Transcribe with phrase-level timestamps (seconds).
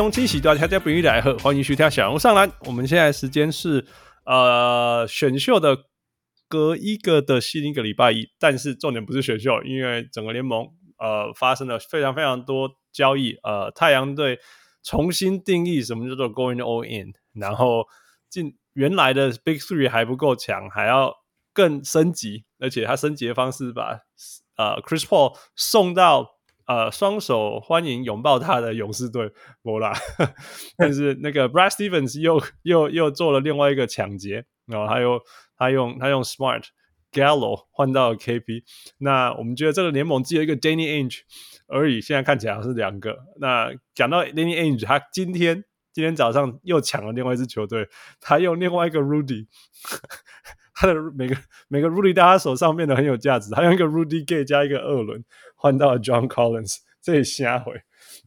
[0.00, 2.50] 各位乡亲喜大家不宜来贺，欢迎收听小龙上篮。
[2.60, 3.84] 我们现在时间是
[4.24, 5.76] 呃选秀的
[6.48, 14.38] 隔一个的新一个礼拜一，但是重点不是选秀，因为整个联盟呃发生了非常非常多交易，呃太阳队
[14.82, 17.84] 重新定义什么叫做 going all in，然后
[18.30, 21.14] 进原来的 Big Three 还不够强，还要
[21.52, 24.00] 更升级，而且他升级的方式把
[24.56, 26.39] 呃 Chris Paul 送到。
[26.70, 29.92] 呃，双手欢迎拥抱他的勇士队，没啦。
[30.78, 35.20] 但是那个 Brad Stevens 又又又做了另外一个抢劫，然后他又
[35.56, 36.62] 他用他用 Smart
[37.10, 38.62] Gallo 换到了 KP。
[38.98, 41.22] 那我们觉得这个联盟只有一个 Danny Ainge
[41.66, 43.18] 而已，现在看起来是两个。
[43.40, 47.88] 那讲到 Danny Ainge，他今天今天早上又抢了另外一支球队，
[48.20, 49.48] 他用另外一个 Rudy，
[50.74, 55.24] 他的每个每个 Rudy 在他手上变得很有价值，他用一个 Rudy Gay 加一个二轮。
[55.60, 57.74] 换到了 John Collins， 这也瞎回。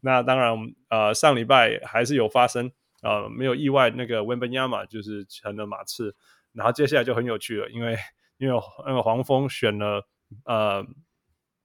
[0.01, 0.55] 那当然，
[0.89, 6.15] 呃，上礼拜还是有发生，呃，没有意外，那个 Wembanyama 就是成了马刺。
[6.53, 7.97] 然后接下来就很有趣了，因为
[8.37, 10.07] 因为那个黄蜂选了
[10.45, 10.85] 呃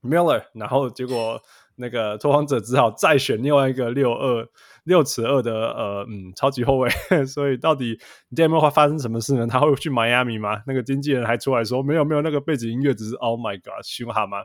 [0.03, 1.39] Miller，然后结果
[1.77, 4.49] 那个拓荒者只好再选另外一个六二
[4.85, 6.89] 六尺二的呃嗯超级后卫。
[7.29, 8.01] 所以到底
[8.35, 9.47] Dame 会发生什么事呢？
[9.47, 10.63] 他会去迈阿密吗？
[10.67, 14.39] 那个经纪人还出来说没有没有，那个背景音乐只是 Oh my God，凶悍吗？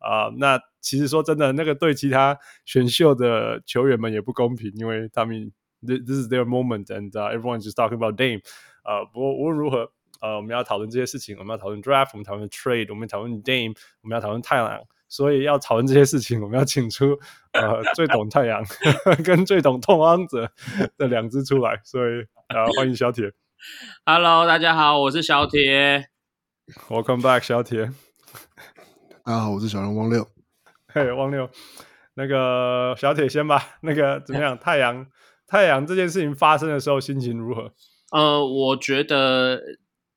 [0.00, 8.40] 啊、呃，那其实说真的，那个对其他选秀的球员们也不公平，因为他们 this is their moment，and、uh, everyone just talking about Dame。
[8.82, 14.80] 呃，不过无论如何，呃，我们要讨论这些事情，我们要讨论 draft，我们讨论 trade，我们讨论 Dame，我们要讨论太阳。
[15.12, 17.18] 所以要讨论这些事情，我们要请出
[17.52, 18.62] 呃最懂太阳
[19.24, 20.48] 跟最懂拓荒者
[20.96, 21.80] 的两只出来。
[21.82, 23.32] 所以啊、呃，欢迎小铁。
[24.06, 26.10] Hello，大家好，我是小铁。
[26.88, 27.90] Welcome back，小铁。
[29.30, 30.26] 大家好，我是小人汪六。
[30.92, 31.48] 嘿汪六，
[32.14, 33.78] 那个小铁先吧。
[33.82, 34.58] 那个 怎么样？
[34.58, 35.06] 太阳，
[35.46, 37.72] 太阳这件事情发生的时候，心情如何？
[38.10, 39.62] 呃，我觉得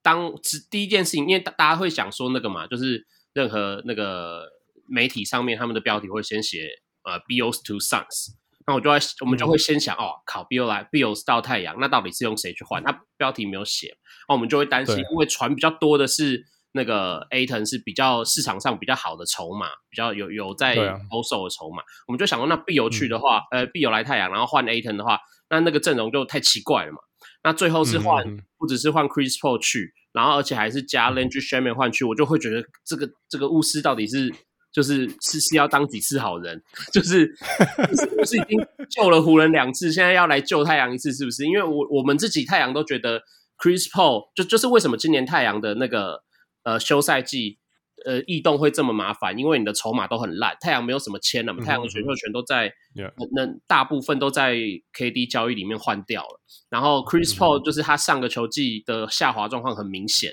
[0.02, 0.34] 当
[0.72, 4.48] 第一件事情，因为大家会想说那个嘛，就是任何那个
[4.88, 6.68] 媒体上面他们的标题会先写
[7.04, 8.30] 呃，Bills to Suns。
[8.66, 12.82] 那我就在，我们就会先想、嗯、哦，考 Bill 来，Bills 到太阳，那到底是用谁去换？
[12.82, 13.96] 那标题没有写，
[14.28, 16.48] 那我们就会担心，因为传比较多的是。
[16.76, 25.20] 那个 Ayton 是比较市场上比较好的筹码，比较有有在抛售的筹码，啊、我们就想说，那必有去的话，嗯、呃，必有来太阳，然后换 Ayton 的话，
[25.50, 26.98] 那那个阵容就太奇怪了嘛。
[27.44, 28.26] 那最后是换，
[28.58, 34.34] 不只是换 Chris Paul 去，然后而且还是加 Landry Shamet 换去，我就会觉得这个这个巫师到底是
[34.72, 36.60] 就是是是要当几次好人？
[36.92, 37.32] 就是
[38.18, 38.60] 不是已经
[38.90, 41.46] 救了湖人两次，现在要来救太阳一次，是不是？
[41.46, 43.22] 因为我我们自己太阳都觉得
[43.60, 46.24] Chris Paul 就就是为什么今年太阳的那个。
[46.64, 47.60] 呃，休赛季，
[48.06, 50.56] 呃，异动会这么麻烦，因为你的筹码都很烂。
[50.62, 52.74] 太阳没有什么签了嘛，太阳的选秀权都在，
[53.36, 54.56] 那、大部分都在
[54.98, 56.42] KD 交易里面换掉了。
[56.70, 60.32] 然后 Chris Paul 就是他上个球季的下滑状况很明显，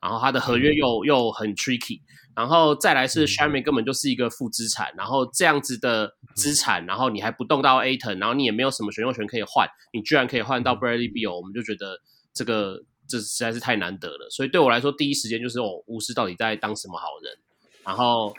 [0.00, 2.00] 然后他的合约又、嗯、又很 tricky，
[2.36, 11.98] 然后再来是 Shamet 根本就是一个负资产，然后这样子的资产，然后你还不动到 Ayton，然后你也没有什么选秀权可以换，你居然可以换到 Bradley Beal，我们就觉得
[12.34, 12.84] 这个。
[13.10, 17.36] 这实在是太难得了，所以对我来说，第一时间就是哦，巫师到底在当什么好人？
[17.82, 18.32] 然后，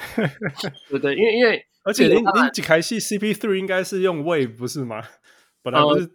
[0.88, 5.04] 对对，因为因为而且林林几开戏 CP Three 应该是用 Wave 不是吗？
[5.64, 6.10] 本来不是、呃、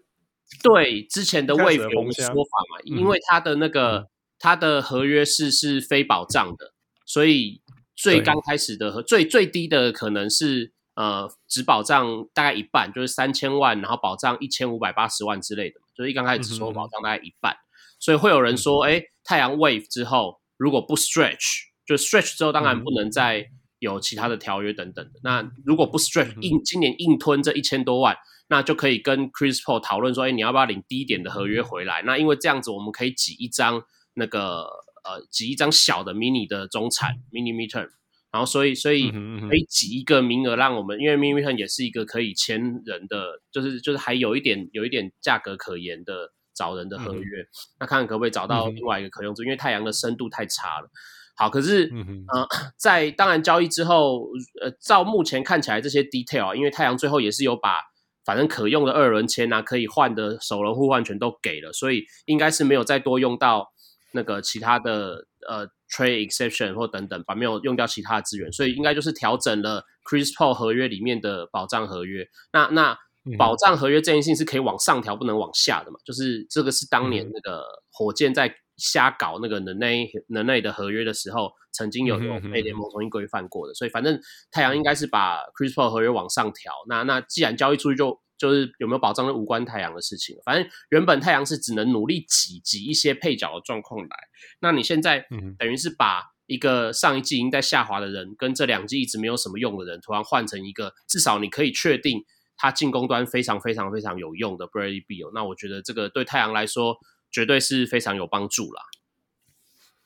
[0.63, 4.07] 对之前的 Wave 有说法嘛，嗯、因为他的那个
[4.39, 6.73] 他的合约是是非保障的，
[7.05, 7.61] 所以
[7.97, 17.53] 最刚开始的和最最低的可能是呃只保障大概一半，就是三千万，然后保障一千五百八十万之类的，就是一刚开始说保障大概一半。
[17.53, 17.66] 嗯
[18.07, 23.49] 所以会有人说，哎，太阳 wave 之后如果不 stretch，就 stretch 之后当然不能再
[23.81, 25.19] 有其他的条约等等的。
[25.25, 28.17] 那如果不 stretch，硬今年硬吞这一千多万，
[28.49, 32.03] 那就可以跟 Chris Paul 讨论说，哎，你要不要领低一点的合约回来？
[32.03, 33.83] 那因为这样子我们可以挤一张
[34.15, 34.61] 那个
[35.03, 37.89] 呃挤一张小的 mini 的中产 mini midterm，
[38.31, 46.36] 然后所以所以可以挤一个名额让我们，因为 mini midterm 也是一个可以签人的，就是就是还有一点有一点价格可言的。
[46.57, 47.47] 找人的合约，嗯、
[47.81, 50.89] 那看看可不可以找到另外一个可用之，嗯、因为太阳的深度太差了。
[51.37, 52.49] 好，可是，嗯呃，
[52.81, 54.27] 在当然交易之后，
[54.63, 57.83] 呃，照目前看起来这些 detail，因为太阳最后也是有把
[58.25, 63.71] 反正可用的二轮签啊，可以换的首轮互换权都给了，所以应该是没有再多用到
[64.13, 72.27] 那个其他的呃 trade exception 或等等，把没有用掉其他的资源，所以应该就是调整了 Chris Paul 合约里面的保障合约。
[72.51, 72.99] 那那
[73.39, 75.99] 保障合约这件事情是可以往上调，不能往下的嘛？
[76.05, 84.21] 就是这个是当年那个火箭在瞎搞那个能内能内的合约的时候，曾经有有被联盟重新规范过的，所以反正
[84.51, 86.73] 太阳应该是把 Chris Paul 合约往上调。
[86.89, 90.37] 那那既然交易出去就，就就是有没有保障，就无关太阳的事情。
[90.45, 94.17] 反正原本太阳是只能努力挤挤一些配角的状况来。
[94.61, 95.27] 那你现在
[95.59, 102.23] 等于是把一个上一季已经在下滑的人，跟这两季一直没有什么用的人，突然换成一个至少你可以确定
[102.57, 105.31] 他进攻端非常非常非常有用的 Bradley Beal。
[105.35, 106.99] 那我觉得这个对太阳来说
[107.31, 108.83] 绝对是非常有帮助啦。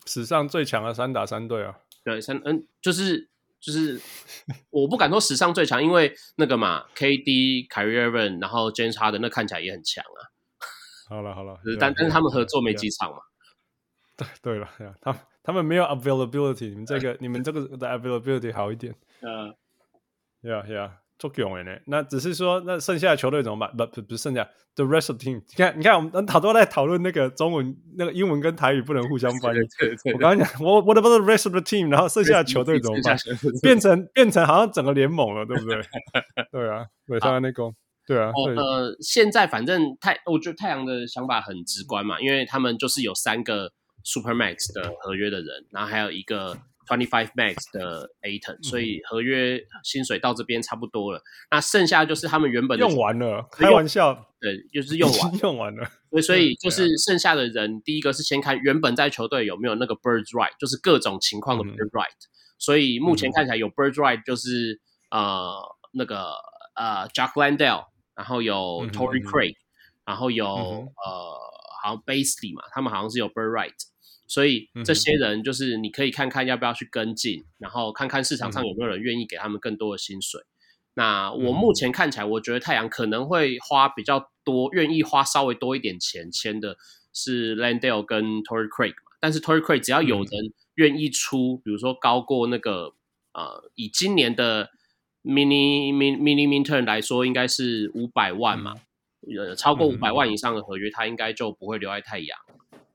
[0.07, 1.79] 史上最强的三打三队啊！
[2.03, 3.29] 对，三嗯，就是
[3.61, 4.01] 就是，
[4.71, 10.21] 我不敢说史上最强，因为那个嘛，KD、Kyrie Irving，然后 James Harden 那看起来也很强啊。
[11.09, 13.19] 好了好了， 但但是他们合作没几场嘛。
[14.17, 14.69] 对对了，
[15.03, 18.95] 他他们没有 availability，你们这个你们这个的 availability 好一点。
[19.21, 19.55] 嗯
[20.43, 20.91] ，Yeah Yeah。
[21.21, 23.71] 作用哎呢，那只是说，那剩下的球队怎么办？
[23.77, 25.37] 不不不是剩下，the rest of the team。
[25.37, 29.59] 你看，你看，我们好多在讨论那个中文，那个英文跟台语不能互相翻译。
[30.15, 31.91] 我刚刚讲，我 what about the rest of the team？
[31.91, 33.17] 然后剩下的球队怎么办？
[33.63, 35.83] 变成变成好像整个联盟了，对不对？
[36.51, 37.71] 对啊，对，他那个，
[38.07, 38.33] 对啊。
[38.57, 43.71] 呃，现在反正太，我觉得太阳的想法很直观嘛，因为他们就是有三个
[44.03, 46.57] super max 的合约的人，然后还有一个。
[46.91, 51.21] Twenty five max 的 Ayton，所以合约薪水到这边差不多了。
[51.21, 51.23] 嗯、
[51.53, 55.89] 那剩下就是他们原本用完了，开玩笑，对，就是用完用完了。
[56.11, 62.09] 所以，所以就是剩下的人，第一个是先看原本在球队有没有那个 bird right，就是各种情况的 bird right。
[62.09, 62.27] 嗯、
[62.59, 66.33] 所以目前看起来有 bird right，就是、嗯、呃那个
[66.75, 67.85] 呃 Jack Landell，
[68.17, 69.63] 然后有 Torrey Craig，、嗯、
[70.07, 71.39] 然后有、嗯、呃
[71.85, 73.71] 好像 Basley 嘛，他们好像是有 bird right。
[74.31, 80.41] 所以这些人就是你可以看看要不要去跟进，然后看看市场上有没有人愿意给他们更多的薪水。
[80.95, 86.77] 那我目前看起来，我觉得太阳可能会花比较多，愿意花稍微多一点钱签的
[87.13, 89.11] 是 Landale 跟 Torrey Craig 嘛。
[89.19, 92.95] 但是 Torrey Craig 只要有人愿意出，比如说高过那个
[93.33, 94.71] 呃，以今年的
[95.25, 98.77] mini mini mini Minturn 来说，应该是五百万嘛，
[99.37, 102.39] 呃，超过五百万以上的合约，他应该就不会留在太阳。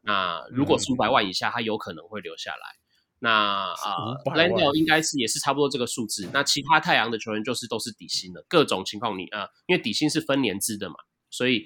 [0.05, 2.77] 那如果是五百万以下，他有可能会留下来。
[3.19, 3.31] 那
[3.73, 6.29] 啊 Landale 应该是也是差不多这个数字。
[6.31, 10.95] 那其他太阳的球员就是都是底薪的，各种情况你啊、呃，因为底薪是分年制的嘛，
[11.31, 11.65] 所以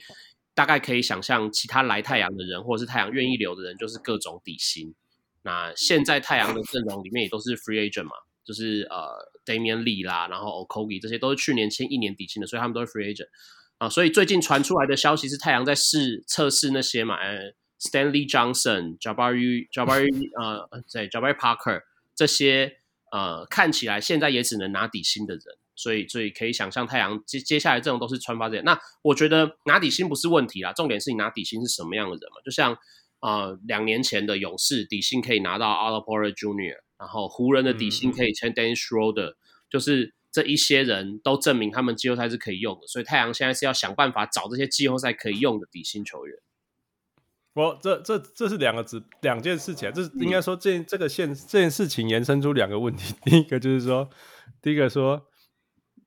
[0.53, 4.95] 大概可以想象，其他来太阳的人或者是太阳愿意留的人，就是各种底薪。
[5.41, 8.11] 那现在太阳的阵容里面也都是 free agent 嘛，
[8.45, 9.09] 就是呃
[9.43, 13.27] Damian Lee 啦，然后 Okogie 这些都是去年签一年底薪的，所以他们都是 free agent
[13.79, 13.89] 啊。
[13.89, 20.09] 所以最近传出来的消息是太阳在试测试那些嘛，呃 Stanley Johnson、Jabari、 Jabari
[20.41, 21.83] 呃，对，Jabari Parker
[22.13, 22.77] 这些
[23.11, 25.43] 呃，看起来现在也只能拿底薪的人，
[25.75, 28.61] 所以所以可以想象太阳接接下来这种都是穿发这些。
[28.61, 32.41] 那我觉得拿底薪不是问题啦，重点是你拿底薪是什么样的人嘛？
[32.43, 32.77] 就像
[33.21, 35.67] 呃两年前的勇士底薪可以拿到
[36.01, 39.35] Porter Jr.，然后湖人的底薪可以签 Dennis Schroeder，
[39.69, 46.37] 就是这一些人都证明他们季后赛是可以用的，所以太阳现在是要想办法找这些季后赛可以用的底薪球员。
[47.53, 53.13] 我这这这是两个字，两件事情，这是应该说这这个现这件事情延伸出两个问题。
[53.25, 54.09] 第一个就是说，
[54.61, 55.25] 第一个说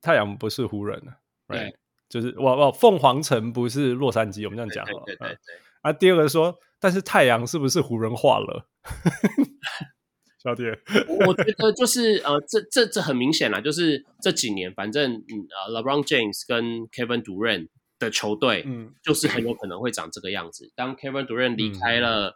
[0.01, 1.13] 太阳不是湖人了，
[1.49, 1.75] 对，
[2.09, 5.05] 就是我我凤凰城不是洛杉矶，我们这样讲好了。
[5.05, 5.37] 对对对。
[5.83, 8.69] 啊，第二个说，但是太阳是不是湖人化了？
[10.43, 10.77] 小铁，
[11.27, 17.69] 我觉得就是呃，这这这很明显啦，就是这几年，反正嗯呃，LeBron James 跟 Kevin Durant。
[18.07, 20.67] 的球队，嗯，就是很有可能会长这个样子。
[20.67, 22.35] 嗯、当 Kevin Durant 离开了，嗯、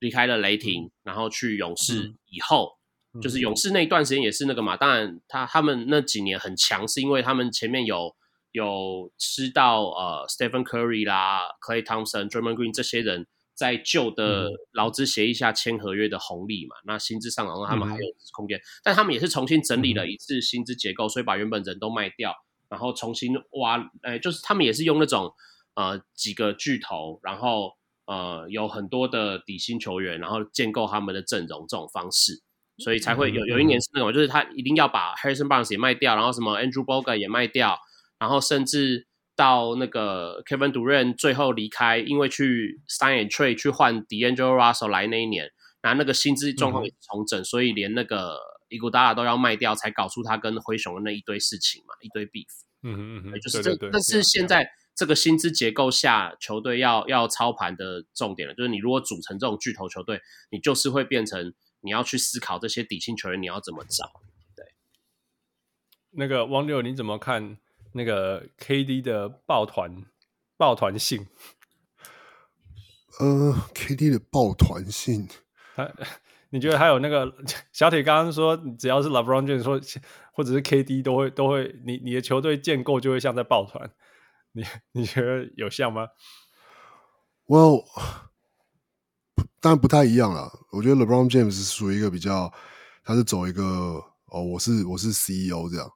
[0.00, 2.72] 离开了雷霆，嗯、然后去勇士以后，
[3.14, 4.76] 嗯、就是勇士那一段时间也是那个嘛。
[4.76, 8.14] 当然他，他他们那几年很强，是因为他们前面有
[8.52, 16.76] 有吃到呃 Stephen Curry 啦、Clay Thompson、Draymond Green 这些人在旧的劳资协议下签合约的红利嘛。
[16.82, 18.02] 嗯、那薪资上然后，他们还有
[18.32, 22.34] 空间，嗯、但他们也是重新整理了一次薪资结构，所以把原本人都卖掉。
[22.68, 25.32] 然后重新挖，哎，就是他们也是用那种
[25.74, 27.72] 呃几个巨头，然后
[28.06, 32.42] 呃有很多的底薪球员，然后建构他们的阵容这种方式，
[32.78, 37.78] 所以才会有有一年是那种，就是他一定要把 Harrison Barnes 也卖掉，然后什么 Andrew Bogut 也卖掉，
[38.18, 39.06] 然后甚至
[39.36, 48.38] 到那个 Kevin Durant 最后离开，因为去 Sign and Trade 去换 D'Angelo Russell 来那一年，然后那个薪资状况也重整，嗯、所以连那个。
[48.74, 52.48] 伊古达拉都要卖掉，才搞出他跟灰熊的那一堆事情嘛，一堆 beef。
[52.82, 64.20] 嗯嗯嗯，就是这，对对对但是现在这个薪资结构下，球队要要操盘的重点了，就是你如果组成这种巨头球队，你就是会变成你要去思考这些底薪球员你要怎么找。
[64.56, 64.66] 对，
[66.10, 67.58] 那个汪六，你怎么看
[67.92, 70.04] 那个 KD 的抱团
[70.56, 71.28] 抱团性？
[73.20, 75.28] 呃，KD 的抱团性，
[75.76, 75.88] 他
[76.54, 77.34] 你觉得还有那个
[77.72, 79.80] 小铁刚刚说，只要是 LeBron James 说，
[80.32, 83.90] 或者是 KD 都会都会，你你的球队建构就会像在抱团，
[84.52, 86.06] 你 你觉得有像吗
[87.48, 87.82] ？Well，
[89.60, 90.48] 当然不太一样了。
[90.70, 92.52] 我觉得 LeBron James 是属于一个比较，
[93.02, 95.90] 他是走一个哦，我是我是 CEO 这样，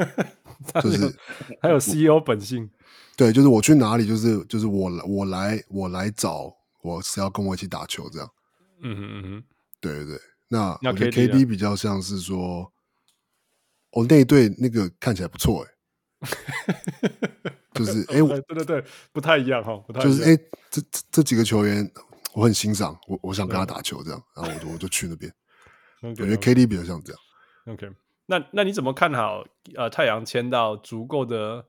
[0.82, 1.14] 就是
[1.60, 2.70] 还有 CEO 本性。
[3.14, 8.30] 对，就是我去哪里，就是就是我来我来我来找我是要跟我一起打球这样。
[8.80, 9.44] 嗯哼嗯哼，
[9.80, 10.20] 对对对。
[10.48, 12.72] 那那我觉得 KD 比较像是说，
[13.92, 15.70] 哦，那一队那个看起来不错哎，
[17.72, 20.36] 就是哎， 对对对，不太一样哈，不太就是哎，
[20.70, 21.90] 这这这几个球员
[22.34, 25.32] 我很欣赏，我我想跟他打球这样，然后我就我就去那边。
[26.02, 27.20] 我觉得 KD 比较像这样。
[27.66, 27.90] OK，
[28.26, 31.66] 那那你怎么看好呃太阳签到足够的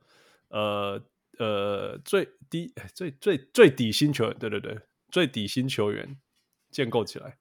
[0.49, 1.01] 呃？
[1.37, 4.79] 呃，最低、最最最底薪球员，对对对，
[5.11, 6.17] 最底薪球员
[6.75, 7.37] 建构起来，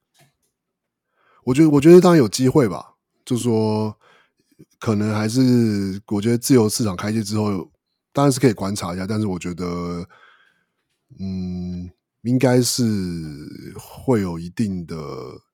[1.42, 2.94] 我觉得，我觉得当然有机会吧。
[3.24, 3.98] 就说
[4.78, 7.68] 可能还是，我觉得自由市场开启之后，
[8.12, 9.04] 当然是可以观察一下。
[9.08, 10.08] 但是我觉得，
[11.18, 11.90] 嗯，
[12.22, 12.84] 应该是
[13.76, 14.94] 会有一定的，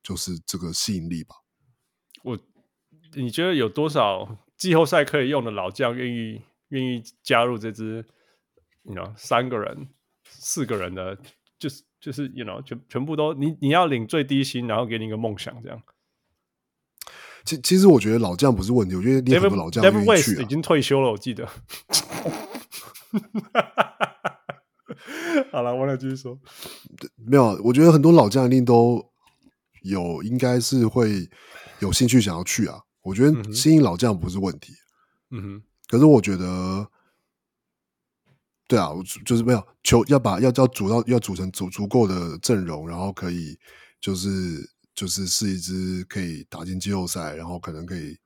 [0.03, 1.37] 就是这个吸引力吧。
[2.23, 2.39] 我，
[3.15, 8.05] 你觉得有多少季后赛可以用的老将愿意愿意加入这支？
[8.83, 9.89] 你 you know 三个人、
[10.25, 11.17] 四个人的，
[11.61, 15.81] 就是就是，you know，全全部都你你要领最低薪，然后给你一个梦想，这样。
[17.45, 21.47] 其其实我觉得老将不是问题，我觉得你很多老将愿意去、啊、已经退休了，我记得。
[25.53, 26.39] 好了，我来继续说。
[27.17, 29.11] 没有，我觉得很多老将一定都
[29.83, 31.29] 有，应该是会
[31.81, 32.81] 有兴趣想要去啊。
[33.03, 34.73] 我觉得吸引老将不是问题。
[35.31, 35.63] 嗯哼。
[35.89, 36.91] 可是我觉得。
[38.71, 43.59] 对啊，我就是没有球要把要要组到要组成足足够的阵容，然后可以
[44.01, 44.29] 就是
[44.95, 48.17] 就是是一支可以打进季后赛，然后可能可以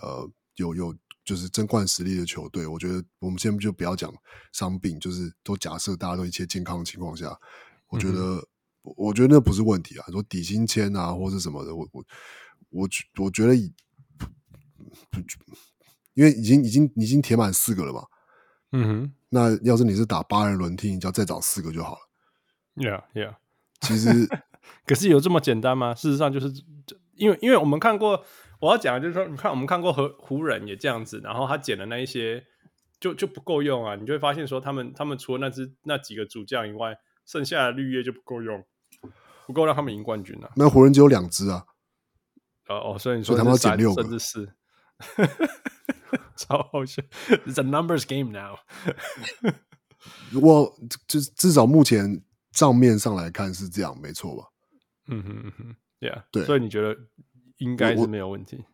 [0.00, 0.94] 呃有有
[1.24, 2.68] 就是争冠实力的球队。
[2.68, 4.14] 我觉得我们先就不要讲
[4.52, 7.36] 伤病，就是都假设大家都一切健康的情况下，
[7.88, 10.06] 我觉得、嗯、我觉得那不是问题啊。
[10.12, 12.04] 说底薪签啊，或是什么的，我我
[12.70, 13.72] 我我觉得以
[16.14, 18.04] 因为已经已经已经填满四个了嘛。
[18.72, 19.12] 嗯哼。
[19.28, 22.00] 那要是你是打八人轮替，你就要再找四个就好了。
[22.76, 23.36] Yeah, yeah。
[23.80, 24.28] 其实，
[24.84, 25.94] 可是有这么简单吗？
[25.94, 26.52] 事实上，就是
[27.14, 28.24] 因为因为我们看过，
[28.60, 32.44] 我要讲的就是说，你看我们看过和湖人也这样子，然后他捡的那一些
[32.98, 38.64] 就就不够用啊，你就会发现说，他们他们除了那只那几个主将以外，剩下的绿叶就不够用，
[39.46, 40.50] 不够让他们赢冠军啊。
[40.56, 41.64] 那湖人只有两只啊。
[42.68, 44.52] 哦哦，所以你说他们要捡六个，甚至四。
[46.40, 47.02] 超好笑
[47.46, 48.56] ，It's a numbers game now
[50.40, 50.74] 我
[51.06, 54.44] 就至少目前账面上来看是这样，没错吧？
[55.08, 56.96] 嗯哼嗯哼，Yeah，对，所以你觉得
[57.58, 58.64] 应该是没有问题？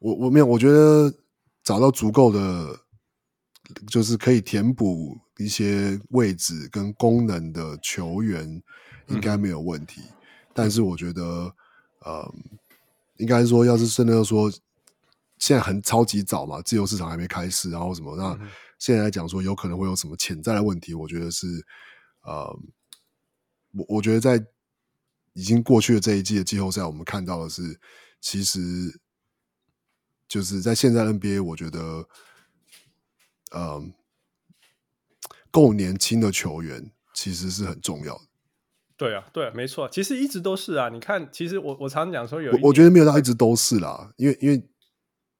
[0.00, 1.10] 我我，我没有，我觉得
[1.62, 2.78] 找到足够的，
[3.86, 8.62] 就是可以填补一些位置跟功能的球员，
[9.06, 10.02] 应该没有问题。
[10.02, 10.12] 嗯、
[10.52, 11.22] 但是我觉得，
[12.00, 12.34] 呃，
[13.16, 14.52] 应该说，要是真的要说。
[15.44, 18.16] 现在很超级早嘛，自由市场还没开始，然后什么？
[18.16, 18.34] 那
[18.78, 20.94] 现在来讲说，有可能会有什么潜在的问题？
[20.94, 21.46] 我觉得是，
[22.22, 22.58] 呃，
[23.72, 24.42] 我我觉得在
[25.34, 27.78] 已经过去的这一季的季后赛，我们看到的是，
[28.22, 28.98] 其实
[30.26, 32.08] 就是在现在 NBA，我觉得，
[33.50, 33.84] 呃，
[35.50, 38.22] 够年轻的球员其实是很重要的。
[38.96, 40.88] 对啊，对啊，没错，其实一直都是啊。
[40.88, 44.66] 你看，其实我我常讲说有我，我觉得没有到一直都是啦，因为因为。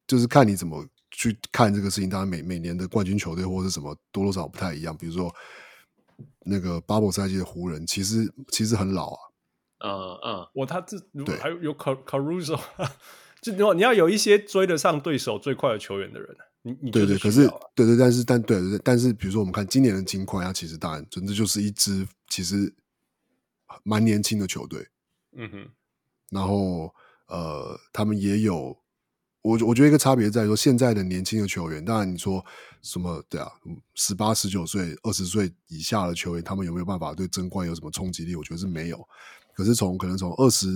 [0.07, 2.11] 就是看你怎么去看这个事情。
[2.11, 4.97] 当然，每每年的冠军球队或者什么多多少少不太一样。
[4.97, 5.35] 比如说
[6.41, 9.21] 那个 Bubble 赛季的湖人，其实其实很老啊。
[9.79, 9.91] 嗯
[10.25, 12.61] 嗯，我他这如果还有有 Caruso，
[13.43, 16.37] 就你要你要有一些追得上对手最快的球员的人。
[16.63, 22.75] 你你对对，可是对对，但是但对对，但是比如说我们看今年的金块，它其实当然真的就是一支其实
[23.83, 24.89] 蛮年轻的球队。
[25.37, 25.69] 嗯哼，
[26.31, 26.95] 然后
[27.29, 28.84] 呃，他们也有。
[29.45, 32.43] 我我觉得一个差别在于说，现在的年轻的球员，当然你说
[32.81, 33.47] 什么对啊，
[33.95, 38.35] 十八、十九岁、二十岁以下的球员，他们有没有办法对争冠有什么冲击力？
[38.35, 39.07] 我觉得是没有。
[39.53, 40.69] 可是从可能从二十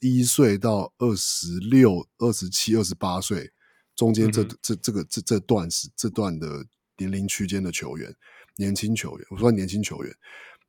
[0.00, 3.52] 一岁到二十六、二十七、二十八岁
[3.94, 6.64] 中间这、嗯、这这个这这段是这段的
[6.96, 8.16] 年龄区间的球员，
[8.56, 10.10] 年轻球员，我说年轻球员，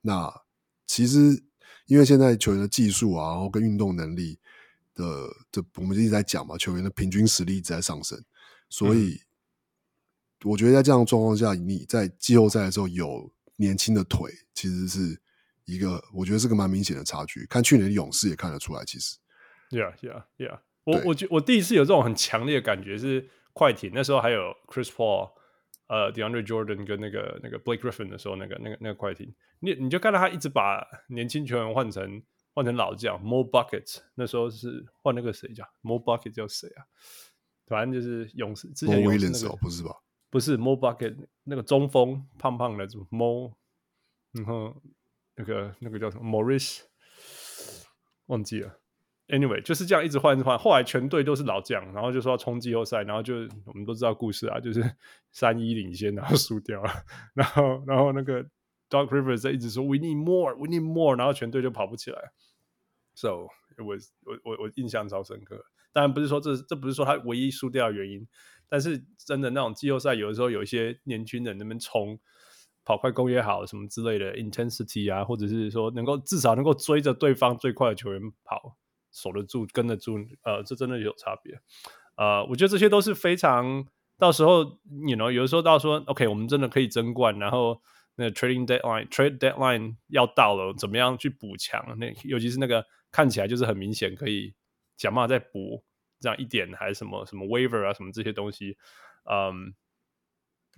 [0.01, 0.29] 那
[0.85, 1.41] 其实
[1.85, 4.37] 因为现在球员的技术啊，然后跟运动能力
[4.97, 5.05] 的，
[5.51, 8.21] 这我们一直在讲嘛，球员的平均实力一直在上升，
[8.69, 9.21] 所以
[10.43, 15.21] 我觉得在这样的状况下，你在季后赛的时候有年轻的腿，其实是
[15.65, 17.45] 一个我觉得是个蛮明显的差距。
[17.45, 19.17] 看去年的勇士也看得出来，其实。
[19.69, 20.59] Yeah, yeah, yeah.
[20.85, 25.31] 我我觉我第一次有这种很强烈的感觉是快艇那时候还有 Chris Paul、
[25.87, 32.23] 呃 DeAndre Jordan 跟那个那个 Blake Griffin 的时候，那个那个那个快艇，你你就看到他一直把年轻球员换成
[32.57, 36.81] 换成老将 Mo Bucket，那时候是换那个谁叫 Mo Bucket 叫谁啊？
[37.67, 39.91] 反正就是勇士之前勇士、那个、不是吧？
[40.31, 43.53] 不是 Mo Bucket 那个中锋胖胖的 Mo，
[44.31, 44.75] 然后
[45.35, 46.79] 那个那个叫什么 Morris
[48.25, 48.79] 忘记了。
[49.27, 53.35] Anyway，就是这样一直换一直换，后来全队都是老将，然后就说要冲季后赛，然后就
[53.65, 54.81] 我们都知道故事啊，就是
[55.31, 56.91] 三一领先，然后输掉了，
[57.35, 58.43] 然后然后那个
[58.89, 62.31] Doc Rivers 在一直说 We need more, we need more，然后全队就跑不起来。
[63.17, 63.47] So
[63.77, 65.65] it was 我我我印象超深刻。
[65.91, 68.27] 当然不是说这这不是说他唯一输掉的原因，
[68.69, 72.19] 但是真的那种季后赛有的时候有一些年轻人那边冲
[72.85, 78.77] 跑快攻也好什么之类的 intensity 啊，或者是说能够至少能够追着对方最快的球员跑。
[79.09, 81.59] 守得住，跟得住，呃，这真的有差别，
[82.17, 83.87] 呃，我觉得这些都是非常，
[84.19, 87.81] 到时候你 you know 有的时候到说，OK，我们真的可以争冠，然后
[88.17, 91.97] 那 trading deadline，trade deadline 要到了，怎么样去补强？
[91.97, 94.53] 那尤其是那个看起来就是很明显可以
[94.97, 95.83] 想办法再补
[96.19, 98.77] 这样一点，还是什么什么 waiver 啊，什么这些东西，
[99.29, 99.73] 嗯。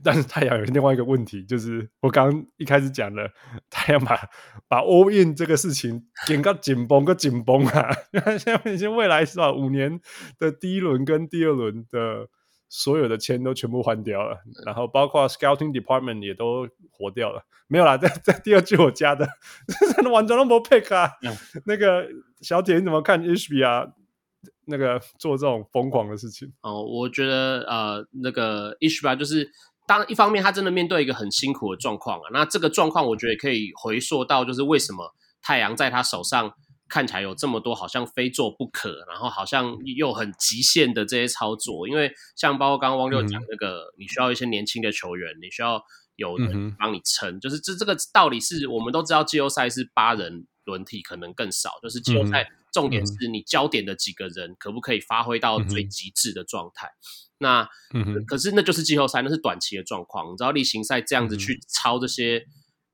[0.01, 3.33] 但是太阳有另外一个问题，就是我刚一开始讲的，
[3.69, 4.17] 太阳把
[4.69, 7.89] 把 all in 这个事情点个紧绷个紧绷啊！
[8.39, 9.99] 现在已经未来是吧，五年
[10.37, 12.29] 的第一轮跟第二轮的
[12.69, 19.27] 所有的签都全部换掉了，然后包括 scouting department 也都活掉了，没有啦，在在第二句我加的，
[19.95, 21.09] 真的完全都没 pick 啊！
[21.23, 22.07] 嗯、那个
[22.41, 23.87] 小铁你怎么看 Ishbia 啊？
[24.65, 26.53] 那个做这种疯狂的事情？
[26.61, 29.49] 哦，我觉得呃，那个 Ishbia 就是。
[29.87, 32.29] 当一方面，他真的面对一个很辛苦的状况啊。
[32.31, 36.53] 那这个状况，我觉得可以回溯到，就是为什么太阳在他手上
[36.89, 41.87] 看起来有这么多好像非做不可，然后好像又很极限的这些操作。
[41.87, 45.81] 因为像包括刚刚汪六讲那个，嗯、你需要一些年轻的球员，你需要
[46.15, 47.35] 有人帮你撑。
[47.35, 51.79] 嗯、就是这这个道理是我们都知道，季后赛是八人轮替，可能更少。
[51.81, 56.89] 就是季后赛重点是你焦点的几个人可不可以发挥到最极致的状态。
[57.41, 57.69] 那，
[58.27, 60.29] 可是那就是季后赛，那是短期的状况。
[60.31, 62.45] 你知道例行赛这样子去操这些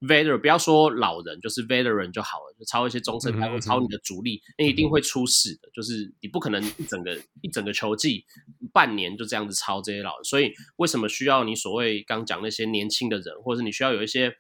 [0.06, 5.70] veteran，不要说老人，就是 veteran 就好了，就抄一些中生代或抄你的主力，那一定会出事的。
[5.74, 8.26] 就是你不可能一整个一整个球季
[8.74, 10.24] 半年就这样子抄这些老人。
[10.24, 14.36] 所以为什么需要你所谓刚讲那些年轻的人，或者是你需要有一些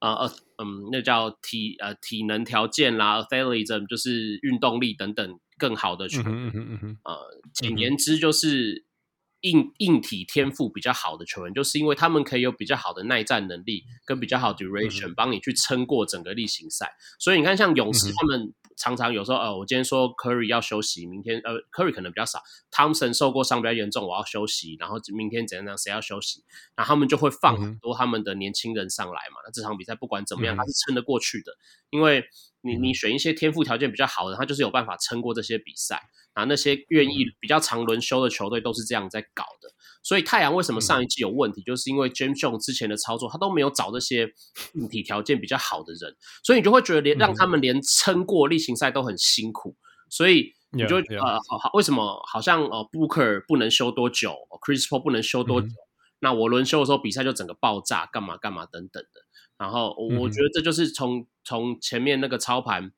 [0.00, 6.98] 呃呃嗯，那叫体呃体能条件啦，athleticism 就是运动力等等更好的球员。
[7.04, 8.84] 呃，简言之就是。
[9.42, 16.92] 硬硬体天赋比较好的球员，就是因为他们可以有比较好的耐战能力跟比较好 duration，帮你去撑过整个例行赛。
[17.18, 26.44] 所以你看，像勇士他们常常有时候，呃，我今天说 Curry 要休息，明天呃 Curry 可能比较少，Thompson 受过伤比较严重，我要休息，然后明天怎样怎样，谁要休息，
[26.76, 29.40] 然后他们就会放很多他们的年轻人上来嘛。
[29.44, 31.52] 那这场比赛不管怎么样，他是撑得过去的，
[31.90, 32.24] 因为
[32.62, 36.02] 你你选一些天赋条件比较好的，他就是有办法撑过这些比赛。
[36.40, 39.68] 啊，那些愿意比较长轮休的球队都是这样在搞的，
[40.02, 44.32] 所以太阳为什么上一季有问题，就是因为 James Jones 之前的操作，他都没有找这些
[44.74, 49.76] 硬体条件比较好的人，所以你就会觉得连让他们连撑过例行赛都很辛苦，
[50.08, 54.34] 所以你就呃，好好，为什么好像呃 Booker 不能休多久
[54.66, 55.68] ，Chris Paul 不能休多久，
[56.20, 59.20] 那我轮休的时候比赛就整个爆炸，干嘛干嘛等等的，
[59.58, 62.92] 然后我觉得这就是从从前面那个操盘。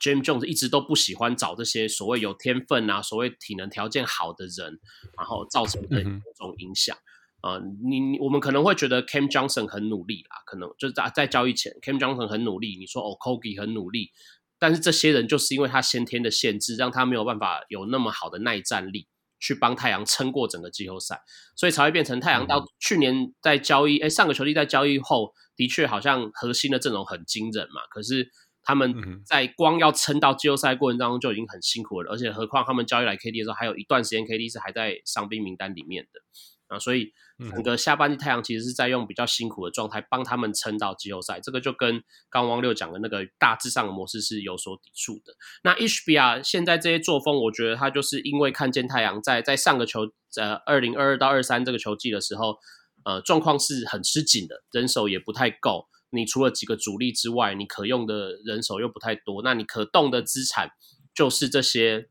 [0.00, 4.78] James Jones 一直都不喜欢找这些所谓有天分啊、所谓体能条件好的人，
[5.16, 6.96] 然后造成的种种影响。
[7.40, 12.76] 啊、嗯呃，你我们可能会觉得 Cam Johnson 很努力啦，可能就是在在交易前，Cam Johnson 很努力。
[12.76, 14.10] 你说哦，Kogi 很努力，
[14.58, 19.06] 但是这些人就是因为他先天的限制，让他没有办法有那么好的耐战力
[19.38, 21.20] 去帮太阳撑过整个季后赛，
[21.54, 28.30] 所以才会变成太阳到去年在交易，哎、嗯，上个球季在交易后，的确好像核心的阵容很惊人嘛，可是。
[28.62, 36.20] 他们在光要撑到季后赛过程当中就已经很辛苦了，而且何况他们交易来 KD 的时候，还有一段时间 KD 是还在伤兵名单里面的。
[36.68, 37.14] 啊，所以
[37.50, 45.32] 整个下半季太阳其实是在用比较辛苦的状态帮他们撑到季后赛，这个就跟刚汪六讲的那个大致上的模式是有所抵触的。
[45.64, 50.00] 那 HBR 现在这些作风，我觉得他就是因为看见太阳在在上个球
[50.36, 52.58] 呃二零二二到二三这个球季的时候，
[53.06, 55.88] 呃状况是很吃紧的，人手也不太够。
[56.10, 60.70] 你除了几个主力之外，你可用的人手又不太多，那你可动的资产
[61.14, 62.08] 就是这些。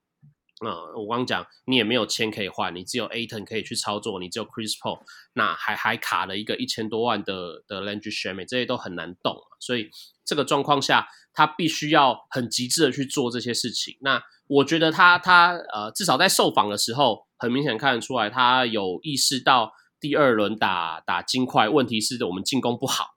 [0.59, 5.01] 呃，我刚讲，你也没有签可以换，你只有 Aton 可以去操作，你只有 Chris Paul，
[5.33, 9.91] 那还还卡了一个一千多万的的 Landry Shamet，这些都很难动，所以
[10.25, 13.97] 这个状况下，他必须要很极致的去做这些事情。
[14.01, 23.16] 那我觉得他他呃，至少在受访的时候，很明显看得出来，他有意识到第二轮打打金块，问题是我们进攻不好。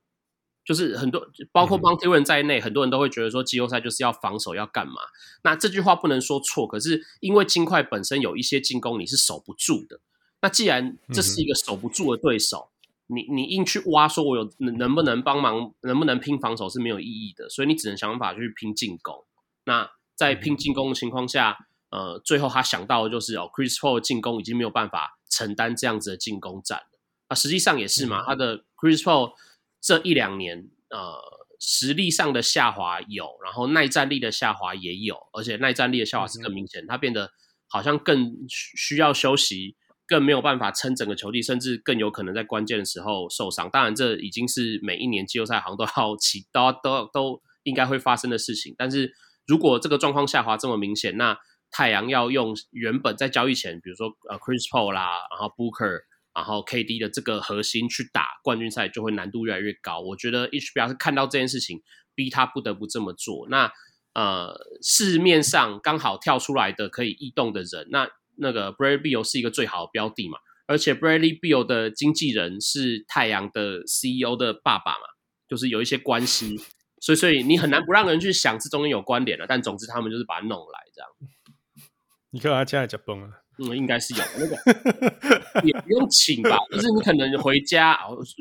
[0.71, 5.03] 就是很多，包括 Monty 在内，嗯、很多人都会觉得说季后赛就是要防守，要干嘛？
[5.43, 9.99] 那这句话不能说错，可是因为金块本身有一些进攻你是守不住的。
[10.41, 12.71] 那既然这是一个守不住的对手，
[13.09, 17.49] 嗯、你你硬去挖说我有能不能帮忙，能不能拼防守是没有意义的。
[17.49, 19.25] 所以你只能想办法去拼进攻。
[19.65, 27.01] 那在拼进攻的情况下，呃，最后他想到的就是哦，Chris Paul 的进攻已经没有办法承担这样子的进攻战了。
[27.27, 29.33] 啊，实际上也是嘛，嗯、他的 Chris Paul。
[29.81, 31.19] 这一两年，呃，
[31.59, 37.31] 实力上的下滑有，然后耐战力的下滑也有，而且耐战力的下滑是更明显，他变得
[37.69, 43.71] 好像更需要休息，更没有办法撑整个球季，甚至更有可能在关键的时候受伤。
[43.71, 48.75] 当然，这已经是每一年季后赛好像都要起，都要都 都应该会发生的事情。
[48.77, 49.13] 但是
[49.47, 51.39] 如果这个状况下滑这么明显，那
[51.71, 56.10] 太阳要用原本在交易前，比如说呃 Chris Paul 啦，然后 Booker。
[56.35, 60.01] 然后 KD 的这个核心去打冠军赛，就会难度越来越高。
[60.01, 61.83] 我觉得 HBR 是看到这件事情，
[62.15, 63.49] 逼他不得不这么做。
[63.49, 63.73] 那
[64.13, 70.39] 呃，市面上刚好跳出来的可以异动的人，那那个 Bradley Beal 是一个最好的标的嘛。
[70.67, 75.07] 而且 Bradley Beal 的经纪人是太阳的 CEO 的爸爸嘛，
[75.49, 76.57] 就是有一些关系，
[77.01, 79.47] 所以所以你很难不让人去想这中间有关联了。
[79.49, 81.11] 但总之他们就是把它弄来这样。
[82.31, 83.40] 你看他现在就崩了。
[83.61, 87.99] 嗯，应该是有那个，也不用请吧，就是你可能回家，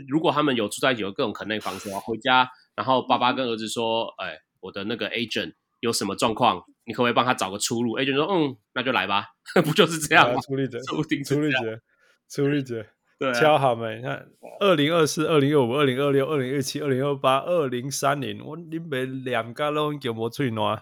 [0.08, 9.26] 如果他们有住在有各种可能房子，回家，然后爸爸跟儿子说，哎，我的那个 agent 有什么状况，你可不可以帮他找个出路？agent 说，嗯，那就来吧，
[9.66, 10.40] 不就是这样吗？
[10.42, 11.02] 处理者，处
[11.42, 11.82] 理者，
[12.30, 12.86] 处理者。
[13.20, 13.98] 对、啊，敲好没？
[13.98, 14.26] 你看，
[14.62, 20.82] 二零二四、二零二五、二零二六、二零二七、二零二八、二零三零，我你们两个拢叫无吹暖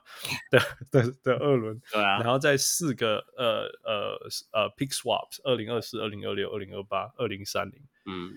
[0.51, 0.59] 的
[0.91, 4.19] 的的二轮，对啊，然后再四个呃呃
[4.51, 8.29] 呃 pick swaps，二零二四、二零二六、二零二八、二零三零，嗯，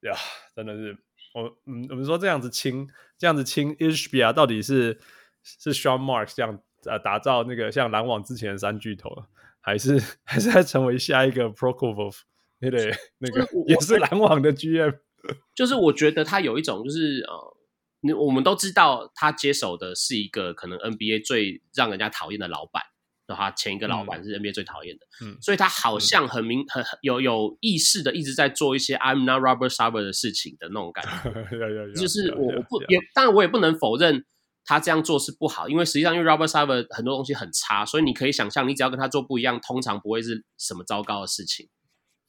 [0.00, 0.12] 呀，
[0.56, 0.98] 真的是
[1.32, 4.98] 我嗯，我们说这样子清，这样子清 HBR 到底是
[5.44, 9.26] 是 Sean Marks 这样呃打造那个像篮网之前的三巨头，
[9.60, 12.16] 还是还是在成为下一个 Prokofov？
[12.60, 12.70] 对，
[13.18, 14.98] 那个也是篮网的 GM，
[15.54, 17.56] 就是我觉得他有一种，就是呃，
[18.00, 22.82] 你我们都知道他接手的是一个可能 NBA 最让人家讨厌的老板，
[23.26, 34.24] 然后他前一个老板是 NBA 最讨厌的，嗯，所以他好像很明很有有意识的一直在做一些 I'm not Robert Sarver 的事情的那种感觉， 就是我我不也，当然我也不能否认
[34.66, 41.68] 他这样做是不好，因为实际上因为 Robert Sarver 很多东西很差，所以你可以想象，你只要跟他做不一样，通常不会是什么糟糕的事情。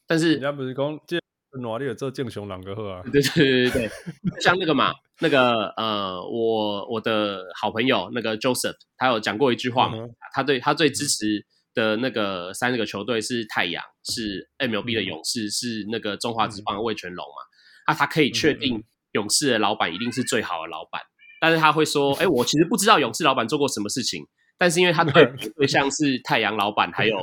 [0.08, 1.18] 但是人家不是讲这
[1.62, 3.02] 哪里有做建雄两个喝啊？
[3.12, 4.92] 对对对对对，像那个嘛，
[5.22, 17.42] 那个呃，我我的好朋友那个 Joseph，他有讲过一句话嘛，嗯、他对他最支持的那个三个球队是太阳，是 MLB 的勇士，嗯、是那个中华职棒的味全龙嘛。
[17.86, 21.02] 啊，他可以确定勇士的老板一定是最好的老板，
[21.40, 24.22] 但是他会说， 哎，我其实不知道勇士老板做过什么事情，
[24.58, 27.16] 但是因为他对 对象是太阳老板，还有。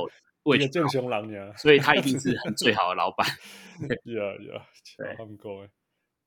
[0.43, 3.27] 为了正雄狼呀，所以他一定是很最好的老板。
[4.05, 4.65] 呀呀，
[5.17, 5.69] 他们够哎。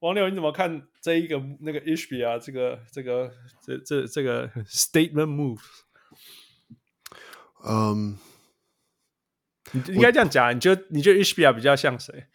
[0.00, 3.32] 王六，你怎么看这一个那个 HBR 这个这个
[3.64, 5.60] 这这这个 statement move？
[7.64, 8.18] 嗯，
[9.72, 12.26] 你应该这样讲，你觉得你觉得 HBR 比较像谁？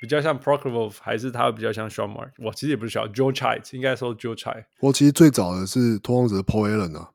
[0.00, 2.32] 比较像 Prokofov 还是他会比较像 Sean Marks？
[2.38, 4.64] 我其实也不是晓得 Joe Chai，应该说 Joe Chai。
[4.80, 7.12] 我其实最早的是拓荒者 Paul Allen 啊。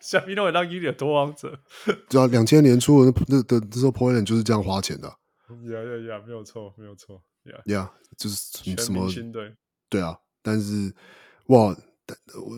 [0.02, 1.60] 小皮诺也当一点拓荒者，
[2.10, 5.08] 对啊，两千年初的那的那时候 Paul Allen 就是这样花钱的。
[5.08, 7.22] 呀呀呀，没有错，没有错。
[7.44, 8.36] 呀呀，就是
[8.78, 9.54] 什么新队？
[9.90, 10.94] 对啊，但是
[11.48, 11.76] 哇，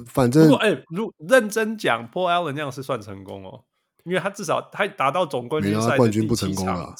[0.05, 3.65] 反正哎，如认真讲，Paul Allen 那样是算成功哦，
[4.03, 6.95] 因为他至少他打到总冠军赛冠军不成功啊。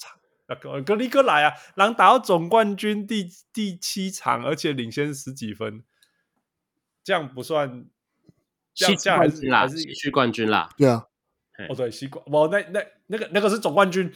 [0.86, 5.84] 格里哥来啊，然后打到总冠军第第七场，而且领先十几分，
[7.04, 7.86] 这样不算。
[8.74, 11.06] 西区冠军啦，西区冠军啦，对啊，
[11.70, 14.12] 哦对，西冠，哦那那那个那个是总冠军。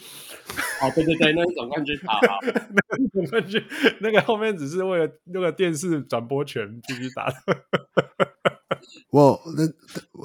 [0.80, 1.98] 哦，对对对，那是总冠军。
[2.06, 3.64] 好好， 那个是总冠军，
[4.00, 7.34] 那个后面只是为了那个电视转播权继续打的。
[9.10, 9.64] 哇，那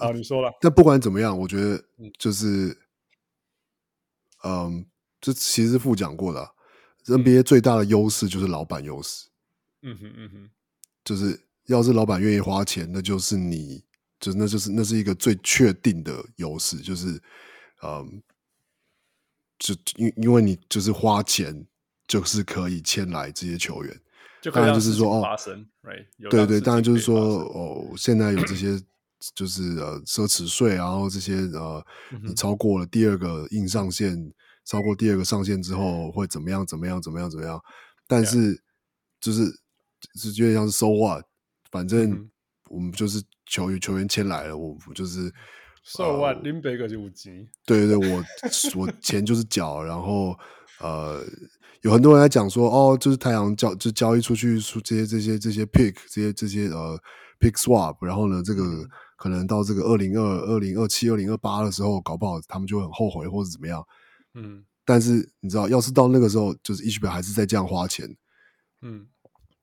[0.05, 0.51] 啊，你说了。
[0.61, 1.83] 但不管怎么样，我觉得
[2.17, 2.77] 就是，
[4.43, 4.85] 嗯，
[5.21, 6.49] 这其实是副讲过的、啊。
[7.05, 9.27] NBA 最大的优势就是老板优势。
[9.81, 10.49] 嗯哼嗯哼，
[11.03, 13.83] 就是要是老板愿意花钱，那就是你，
[14.23, 17.21] 就那就是那是一个最确定的优势，就是，
[17.81, 18.23] 嗯，
[19.59, 21.67] 就因因为你就是花钱，
[22.07, 24.01] 就是可以签来这些球员。
[24.53, 25.37] 当然就是说哦，
[26.29, 28.81] 对对，当然就是说哦，现在有这些
[29.35, 31.85] 就是呃奢侈税，然后这些呃，
[32.23, 34.33] 你超过了第二个硬上限。
[34.65, 36.65] 超过第二个上限之后会怎么样？
[36.65, 37.01] 怎么样？
[37.01, 37.29] 怎么样？
[37.29, 37.61] 怎么样？
[38.07, 38.63] 但是
[39.19, 39.43] 就是
[40.15, 41.25] 是有点像是 so what，
[41.69, 42.29] 反正
[42.73, 45.31] 我们就是球员球员签来了，我就是
[45.83, 47.47] so what，林北可是五级。
[47.65, 48.23] 对对对，我
[48.75, 50.37] 我钱就是缴，然后
[50.79, 51.23] 呃，
[51.81, 56.99] 有很多人在讲说哦，就是太阳交就交易出去出这些这些这些 pick 这些这些呃
[57.39, 58.63] pick swap，然后呢，这个
[59.17, 63.85] 可能到这个二零二二零二七二零二八的时候，搞不好他们就很后悔或者怎么样。
[64.33, 68.15] 嗯，但是你知道，要是到那个时候，就是 Ishbia 还是在这样花钱，
[68.81, 69.07] 嗯，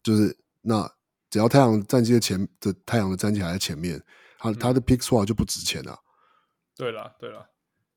[0.02, 0.88] 就是那
[1.30, 4.02] 只要太阳战绩的前的太阳的战绩还在前面，
[4.38, 5.96] 他、嗯、他的 pick swap 就不值钱了。
[6.76, 7.46] 对了，对了，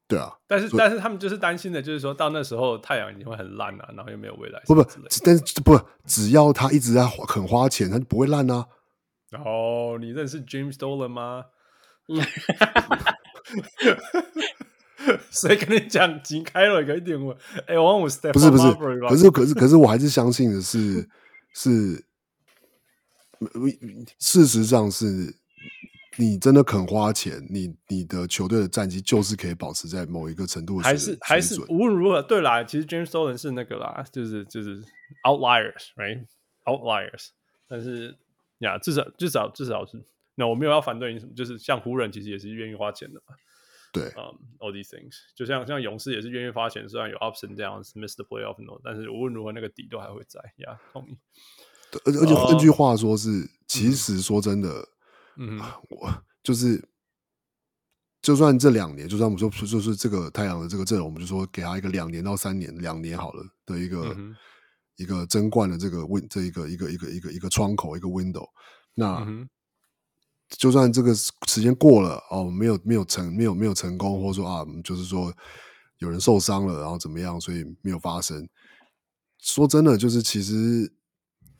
[0.07, 0.31] 对啊。
[0.47, 4.61] 但是但是他们就是担心的，就是说到那时候太阳已经会很烂了，然后又没有未来。
[4.65, 4.83] 不不，
[5.25, 8.67] 但是不只要他一直在肯花钱，他就不会烂啊。
[9.31, 11.45] 然后你认识 James Dolan 吗？
[15.31, 16.21] 谁跟你讲？
[16.21, 18.73] 井开了一点我，哎，我我 step 不是不是，
[19.07, 21.09] 可是可是可是我还是相信的是
[21.53, 22.05] 是，
[24.19, 25.35] 事实上是，
[26.17, 34.83] 你真的肯花钱，你你的球队的战绩就是可以保持在某一个程度的，还是还是无论如何，对啦，其实 James Dolan 是那个啦，就是就是
[35.23, 37.29] outliers，right？outliers，
[37.67, 38.15] 但是
[38.59, 40.03] 呀，至少至少至少是，
[40.35, 43.35] 那我没有要反对你什么，就是像湖人其实也是愿意花钱的嘛。
[43.91, 51.15] 对，嗯、um,，all these things，就像像勇士也是愿意花钱，虽然有 ups and downs，miss the playoff no，但是无论如何那个底都还会在，呀、同意。
[52.05, 54.87] 而而且换句话说是，是、uh, 其实说真的，
[55.37, 56.83] 嗯，我就是，
[58.21, 64.35] 就算这两年，就算我们说就是这个太阳的这个阵容，我们就说给他一个两年到三年，两年好了的一个、嗯、
[64.97, 68.47] 一个争冠的这个 win 这一个一个一个一个一个窗口一个 window，
[68.93, 69.23] 那。
[69.27, 69.47] 嗯
[70.59, 75.33] 就算这个时间过了哦，没有没有成没有没有成功，或者说啊，就是说
[75.97, 78.47] 有人受伤了，然后怎么样，所以没有发生。
[79.39, 80.93] 说真的，就是其实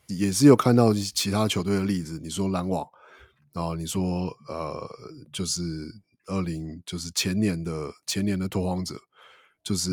[0.07, 2.19] 也是有看到其他球队的例子。
[2.21, 2.87] 你说篮网，
[3.53, 4.89] 然后你说呃，
[5.31, 5.61] 就是
[6.25, 8.99] 二零就是前年的前年的拓荒者，
[9.63, 9.91] 就是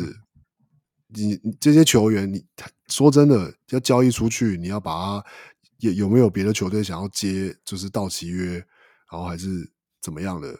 [1.07, 2.45] 你你这些球员，你
[2.87, 5.25] 说真的要交易出去，你要把他
[5.79, 8.65] 有有没有别的球队想要接，就是到期约。
[9.11, 9.69] 然后还是
[10.01, 10.57] 怎么样的？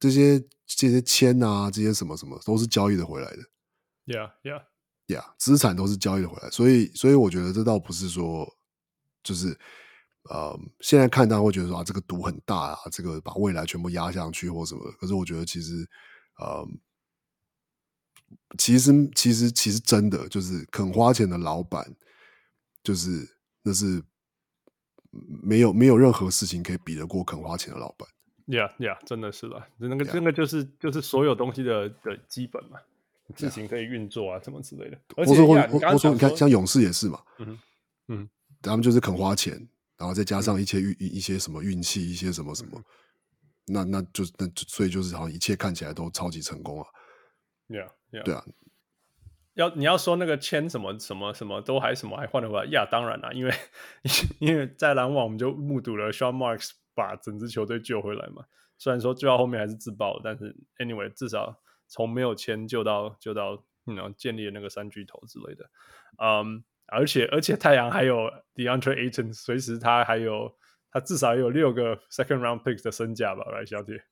[0.00, 3.42] 这些这些签啊，这些什么什么都是交易的回来的。
[4.06, 4.62] Yeah, yeah,
[5.06, 6.48] yeah，资产都是交易的回来。
[6.48, 8.50] 所以，所以我觉得这倒不是说，
[9.24, 9.48] 就是
[10.30, 14.92] 呃，现在看大家会觉得说啊，这个赌很大啊，这个把未来全部压下去或什么。
[15.00, 15.88] 可是我觉得其实
[16.38, 16.64] 呃，
[18.56, 21.96] 其实其实其实真的就是肯花钱的老板，
[22.84, 24.04] 就是那是。
[25.44, 28.08] 没有没有任何事情可以比得过肯花钱的老板。
[28.48, 32.80] Yeah, yeah，真的是的，那个那个就是就是所有东西的的基本嘛，
[33.36, 34.98] 事情可以运作啊，什么之类的。
[35.16, 35.46] 而且我说
[35.92, 37.58] 我说你看，像勇士也是嘛，嗯
[38.08, 38.28] 嗯，
[38.70, 42.82] 他们就是肯花钱，然后再加上一些运一些什么运气，一些什么什么，
[43.66, 46.88] 那那就那所以就是好像一切看起来都超级成功啊。
[47.68, 48.44] Yeah, yeah，对啊。
[49.54, 52.84] 要你要说那个签什么什么什么都还什么还换得回来呀？
[52.90, 53.54] 当然啦，因为
[54.40, 58.44] 因为在篮网我们就目睹了 Sean Marks 把整支球队救回来嘛。
[58.78, 65.70] 虽然说最后后面还是自爆，但是 anyway 至少从没有签救到救到，然后建立了那个三巨头之类的。
[66.18, 70.54] 嗯、um,，而且而且太阳还有 DeAndre Ayton，随时他还有
[70.90, 74.02] 他至少有六个 second round Pick 的身价吧，来小铁。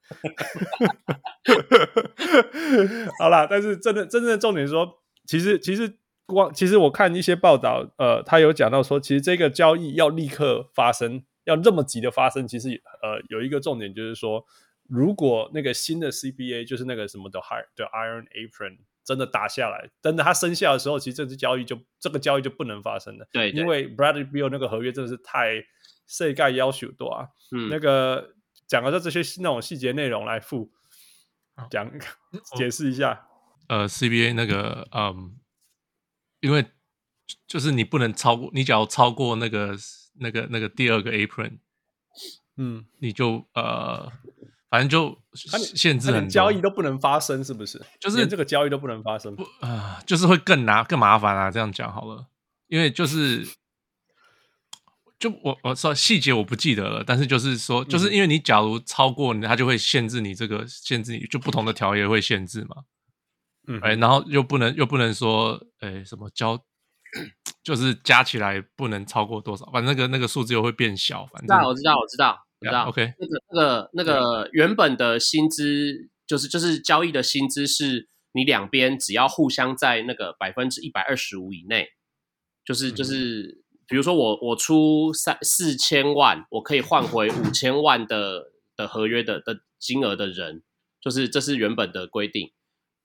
[3.19, 5.01] 好啦，但是真的真正的重点说。
[5.25, 12.71] 其实，其实光其实我看一些报道，呃，他有讲到说，其实这个交易要立刻发生，要这么急的发生，其实
[13.03, 14.45] 呃有一个重点就是说，
[14.89, 23.27] 如果那个新的 CBA 就是那个什么的 High 的 Iron Apron 真的打下来，等到他生效的时候，其实这支交易就这个交易就不能发生了。
[23.33, 25.65] 对，对，因为 Bradley Beal 那个合约真的是太
[26.07, 27.29] 世界要求多啊。
[27.51, 28.35] 嗯，那个
[28.67, 30.71] 讲了这些那种细节内容来付
[31.71, 31.91] 讲
[32.57, 33.27] 解释一下。
[33.69, 35.37] 呃 CBA 那个嗯，
[36.41, 36.65] 因为
[37.47, 39.77] 就是你不能超过，你只要超过那个
[40.21, 41.59] 那个那个第二个 apron，
[42.57, 44.13] 嗯，你就呃。
[44.73, 47.79] 反正就限制很多，交易都不能发生，是不是？
[48.01, 51.51] 就是这个交易都不能发生，不啊、呃，就是会更难更麻烦啊。
[51.51, 52.29] 这样讲好了，
[52.69, 53.47] 因为就是，
[55.19, 62.85] 就我我说细节我不记得了，但是就是说，就是因为你假如超过，它就会限制你这个限制你，就不同的条约会限制嘛。
[63.69, 66.59] 嗯，哎，然后又不能又不能说，哎，什么交，
[67.63, 71.27] 就是加起来不能超过多少，反正那个那个数字又会变小。
[71.27, 72.17] 反正我知道，我知道。
[72.17, 72.39] 知道
[72.71, 81.89] OK，那个、那个、那个原本的薪资就是就是交易的薪资是你两边只要互相在那个百分之一百二十五以内，
[82.65, 90.63] 就是就是比如说我我出三四千万，我可以换回五千万的的合约的的金额的人，
[91.01, 92.53] 就是这是原本的规定。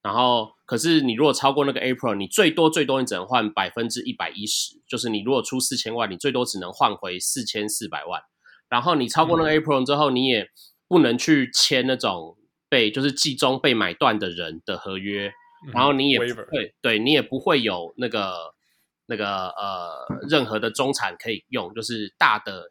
[0.04, 8.22] 然后可是你如果超过那个 April，你最多最多你只能换百分之一百一十，就是你如果出四千万，你最多只能换回四千四百万。
[8.70, 10.50] 然后你超过那个 April 之后，你也
[10.90, 15.32] 不能去签那种被就是季中被买断的人的合约，
[15.74, 18.34] 然后你也不会对你也不会有那个
[19.06, 19.90] 那个呃
[20.30, 22.68] 任何的中产可以用，就是大的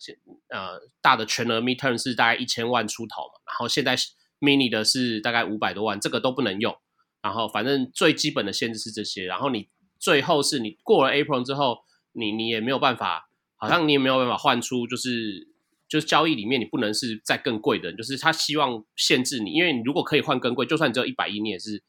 [0.51, 3.97] 呃大的全额 midterm 是大概一千万出头嘛，然后现在
[4.41, 6.77] mini 的是大概五百多万，这个都不能用。
[7.23, 11.79] 然后反正最基本的限制是这些，然后你最后是你过了 April 之后，
[12.13, 15.56] 你你也没有办法，好像你也没有办法换出就是。
[15.89, 21.83] 就是交易里面，你不能是在更贵的，就是他希望限制你，因为你如果可以换更贵，就算你只有一百亿，你也是，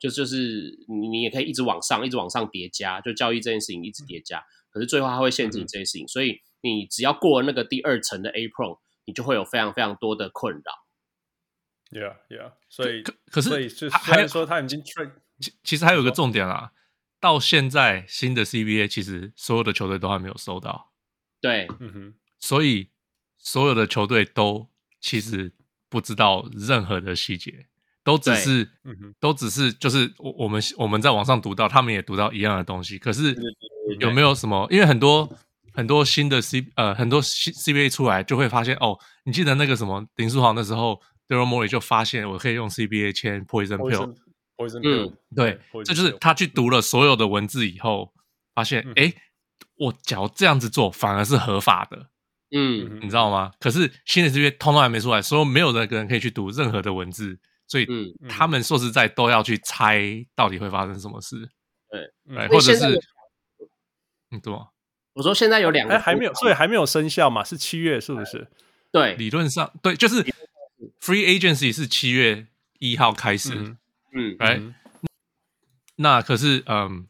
[0.00, 10.72] 就就是你你也可以一直往上，一直往上叠加，就交易这件事情一直叠加，可是最后他会限制你这件事情，嗯、所以你只要过了那个第二层的 A-Pro，你就会有非常非常多的困扰。
[11.90, 16.72] Yeah, yeah，所以可可是，所以就虽然说他已经 trade，其其实还有一个重点啊，
[17.20, 20.92] 到现在新的 CBA 其实所有的球队都还没有收到。
[21.42, 22.88] 对，嗯哼，所以。
[23.38, 24.68] 所有的球队都
[25.00, 25.52] 其实
[25.88, 27.66] 不知道任何的细节，
[28.04, 28.70] 都只是，
[29.20, 32.98] 都只是就是我我们我们在网上读到，他们也读到一样的东西。
[32.98, 33.36] 可是
[34.00, 34.66] 有没有什么？
[34.70, 35.30] 因为很多
[35.72, 48.12] 很多新的 C 呃很多 C CBA 出来，就会发现哦，你记得那个什么林书豪那时候，Daryl Morey 就发现我可以用 CBA 签 Poison Pill，Poison Pill，对，这就是他去读了所有的文字以后，
[48.54, 49.14] 发现哎，
[49.76, 52.10] 我只要这样子做反而是合法的。
[52.50, 53.52] 嗯，你知道吗？
[53.60, 57.86] 可是新的这边通通还没出来，所以没有人个人可以去读任何的文字，所以
[58.28, 60.02] 他们说实在都要去猜
[60.34, 61.48] 到底会发生什么事。
[61.90, 63.00] 对，对，或者是，
[64.30, 64.52] 嗯，对。
[65.12, 67.44] 我说现在有两个，哎，还没有，所以还没有生效嘛？
[67.44, 68.48] 是七月，是不是？
[68.90, 70.22] 对，理论上对，就是
[71.00, 72.46] free agency 是七月
[72.78, 73.76] 一号开始，
[74.14, 74.62] 嗯，哎，
[75.96, 77.06] 那可是，嗯。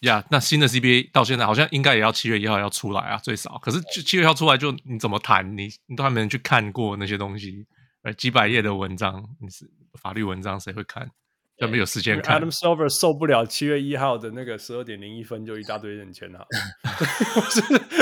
[0.00, 3.58] 呀，yeah, 那新的 CBA 到现在好像应该也要七月一号要出来啊，最少。
[3.58, 5.56] 可是就七月一号出来就你怎么谈？
[5.56, 7.66] 你你都还没人去看过那些东西，
[8.02, 11.10] 呃，几百页的文章，你是法律文章谁会看？
[11.58, 12.40] 就没有时间看。
[12.40, 16.46] Adam Silver 受不了七月一号的那个十二点零一分就一大堆人签了。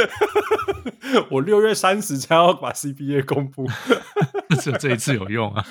[1.33, 3.67] 我六月三十才要把 CBA 公布，
[4.63, 5.67] 只有这一次有用啊。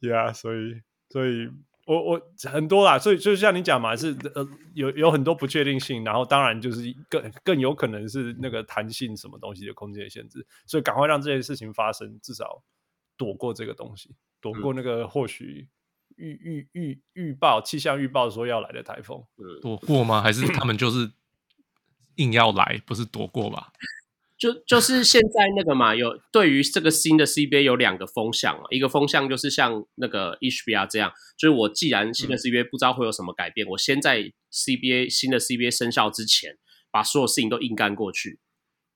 [0.00, 1.50] 呀， yeah, 所以所以。
[1.88, 2.20] 我我
[2.50, 12.62] 很多啦，所以就像你讲嘛，是呃有有很多不确定性，然后当然就是更更有可能是那个弹性什么东西的空间的限制，所以赶快让这件事情发生，至少
[13.16, 15.66] 躲过这个东西，躲过那个或许
[16.16, 19.24] 预预预预报气象预报说要来的台风，
[19.62, 20.20] 躲过吗？
[20.20, 21.10] 还是他们就是
[22.16, 23.72] 硬要来，不是躲过吧？
[24.38, 34.20] 就就是现在那个嘛，有对于这个新的 CBA 有两个风向嘛，一个风向就是像那个 HBR 这样，就是我既然新的 CBA 不知道会有什么改变，嗯、我先在
[34.52, 36.56] CBA 新的 CBA 生效之前，
[36.92, 38.38] 把所有事情都硬干过去。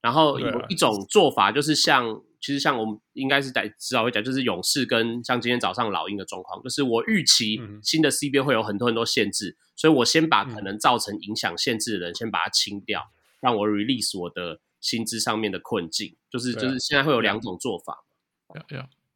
[0.01, 13.03] 然后有一种做法就是像，啊、其实像我们应该是在至少会讲，就是勇士跟像今天早上老鹰的状况，就是我预期新的 CBA 会有很多很多限制，嗯、所以我先把可能造成影响限制的人先把它清掉，
[13.41, 14.61] 让我 release 我的。
[14.83, 18.05] 薪资上面的困境，就是就是现在会有两种做法。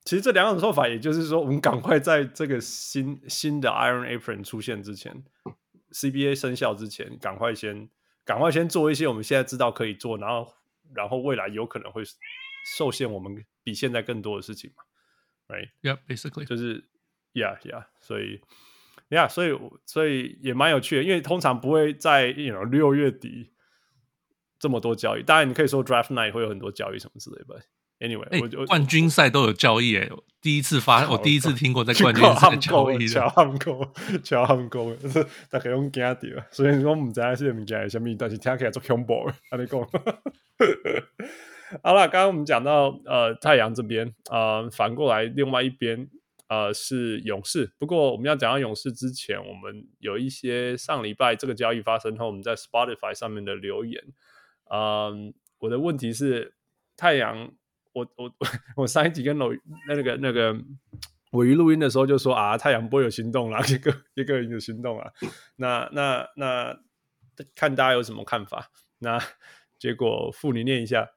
[0.05, 5.25] 其实这两种做法，也就是说，我们赶快在这个新新的 Iron Apron 出现之前
[5.91, 7.91] ，CBA 生效之前，赶快先
[8.25, 10.55] 赶快先做一些我们现在知道可以做，然后
[10.95, 12.05] 然后未来有可能会
[12.77, 14.85] 受限我们比现在更多的事情嘛
[15.49, 16.85] ？Right？Yeah，basically 就是
[17.35, 18.41] Yeah Yeah，所以
[19.11, 23.51] Yeah，所以所以也蛮有趣的，因为通常不会在 you know 六月底。
[24.59, 27.61] 这么多交易，当然你可以说 Draft Night 会有很多交易什么之类的
[28.01, 33.07] ，Anyway，欸、我就冠军赛都有交易诶，第一次发，我第一次听过在冠军赛交易的。
[33.07, 33.93] 桥汉宫，
[34.23, 39.15] 桥汉宫， 就是大家用惊掉，所以我唔知系物件系什么，但是听起来足恐怖。
[39.51, 39.81] 阿你讲，
[41.83, 46.09] 好了，刚刚我们讲到呃太阳这边，呃反过来另外一边
[46.49, 47.73] 呃是勇士。
[47.79, 54.01] 不过我们要讲到勇士之前，我们有一些上礼拜这个交易发生后，我们在 Spotify 上面的留言。
[54.71, 56.55] 嗯、呃，我的问题是
[56.97, 57.53] 太阳。
[57.93, 58.31] 我我
[58.77, 59.49] 我上一集跟老
[59.89, 60.55] 那个那个
[61.31, 65.11] 尾鱼录音的时候就说啊，太阳不会有行动啦， 一个一个人有行动啊。
[65.57, 66.79] 那那那
[67.55, 68.71] 看大家有什么看法？
[68.99, 69.19] 那
[69.79, 71.09] 结果傅你念一下，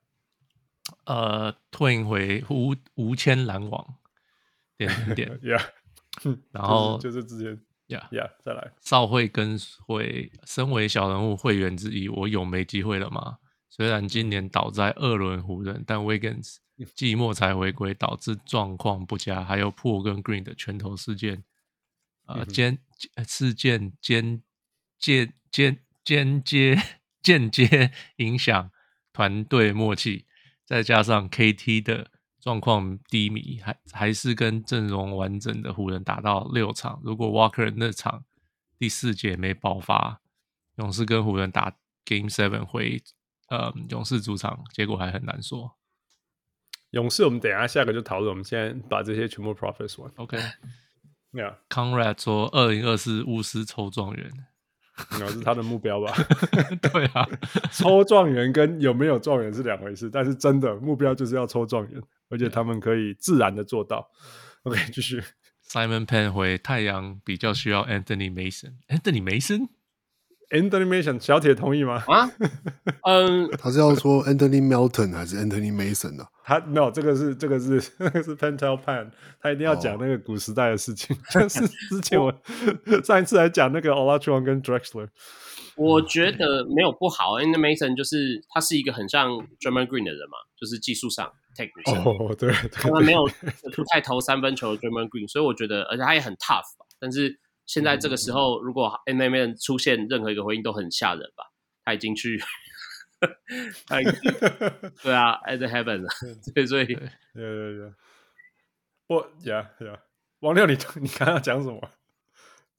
[1.04, 3.95] 呃，退回无无铅篮网
[4.78, 5.66] 点点， Yeah，
[6.52, 13.39] 然后就是、就是、之前，Yeah Yeah，再来，少会跟会身为小人物会员之一，我有没机会了吗？
[13.69, 16.57] 虽然今年倒在二轮湖人，但 Wiggins
[16.95, 19.43] 季末才回归，导致状况不佳。
[19.43, 21.43] 还有 Poole 跟 Green 的拳头事件，
[22.25, 22.77] 呃，间
[23.27, 24.41] 事件间
[24.97, 26.77] 间间间接
[27.21, 28.71] 间接影响
[29.13, 30.25] 团队默契。
[30.65, 37.01] 再加上 KT 的状况低迷，还还是跟阵容完整的湖人打到六场。
[37.03, 38.23] 如果 Walker 那场
[38.77, 40.21] 第四节没爆发，
[40.77, 41.75] 勇士跟湖人打
[42.05, 43.03] Game Seven 会。
[43.51, 45.75] 呃，勇士主场结果还很难说。
[46.91, 48.29] 勇士，我们等一下下个就讨论。
[48.29, 50.11] 我们先把这些全部 profess 完。
[50.17, 50.37] OK，
[51.31, 51.51] 没有。
[51.67, 54.31] Conrad 说二零二四巫师抽状元，
[55.19, 56.13] 那是他的目标吧？
[56.93, 57.27] 对啊，
[57.71, 61.99] 抽状元跟有没有状元是两回事，但是真的目标就是要抽状元，
[62.30, 64.09] 而且他们可以自然的做到。
[64.63, 65.23] OK，继续。
[65.67, 69.67] Simon Penn 回太阳比较需要 Anthony Mason，Anthony Mason。
[70.49, 72.03] Anthony Mason 小铁同意吗？
[72.07, 72.27] 啊，
[73.03, 76.30] 嗯，他是要说 Anthony Melton 还是 Anthony Mason 呢、啊？
[76.43, 81.15] 他没有，这个是这个是这个是 Pentel Pan，他一定要讲那个古时代的事情。
[81.32, 81.51] 但、oh.
[81.51, 82.34] 是之前我
[83.03, 85.09] 上一次还讲那个 Olajuwon 跟 Drexler，
[85.75, 87.38] 我觉得没有不好。
[87.38, 91.32] Anthony Mason 就是他是一个很像 Draymond Green 的人嘛，就是技术上
[91.86, 93.26] 上 哦，对，他们没有
[93.76, 96.66] 不太投三分球的 Draymond Green，所以我觉得，而且他也很 tough，
[96.99, 97.39] 但是。
[97.70, 101.43] 现在这个时候，如果 M M N 出现任何一个回应都很吓人吧？
[101.86, 102.41] 他已经去，
[103.86, 104.14] 他已经
[105.03, 106.10] 对啊，at the heaven 了。
[106.55, 106.97] 对，所以，对
[107.36, 107.93] 对对，
[109.05, 109.99] 我呀呀，
[110.39, 111.80] 王六，你你刚刚讲什么？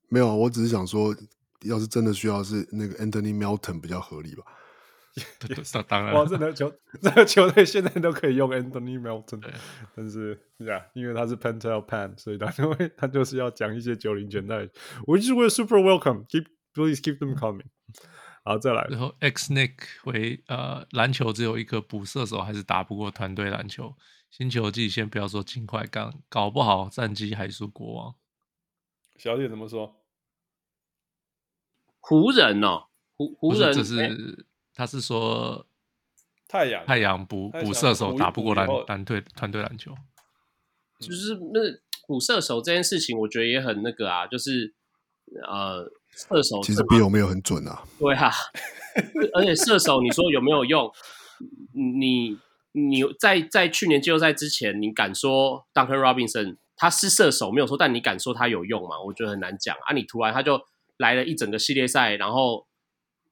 [0.08, 1.14] 没有，我只是想说，
[1.62, 4.42] 要是真的需要，是那个 Anthony Melton 比较合理吧。
[5.48, 9.42] Yes, 当然，哇，这个球， 这个球队现在都可以用 Anthony Melton，
[9.94, 14.56] 但是呀，因为他是 Pentel Pan，所以他就会 他就是要讲一些九零年代
[15.06, 17.66] ，Which was super welcome，keep please keep them coming。
[18.42, 23.94] 好，再来，然后 X Nick 回呃，篮球只有一个补射手，还是打不过团队篮球。
[24.30, 28.14] 新球季先不要说尽快刚搞不好战绩还输国王。
[29.16, 29.96] 小姐怎么说？
[31.98, 34.46] 湖人哦，湖湖人只是。
[34.80, 35.66] 欸他是说
[36.48, 39.94] 太阳太阳补补射手打不过篮团队团队篮球，
[40.98, 41.60] 就是那
[42.08, 44.74] 补射手这件事情，我觉得也很那个啊，就是
[45.46, 47.82] 呃射手其实比有没有很准啊？
[47.98, 48.32] 对啊，
[49.34, 50.90] 而且射手你说有没有用？
[51.74, 52.38] 你
[52.72, 58.98] 你在在去年季后赛之前，你敢说 Duncan Robinson 他是射手没有错，但你敢说他有用吗？
[59.04, 59.92] 我觉得很难讲啊！
[59.92, 60.58] 你突然他就
[60.96, 62.66] 来了一整个系列赛，然后。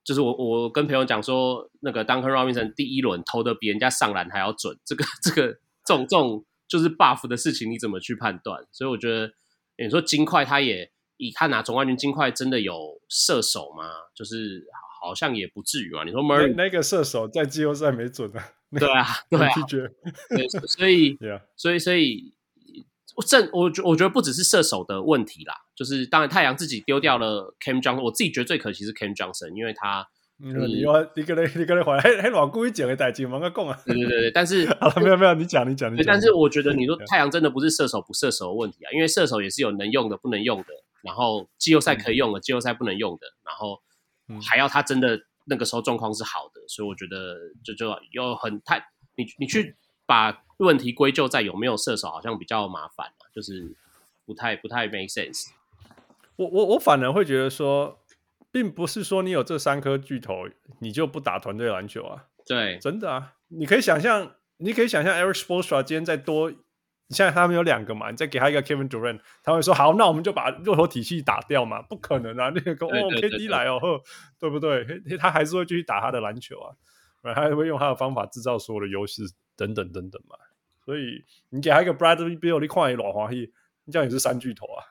[0.09, 5.53] 就是我，我跟朋友讲说，那个 Duncan Robinson 第一轮投的比人家上篮还要准，这个、这个、
[5.85, 8.67] 这种、这种就是 buff 的事情，你怎么去判断？
[8.73, 9.31] 所以我觉得，
[9.77, 13.91] 你说金块他也以他拿总冠军，金块真的有射手吗？
[14.15, 14.67] 就是
[15.03, 16.05] 好像也不至于嘛。
[16.05, 18.49] 你说 Murray 那个射手在季后赛没准啊？
[18.71, 19.51] 对啊，对啊，
[20.31, 21.19] 对， 所以，
[21.55, 22.33] 所以，所以。
[23.17, 30.05] 我正我觉我觉得不只是射手的问题啦，就是当然太阳自己丢掉了 Cam Johnson，我自己觉得最可惜是 Cam Johnson，因为他，
[30.43, 40.67] 嗯，你说你跟你你跟你回来，还还老故意讲的代金忙个讲啊，对对对对，但是 好了没有没有，你讲你讲你讲，但是我觉得你说太阳真的不是射手不射手的问题啊，因为射手也是有能用的不能用的，
[41.03, 43.81] 然后季后赛可以用的，季后赛不能用的，然后
[44.43, 50.43] 还要他真的那个时候状况是好的，所以我觉得就就有很太你你去把。
[50.59, 53.77] 问题归咎在有没有射手，好像比较麻烦，就是
[54.27, 55.51] 不太不太 make sense。
[56.39, 57.99] 我我我反而会觉得说，
[58.53, 60.45] 并不是说你有这三颗巨头，
[60.81, 62.27] 你就不打团队篮球啊。
[62.47, 66.49] 对，真的啊，你可以想象，你可以想象 Eric Spoelstra 今天再多，
[67.09, 71.83] 现在他们有两个嘛，你再给他一个 Kevin Durant，他会说好，那我们就把热火体系打掉嘛？
[71.83, 73.81] 不可能啊，那个哦 KD 来哦，
[74.39, 74.87] 对不对？
[75.19, 76.73] 他还是会继续打他的篮球啊，
[77.23, 79.23] 他还会用他的方法制造所有的优势
[79.57, 80.37] 等等等等嘛。
[80.85, 83.53] 所以你给他一个 Bradley Beal，你看也老欢喜，
[83.85, 84.85] 你这样也是三巨头啊，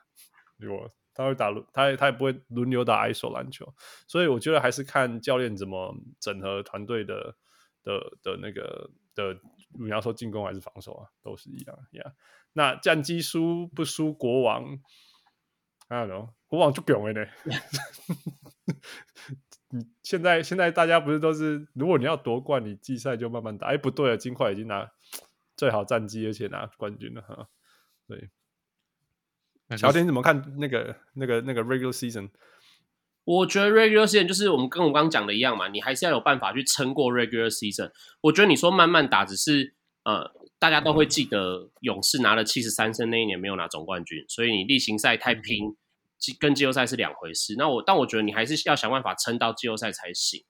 [0.60, 0.90] 对吧？
[1.18, 3.74] 他会打轮，他他也不会轮流打 ISO 篮球，
[4.06, 7.34] 所以我觉得还是看教练怎么整合团队的
[7.82, 9.36] 的的那个的，
[9.80, 12.04] 你要说进攻还是防守啊，都是一样呀。
[12.04, 12.12] Yeah.
[12.52, 14.78] 那战绩输不输国王
[15.88, 17.26] ？I don't know，国王就囧了呢。
[19.70, 23.66] 你现在现在大家不是都是，如果你要夺冠，你季赛就慢慢打。
[23.66, 24.88] 哎，不对了，金块已经拿
[25.56, 27.48] 最好战绩，而且拿冠军了哈。
[28.06, 28.30] 对，
[29.76, 32.30] 乔田你怎么看那个那个那个 regular season？
[33.24, 37.90] 我觉得 regular season 就是我们跟我刚刚讲的一样嘛，你还是要有办法去撑过 regular season。
[38.22, 45.76] 我觉得你说慢慢打，只是呃，大家都会记得勇士拿了七十三胜那一年没有拿总冠军，所以你例行赛太拼。
[46.40, 47.54] 跟季后赛是两回事。
[47.56, 50.42] 那我，但我觉得你还是要想办法撑到季后赛才行。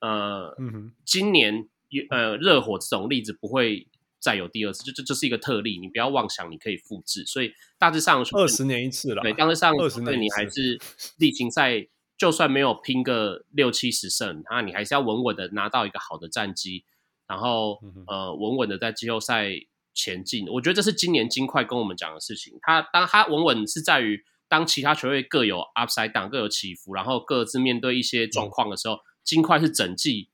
[0.00, 1.68] 呃，嗯、哼今年
[2.10, 3.86] 呃热火这种例子不会
[4.22, 7.24] 再有第二次，就这这是一个特例，你不要妄想你可以复制。
[7.26, 10.80] 所以大致上二十年一次了，对，大致上二十年你还是
[11.18, 16.84] 例行赛，就算没有拼个六七十胜，那你还是要稳稳的拿到一个好的战绩，
[17.26, 19.50] 然后、呃稳稳的在季后赛
[19.92, 20.46] 前进。
[20.48, 22.56] 我觉得这是今年金块跟我们讲的事情。
[22.62, 24.24] 他当他稳稳是在于。
[24.48, 30.28] 当其他球队各有 upside down，各有起伏，然后各自面对一些状况的时候，嗯、金块是整季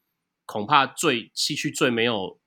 [0.44, 2.40] 恐怕最西区最没有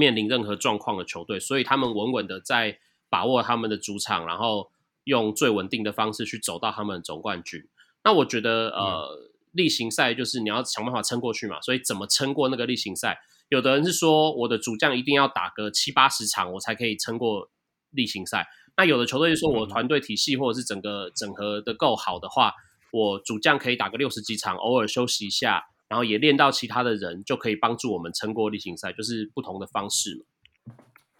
[0.00, 2.78] 面临任何状况的球队，所以他们稳稳的在
[3.10, 4.70] 把握他们的主场，然后
[5.04, 7.62] 用最稳定的方式去走到他们的总冠军。
[8.04, 13.20] 那我觉得，呃，例行赛就是你要想办法撑过去嘛，所以怎么撑过那个例行赛？
[13.50, 17.50] 有的人是说，我的主将一定要打个七八十场，我才可以撑过
[17.90, 18.46] 例行赛。
[18.76, 22.54] 那有的球队就说，我团队体系或者是整个整合的够好的话，
[22.92, 30.74] 我主将可以打个六十几场，偶尔休息一下，然后也练到其他的人，就可以帮助我们撑过例行赛，就是不同的方式嘛。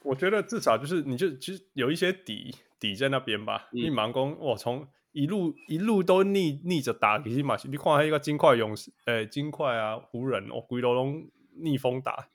[0.05, 3.69] 我觉得至少就是你就其实有一些底底在那边吧。
[3.73, 12.29] 你盲攻我从一路一路都逆逆着打，其实嘛，你看一个金块勇士，诶，金块啊，湖人哦，规路拢逆风打，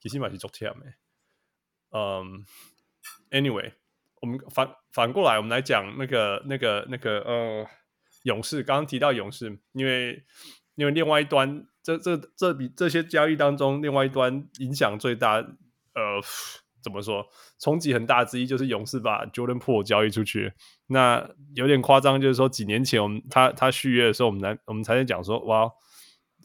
[0.00, 0.92] 其实嘛是足忝的。
[1.92, 2.44] 嗯
[3.30, 3.72] ，anyway。
[4.20, 7.66] 我们反反过来，我们来讲那个、那个、那个呃，
[8.24, 8.62] 勇士。
[8.62, 10.22] 刚刚提到勇士，因为
[10.80, 16.22] 因为另外一端，这这这笔这些交易当中，另外一端影响最大，呃，
[16.82, 17.26] 怎么说？
[17.58, 20.54] 冲击很大之一就是勇士把 Jordan Poole 交易出去。
[20.86, 25.70] 那有点夸张，就是说几年前我们他他续约的时候，我们才我们才在讲说，哇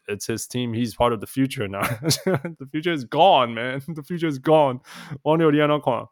[0.05, 1.79] ，It's his team, he's part of the future now.
[2.59, 3.79] the future is gone, man.
[3.79, 4.81] The future is gone.
[5.21, 6.09] 王 六，你要哪看？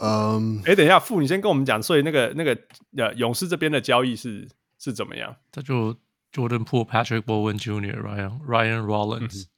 [0.00, 2.58] 嗯，哎，等一下，傅，你先跟我们讲，所以那个那个
[2.96, 4.46] 呃，勇士这边的交易是
[4.84, 5.34] 是怎么样？
[5.50, 5.94] 他就
[6.30, 9.48] Jordan Poole、Patrick Bowen Jr.、Ryan Ryan Rollins，、嗯、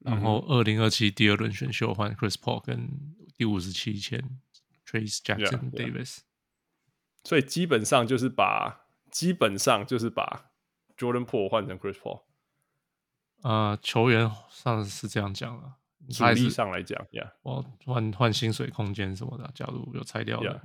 [0.00, 2.88] 然后二零二七第二轮选秀换 Chris Paul，跟
[3.36, 4.20] 第五十七签
[4.84, 6.22] Trayce Jackson Davis，、yeah.
[7.22, 10.50] 所以基本上就是把基本上就是把
[10.96, 12.22] Jordan Poole 换成 Chris Paul。
[13.42, 15.76] 呃，球员上次是这样讲了。
[16.08, 20.60] 主力上来讲，Yeah，我换换薪水空间什么的，假如有拆掉的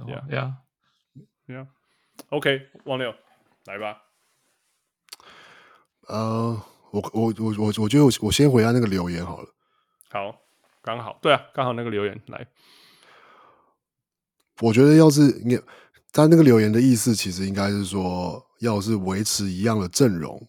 [1.47, 3.16] ，Yeah，Yeah，Yeah，OK，王六，
[3.66, 3.97] 来吧。
[6.07, 9.49] 呃，我我我我我觉得我我先回答那个留言好了。
[10.09, 10.41] 好，
[10.82, 12.47] 刚好，对啊，刚好那个留言来。
[14.59, 15.59] 我觉得要是你，
[16.12, 20.47] 他那个留言的意思其实应该是说，要是维持一样的阵容，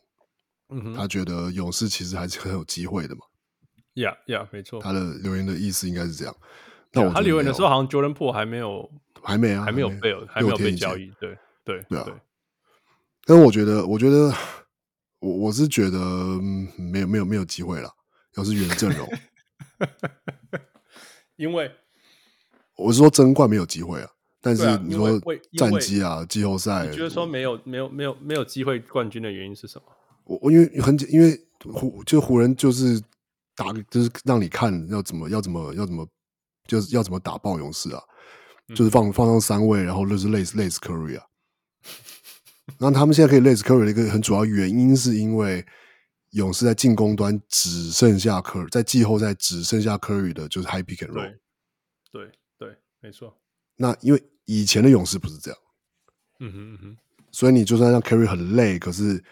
[0.70, 3.20] 嗯哼，他觉得勇士其实还是很有机会的嘛。
[3.94, 4.80] 呀呀，没错。
[4.82, 6.34] 他的留言的意思应该是这样。
[6.92, 8.90] 那我他留言的时候，好像 Jordan Poole 还没有，
[9.22, 11.12] 还没啊，还没有被，还没有被交易。
[11.20, 12.14] 对对对。
[13.24, 14.34] 但我觉得，我觉得，
[15.20, 15.98] 我我是觉得
[16.76, 17.90] 没有没有没有机会了。
[18.36, 19.08] 要是原阵容，
[21.36, 21.70] 因为
[22.76, 24.10] 我是说争冠没有机会啊。
[24.40, 25.20] 但是你说
[25.56, 29.84] 战绩啊，季后赛，你觉得说没有没有没有没有机会冠军的原因是什么？
[30.24, 31.38] 我我因为很因为
[31.72, 33.02] 湖就湖人就是。
[33.54, 36.08] 打就是让你看要怎么要怎么要怎么
[36.66, 38.02] 就是要怎么打爆勇士啊，
[38.68, 41.26] 嗯、就是放放上三位，然后就是类似类似 Curry 啊。
[42.78, 45.64] 那他们现在可以类似 Curry 的一个很主要原因，是因为
[46.30, 51.38] 勇士在进攻端只剩下 Curry，在季后赛只剩下 Curry 的就是 High Pick and Roll。
[52.10, 53.36] 对对对，没错。
[53.76, 55.60] 那因为以前的勇士不是这样，
[56.40, 56.96] 嗯哼嗯哼，
[57.30, 59.22] 所以你就算让 Curry 很累，可是。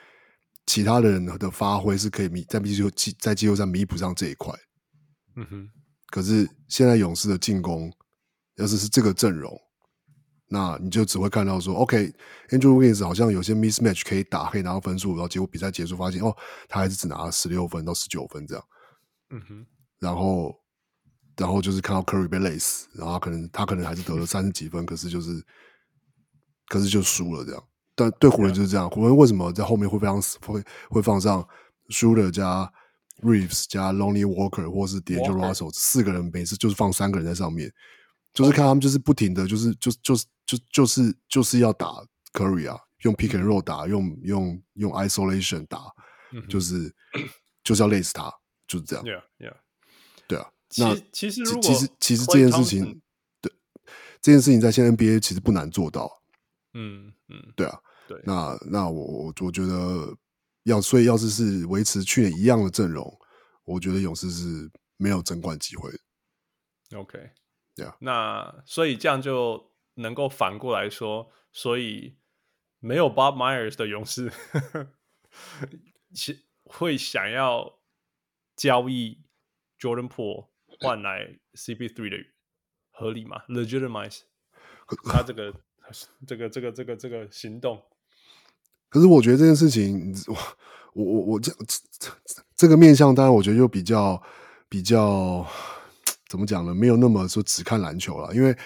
[0.66, 4.54] 其他的人的发挥是可以弥在季后在季后赛弥补上这一块，
[5.34, 5.70] 嗯哼。
[6.10, 7.92] 可是现在勇士的进攻，
[8.54, 9.50] 要是是这个阵容，
[10.52, 16.36] 那你就只会看到说，OK，Andrew Wiggins 好像有些 mismatch 可以打，可以拿到分数，然后结果比赛结束发现，哦，
[16.68, 18.64] 他还是只拿了十六分到十九分这样，
[19.30, 19.66] 嗯哼。
[20.00, 20.58] 然后
[21.36, 25.40] 然后就是看到 Curry 被累死，然后他可能他可能还是得了 三十几分，可是就是
[26.66, 27.62] 可是就输了这样。
[27.94, 31.46] 但对湖人就是这样，湖人为什么在后面会非常会会放上
[31.90, 32.68] Shooter 加
[33.22, 37.70] Reeves 加 Lonely Walker 或是 D'Angelo Russell 四个人，每次就是放三个人在上面，
[38.40, 40.14] 就是看他们就是不停的就是就就
[40.46, 41.86] 就就是就是要打
[42.32, 45.92] Curry 啊，用 Pick and Roll 打，用用用 Isolation 打，
[46.48, 46.94] 就是
[47.62, 48.32] 就是要累死他，
[48.66, 49.04] 就是这样。
[49.04, 49.56] Yeah, yeah.
[50.26, 50.50] 对啊。
[50.78, 53.02] 那其实其实其实这件事情，
[53.40, 53.52] 对
[54.22, 56.22] 这件事情在现在 NBA 其实不难做到。
[56.74, 57.78] 嗯嗯，对啊。
[58.08, 60.16] 对，那那我我我觉得
[60.64, 63.18] 要，所以要是是维持去年一样的阵容，
[63.64, 65.98] 我觉得勇士是没有争冠机会的。
[66.98, 67.18] OK，
[68.00, 72.16] 那所以这样就能够反过来说，所以
[72.78, 74.32] 没有 Bob Myers 的勇士
[76.64, 77.80] 会想要
[78.56, 79.22] 交易
[79.78, 80.48] Jordan Poole
[80.80, 82.16] 换来 CP3 的
[82.90, 84.20] 合理吗？Legitimize
[85.10, 85.54] 他这个
[86.26, 87.82] 这个这个这个这个行动。
[88.88, 90.36] 可是我觉得这件事情， 我
[90.94, 91.52] 我我我这
[91.98, 92.10] 这
[92.56, 94.20] 这个面向，当然我觉得就比较
[94.68, 95.46] 比较
[96.30, 96.74] 怎么讲呢？
[96.74, 98.56] 没有那么说只看篮球了，因为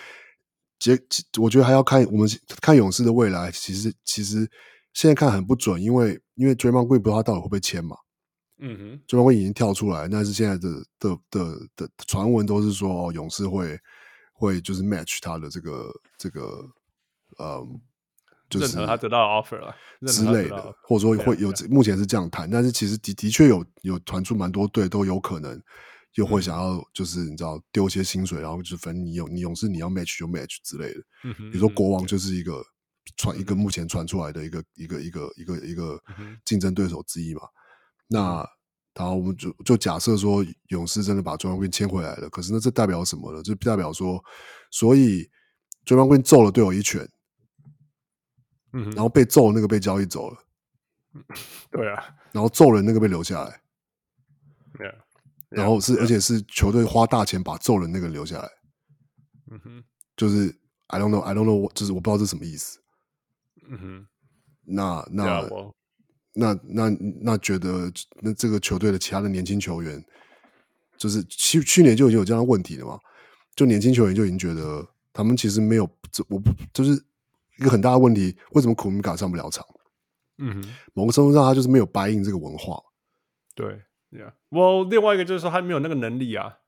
[0.79, 0.97] 结
[1.41, 2.29] 我觉得还要看我们
[2.61, 3.51] 看勇士的未来。
[3.51, 4.49] 其实其实
[4.93, 7.97] 现在看很不准，因为因为 Draymond Green 不知道他到底会不会签嘛。
[8.59, 10.69] 嗯哼，Draymond Green 已经跳出来，但是现在的
[11.01, 13.77] 的的的传闻都是说，哦，勇士会
[14.35, 16.69] 会就是 match 他的这个这个
[17.39, 17.67] 呃。
[18.51, 19.75] 就是他得到 offer 了
[20.07, 25.61] 之类的，或者说会有目前是这样谈，但是其实的的确有有传出蛮多队都有可能
[26.15, 31.01] 又会想要就是你知道丢一些薪水，然后就分你勇你勇士你要 match 就 match 之类的。
[31.51, 32.65] 比如说国王就是一个
[33.17, 36.03] 传一个目前传出来的一个一个一个一个一个
[36.45, 37.43] 竞争对手之一嘛。
[38.07, 38.47] 那
[38.95, 43.43] 然后我们就就假设说勇士真的把 Draymond Green 签回来了，可是那这代表什么呢？
[43.43, 44.23] 就代表说，
[44.71, 45.29] 所以
[45.85, 47.09] Draymond Green 揍了队友一拳。
[48.77, 50.39] 嗯，然后被揍的那个被交易走了，
[51.71, 53.63] 对啊，然后揍人那个被留下来，
[54.77, 54.95] 对啊，
[55.55, 58.49] 然后是而且是球队花大钱把揍人那个留下来，
[59.51, 59.85] 嗯哼，
[60.17, 60.55] 就是
[60.89, 62.79] I don't know I don't know，就是我不知道这是什么意思，
[63.69, 64.07] 嗯哼，
[64.65, 65.51] 那那
[66.33, 66.91] 那那
[67.21, 70.05] 那觉得那这个球队的其他的年轻球员，
[70.97, 72.99] 就是去去年就已经有这样的问题了嘛，
[73.55, 77.03] 就年轻球员就已经觉得他们其实没有这我不就是。
[77.61, 79.65] 一个很大的问题，为什么库明卡上不了场？
[80.39, 82.83] 嗯哼，某个程度上，他就是没有 buy in 这个文化。
[83.55, 83.81] 对
[84.15, 84.33] ，Yeah。
[84.51, 86.59] 我另外一个就是说，他没有那个能力啊。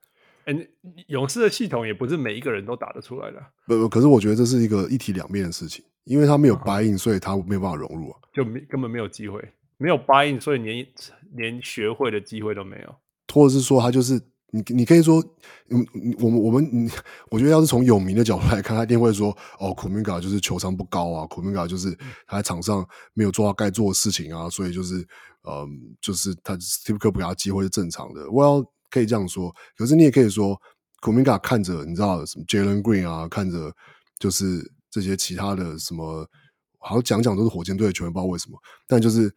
[0.45, 0.67] 嗯，
[1.09, 3.43] 勇士的系统也不是每一个人都打得出来的。
[3.67, 9.43] 不不，可是我觉得这是一个一体两面的事情，因为他没有 buy in，所以他没有办法融入啊，就没根本没有机会，
[9.77, 10.87] 没有 buy in，所以连
[11.33, 12.95] 连学会的机会都没有，
[13.33, 14.21] 或者是说他就是。
[14.57, 15.23] 你你可以说，
[15.69, 15.87] 嗯，
[16.19, 16.91] 我们我们，
[17.31, 21.95] 我觉得要是从有名的角度来看，他一定会说，哦，库明加就是球商不高啊，库明加就是
[22.27, 25.07] 他在场上没有做到该做的事情啊，所以就是，
[25.47, 25.69] 嗯，
[26.01, 28.23] 就是他 Steve Kerr 不给他机会是正常的。
[28.29, 30.59] Well，可以这样说，可是你也可以说，
[31.03, 33.71] 库明加看着你知道什么 Jalen Green 啊，看着
[34.19, 36.27] 就是这些其他的什么，
[36.79, 39.31] 好像讲讲都是火箭队的球员，不知道为什么，但就是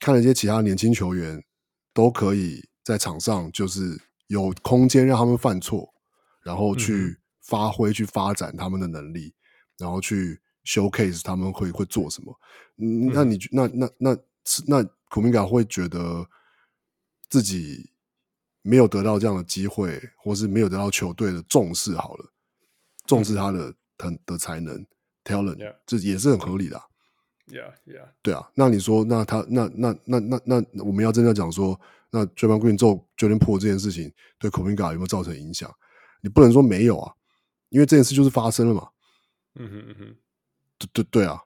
[0.00, 1.42] 看了一些其他年轻球员
[1.94, 3.96] 都可以在场上就是。
[4.28, 5.92] 有空间让他们犯错，
[6.42, 9.34] 然后去发挥、去发展他们的能力，
[9.78, 12.38] 然后去 showcase 他们会会做什么。
[12.78, 14.18] 嗯，那你那那那
[14.66, 16.28] 那库明加会觉得
[17.28, 17.90] 自己
[18.62, 22.32] 没有得到这样的机会，或是没有得到球队的重视，好了，
[23.06, 24.84] 重视他的他的才能
[25.24, 26.82] talent，这也是很合理的。
[27.46, 28.08] Yeah, yeah.
[28.22, 28.50] 对啊。
[28.54, 31.80] 那你说，那他那那那那那我们要真的讲说。
[32.10, 35.70] 那 Draymond Green 揍 Jordan Poole 这件事情对 Kuminga 有没有造成影响？
[36.22, 37.12] 你不能说没有啊，
[37.68, 38.88] 因为这件事就是发生了嘛。
[39.56, 40.16] 嗯哼嗯哼，
[40.78, 41.42] 对对对啊。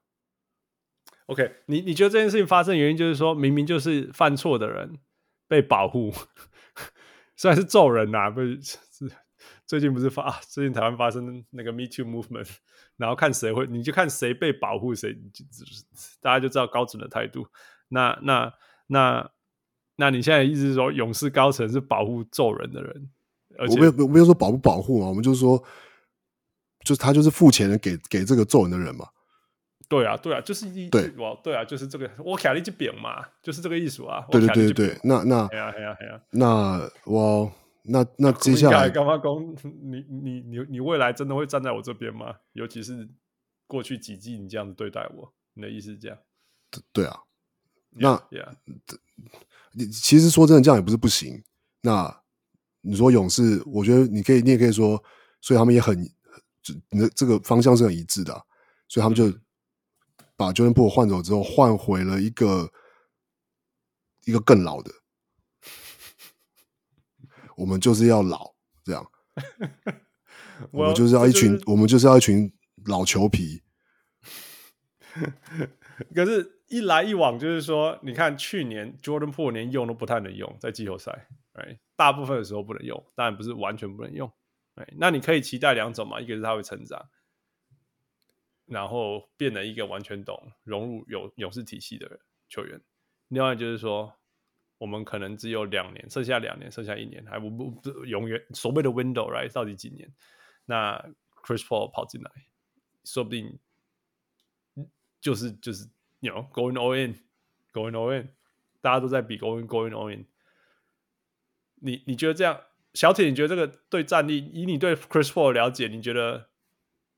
[1.27, 4.99] OK，你你觉得这件事情发生的原因就是说，明明就是犯错的人
[5.49, 6.13] 被保护，
[7.35, 8.77] 虽然是揍人呐、啊，不，是
[9.71, 12.49] 最近不是发 最近台湾发生那个 Me Too Movement，
[12.99, 15.45] 然后看谁会，你就看谁被保护，谁就
[16.21, 17.47] 大家就知道高层的态度。
[17.89, 18.53] 那那
[18.89, 19.21] 那。
[19.23, 19.31] 那
[20.07, 23.11] 那你现在意思是说，勇士高层是保护揍人的人？
[23.59, 25.63] 而且我没有，我没有说保不保护啊，我们就是说，
[26.83, 29.07] 就是他就是付钱的给给这个揍人的人嘛。
[29.91, 31.13] 对啊，对啊，就是一对，
[31.45, 34.27] 对啊，就是这个我卡利基饼嘛，就是这个意思啊。
[34.31, 37.53] 对对对对，那那哎呀哎呀哎呀，那我
[37.83, 39.33] 那那接下来干嘛讲？
[39.83, 42.37] 你你你你未来真的会站在我这边吗？
[42.53, 43.09] 尤其是
[43.67, 46.19] 过去几季你这样子对待我，你的意思是这样？
[46.93, 47.21] 对啊，
[47.91, 48.55] 那 yeah.
[49.73, 51.43] 你其实说真的，这样也不是不行。
[51.81, 52.23] 那
[52.83, 55.03] 你说勇士，我觉得你可以，你也可以说，
[55.41, 55.99] 所以他们也很，
[56.91, 58.43] 你的这个方向是很一致的，啊，
[58.89, 59.33] 所以他们就
[60.37, 62.71] 把 Jordan Poole 换走之后，换回了一个
[64.25, 64.93] 一个更老的，
[67.61, 69.11] 我们就是要老这样，
[70.73, 72.53] 我们 就是要一群，我们就是要一群
[72.87, 73.63] 老球皮，
[76.15, 76.57] 可是。
[76.71, 81.27] 一来一往，就是说，你看去年 Jordan Poole 连用都不太能用，在季后赛?
[81.97, 84.31] 大部分的时候不能用，当然不是完全不能用?
[84.97, 87.09] 那你可以期待两种嘛，一个是他会成长，
[88.67, 92.79] 然后变得一个完全懂融入勇勇士体系的球员；
[93.27, 94.20] 另外就是说，
[94.81, 99.53] 我们可能只有两年，剩下两年，剩下一年，还不不永远所谓的 window，right？
[99.53, 100.13] 到底几年？
[100.65, 100.99] 那
[101.45, 102.31] Chris Paul 跑进来，
[103.05, 103.61] 说不定
[105.21, 105.89] 就是就是。
[106.23, 107.19] You know, going all in,
[107.73, 108.29] going all in，
[108.83, 110.27] 大家都在比 going going all in。
[111.77, 112.61] 你你觉得这样，
[112.93, 113.27] 小铁？
[113.27, 116.51] 你觉得这个对战力，以你对 Chris Paul 的了解，你觉得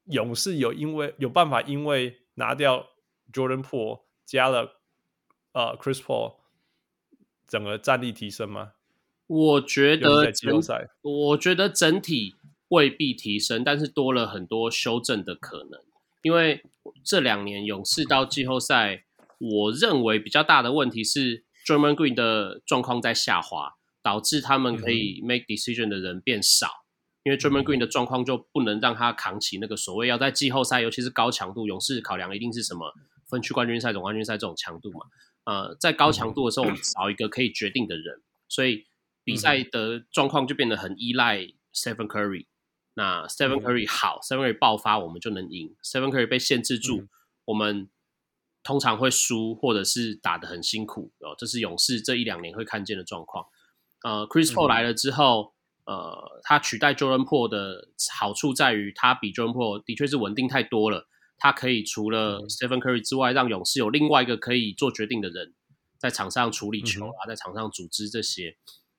[0.04, 2.90] 勇士有因为有办法因为拿掉
[3.32, 4.80] Jordan Poole 加了
[5.50, 6.36] 呃 Chris Paul，
[7.48, 8.72] 整个战力提升吗？
[9.26, 10.60] 我觉得整
[11.02, 12.34] 我觉得整体
[12.68, 15.80] 未必提升，但是多了很多修正的可能，
[16.22, 16.62] 因为。
[17.04, 19.04] 这两年勇士到季后赛，
[19.38, 26.66] 我认为比较大的问题是 Draymond Green 的状况在下滑，导致他们可以 make decision 的人变少。
[27.22, 32.92] 因为 Draymond Green 的状况就不能让他扛起那个所谓要在季后赛，尤其是高强度，勇士考量一定是什么
[33.28, 35.06] 分区冠军赛、总冠军赛这种强度嘛。
[35.44, 38.86] 呃，在高强度的时候，我们找一个可以决定的人，所以
[39.24, 41.38] 比赛的状况就变得很依赖
[41.74, 42.46] Stephen Curry。
[42.94, 45.74] 那 Stephen Curry 好，Stephen Curry 爆发，我们就能赢。
[45.82, 47.08] Stephen Curry 被限制住，嗯、
[47.46, 47.88] 我们
[48.62, 51.34] 通常会输，或者是打得很辛苦哦。
[51.36, 53.46] 这是勇士这一两年会看见的状况。
[54.04, 55.54] 呃，Chris Paul 来了之后，
[55.86, 61.08] 嗯、呃，他取代 Jordan Poole 的好处在于，他比 Jordan Poole 的确是稳定太多了。
[61.42, 65.54] 他可以除了 Stephen Curry 之外，让勇士有另外一个可以做决定的人，
[65.98, 68.56] 在场上处理球啊，在场上组织这些。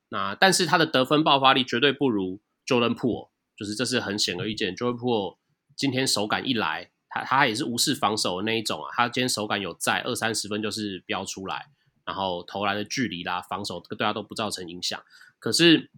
[0.10, 3.30] 那但是他的得分爆发力绝对不如 Jordan Poole。
[3.56, 5.38] 就是这是很显而易见，Jordan Poole
[5.78, 8.90] 今天手感一来，他他也是无视防守的那一种啊。
[8.92, 11.68] 他今天手感有在，二三十分就是飙出来，
[12.04, 15.02] 然后投篮的距离啦，防守对他都不造成影响。
[15.40, 15.92] 可是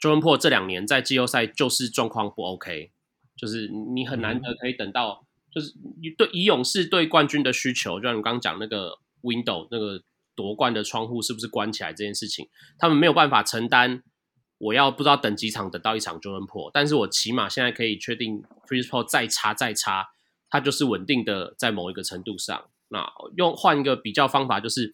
[0.00, 2.92] Jordan Poole 这两年在季后赛就是状况不 OK，
[3.36, 5.25] 就是你很难得可以等到，
[5.56, 10.02] 就是你对以勇士对冠军的需求，就像你刚刚讲那个 window 那个
[10.34, 12.46] 夺冠的窗户是不是关起来这件事情，
[12.78, 14.02] 他们没有办法承担。
[14.58, 20.08] 我要不知道等几场等到一场 Jordan 但是我起码现在可以确定 Paul 再差再差，
[20.50, 22.68] 他就是稳定的在某一个程度上。
[22.88, 24.92] 那用换一个比较方法，就是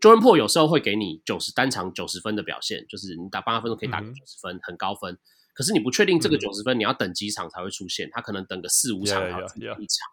[0.00, 5.18] Jordan Poole 有时候会给你九十单场九十分的表现，就是你打八分钟可以打个九十分，嗯、很高分。
[5.54, 9.44] 可是你不确定这个九十分你要等几场才会出现，他可能等个四五场才会
[9.78, 10.10] 一场。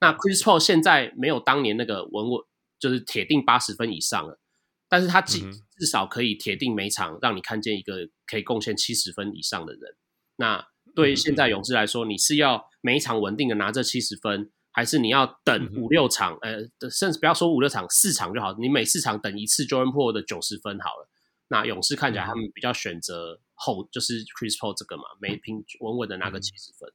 [0.00, 2.44] 那 Chris Paul 现在没有当年那个稳稳，
[2.78, 4.38] 就是铁定八十分以上了。
[4.86, 5.40] 但是他至
[5.76, 9.96] 至少可以铁定每场让你看见一个可以贡献七十分以上的人。
[10.36, 16.36] 那对于现在勇士来说，你是要每一场稳定的拿这七十分，还是你要等五六场？
[16.42, 16.58] 呃，
[16.90, 18.52] 甚至不要说五六场，四场就好。
[18.58, 21.08] 你每四场等一次 Jordan Poole 的九十分好了。
[21.48, 26.92] 那勇士看起来他们比较选择后，就是 Chris Paul 这个嘛，每平稳稳的拿个七十分。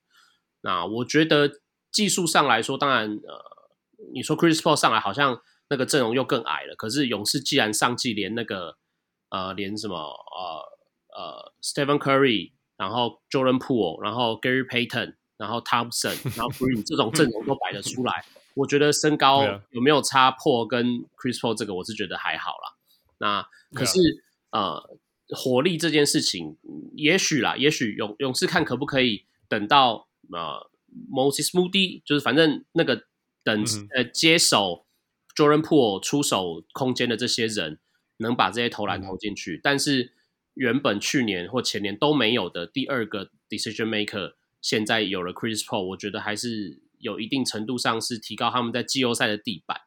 [0.62, 1.50] 那我觉得
[1.92, 3.70] 技术上来说，当然呃，
[4.14, 5.42] 你说 Chris Paul 上来好像。
[5.72, 6.74] 那个阵容又更矮了。
[6.76, 8.76] 可是勇士既然上季连那个
[9.30, 10.66] 呃连什么呃
[11.16, 22.74] 呃 Stephen Curry，然后 Jordan Poole，然后 Gary Payton，然后 Thompson， 然后 Green 这种阵容都摆得出来，我觉得身高有没有差破跟 Chris Paul 这个我是觉得还好啦。
[23.20, 24.00] 那可是
[24.50, 24.99] 呃
[25.30, 26.58] 火力这件事情，
[26.96, 30.70] 也许啦，也许勇勇士看可不可以等到呃
[31.12, 33.04] Moses Moody，就是反正那个
[33.44, 33.64] 等
[33.96, 34.86] 呃接手。
[35.36, 37.80] Jordan Poole 出手空间的这些人
[38.18, 40.12] 能把这些投篮投进去，嗯、但是
[40.56, 49.80] 原本去年或前年都没有的第二个 decision maker，现在有了 Chris Paul，我觉得还是有一定程度上是提高他们在季后赛的地板。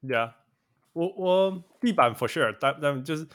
[0.00, 0.32] Yeah，
[0.94, 3.26] 我我地板 for sure，但但就是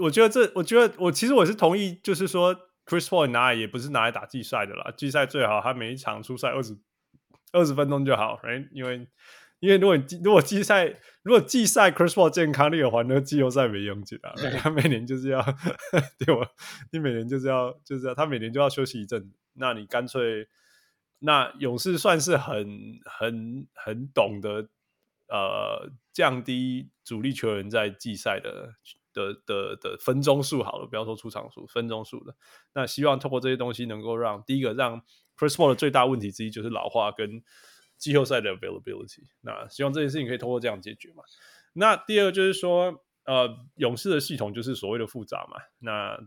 [0.00, 2.54] 我觉得这，我觉得我其实我是同意，就是说
[2.86, 6.76] Chris Paul 拿来也不是拿来打季赛的啦，季赛最好他每一场出赛二十
[7.52, 8.68] 二十分钟就好，right？
[8.72, 9.06] 因为
[9.60, 10.86] 因为如果你如果季赛
[11.22, 15.42] 如果季赛 Chris Paul 健康，你有还那季后赛没用的，他每年就是要
[16.18, 16.46] 对我？
[16.92, 20.48] 你每年就是要就是要他每年就要休息一阵，那你干脆
[21.18, 24.68] 那勇士算是很很很懂得
[25.28, 28.74] 呃降低主力球员在季赛的
[29.20, 32.34] 的的的分钟数好了，不要说出场数，分钟数的。
[32.72, 35.00] 那希望透过这些东西，能够让第一个让
[35.36, 37.42] Chris Paul 的最大问题之一就是老化跟
[37.96, 39.24] 季后赛的 availability。
[39.42, 41.22] 那希望这件事情可以透过这样解决嘛。
[41.72, 45.60] 那第二个就是说，呃，勇士的系统就是所谓的复杂嘛。
[45.78, 46.18] 那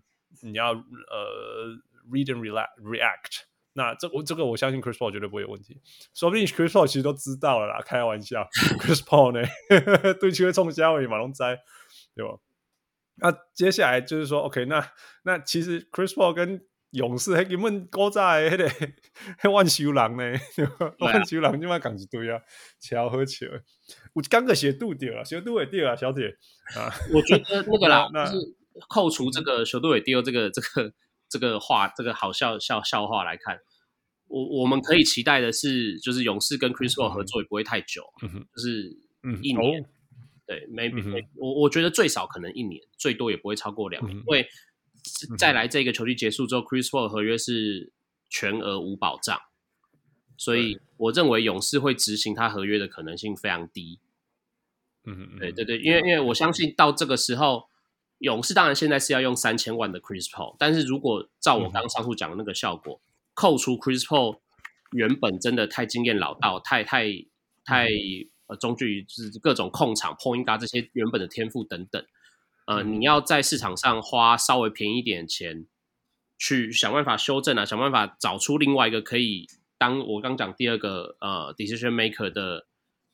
[0.41, 1.77] 你要呃
[2.11, 3.43] read and react。
[3.75, 5.81] 那这我这个我相信 Chris Paul 绝对不会有问题，
[6.13, 8.47] 说不定 Chris Paul 其实都知道了啦，开玩笑
[8.79, 9.41] ，Chris Paul 呢，
[10.21, 11.57] 对球会冲瞎尾马龙斋，
[12.13, 12.37] 对吧？
[13.15, 14.85] 那接下来就是说，OK，那
[15.23, 16.61] 那其实 Chris Paul 跟
[16.91, 20.23] 勇士还根本勾在那个万修郎呢，
[20.99, 22.39] 万修郎就嘛讲一堆啊，
[22.79, 23.47] 超好笑，
[24.13, 26.35] 我刚个写度掉了，写度也掉了，小姐。
[26.75, 28.35] 啊，我觉得那个啦， 那是
[28.89, 30.93] 扣除这个小度也丢这个这个。
[31.29, 33.57] 这个话，这个好笑笑笑话来看，
[34.27, 38.95] 我我们可以期待的是，就是勇士跟 Chris Paul 合作也不会太久，嗯、就是
[39.41, 39.85] 一年，嗯、
[40.45, 44.47] 对，maybe、嗯、我我觉得最少可能一年，最多也不会超过两年，嗯、因为
[45.37, 47.91] 再来这个球季结束之后、嗯、，Chris Paul 合约是
[48.29, 49.39] 全额无保障，
[50.37, 53.99] 所以我认为勇士会执行他合约的可能性非常低。
[55.05, 57.69] 嗯嗯，对对对，因为因为我相信到这个时候。
[58.19, 64.39] 勇士当然现在是要用三千万的 Chris Paul，但是如果照我刚刚上述讲的那个效果，嗯、扣除 Chris Paul
[64.91, 67.07] 原本真的太经验老道、太太
[67.65, 67.89] 太
[68.47, 72.05] 呃，中距离就是各种控场、point guard 这些原本的天赋等等，
[72.67, 75.65] 呃，嗯、你要在市场上花稍微便宜一点钱
[76.37, 82.67] 去想办法修正啊，想办法找出另外一个可以当我刚讲第二个呃 decision maker 的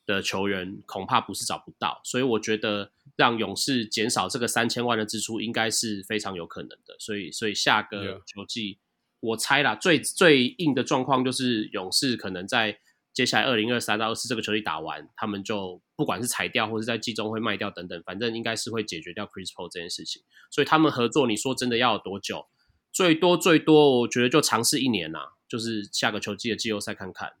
[0.06, 2.90] 的球员，恐怕不是找不到，所以我觉得。
[3.16, 6.96] 让勇士减少这个三千万的支出，应该是非常有可能的。
[6.98, 8.78] 所以，所以下个球季.
[9.20, 12.78] 我猜啦，最最硬的状况就是勇士可能在
[13.12, 20.22] 接下来二零二三到二四这个球季打完，他们就不管是裁掉或者在季中会卖掉等等，反正应该是会解决掉 Chris Paul 这件事情。
[20.50, 22.48] 所以他们合作，你说真的要有多久？
[22.92, 27.34] 最多最多，我觉得就尝试一年啦，就是下个球季的季后赛看看。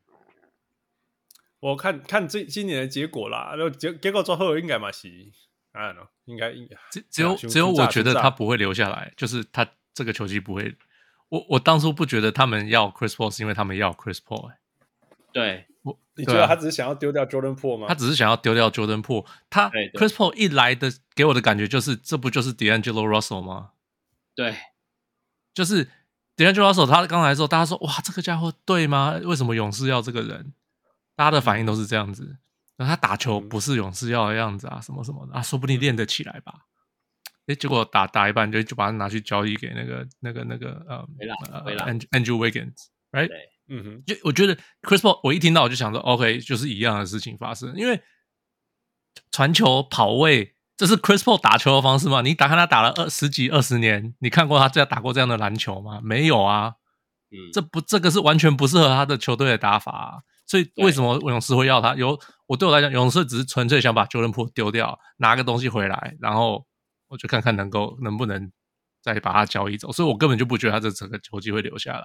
[1.60, 5.08] 我看看这今年的结果啦，结结果最后应该嘛是。
[5.72, 5.94] 啊，
[6.24, 9.64] 应该应该只只有只有我觉得他不会留下来，就是他
[9.94, 10.76] 这个球季不会。
[11.28, 14.52] 我我当初不觉得他们要 Chris Paul 是因为他们要 Chris Paul，
[15.32, 17.86] 对，我你觉得他只是想要丢掉 Jordan Poole 吗？
[17.88, 19.26] 他只是想要丢掉 Jordan Poole。
[19.48, 23.70] 他 Chris Paul 一来的给我的感觉就是，这不就是 D'Angelo Russell 吗？
[24.34, 24.56] 对，
[25.54, 25.86] 就是
[26.36, 26.86] D'Angelo Russell。
[26.86, 29.18] 他刚来的时候，大家说哇，这个家伙对吗？
[29.24, 30.52] 为什么勇士要这个人？
[31.16, 32.38] 大家的反应都是这样子。
[32.76, 36.66] 那他打球不是勇士要的样子啊，什么什么的啊，说不定练得起来吧？
[37.46, 43.28] 诶，结果打打一半就就把他拿去交易给那个那个那个呃，没了没了，Andrew Wiggins，right？
[43.72, 48.02] 嗯哼，就我觉得 Chris Paul，我一听到我就想说，OK，就是一样的事情发生，因为
[49.30, 52.20] 传球跑位，这是 Chris Paul 打球的方式吗？
[52.20, 56.00] 你打看他打了二十几二十年，你看过他这样打过这样的篮球吗？
[56.02, 56.74] 没有啊，
[57.30, 60.12] 嗯，这不这个是完全不适合他的球队的打法啊。
[60.46, 61.94] 所以为什么勇士会要他？
[61.94, 66.66] 有我对我来讲，勇士只是纯粹想把 Jordan 丢掉，拿个东西回来，然后
[67.06, 68.50] 我就看看能够能不能
[69.00, 69.92] 再把他交易走。
[69.92, 72.04] 所以我根本就不觉得他这整个球季会留下来。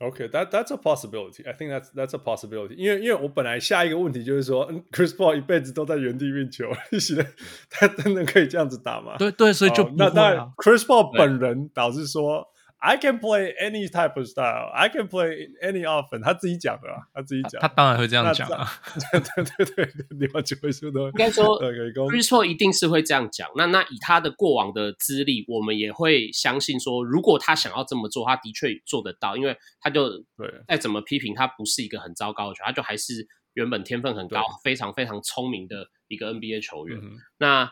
[0.00, 1.44] OK，that that's a possibility.
[1.46, 2.74] I think that's that's a possibility.
[2.74, 7.26] 因为因为我本来下一个问题就是说，Chris Paul 一辈子都在原地运球，你觉得
[7.68, 9.16] 他真的可以这样子打吗？
[9.18, 12.46] 对对，所以就、那、那当然，Chris Paul 本人导致说。
[12.82, 14.70] I can play any type of style.
[14.72, 16.22] I can play any offense.
[16.24, 17.60] 他自己讲的啊，他自己讲。
[17.60, 18.66] 他当然会这样讲啊。
[19.12, 20.98] 对对对对，你们就会说的。
[21.02, 23.50] 应该说， Chris Paul 一定是会这样讲。
[23.54, 29.36] 那那以他的过往的资历，我们也会相信说，如果他想要这么做，他的确做得到。
[29.36, 30.08] 因为他就
[30.38, 36.98] 对再怎么批评，他不是一个很糟糕的球员，他就还是原本天分很高、非常非常聪明的一个 NBA 球员。
[37.36, 37.70] 那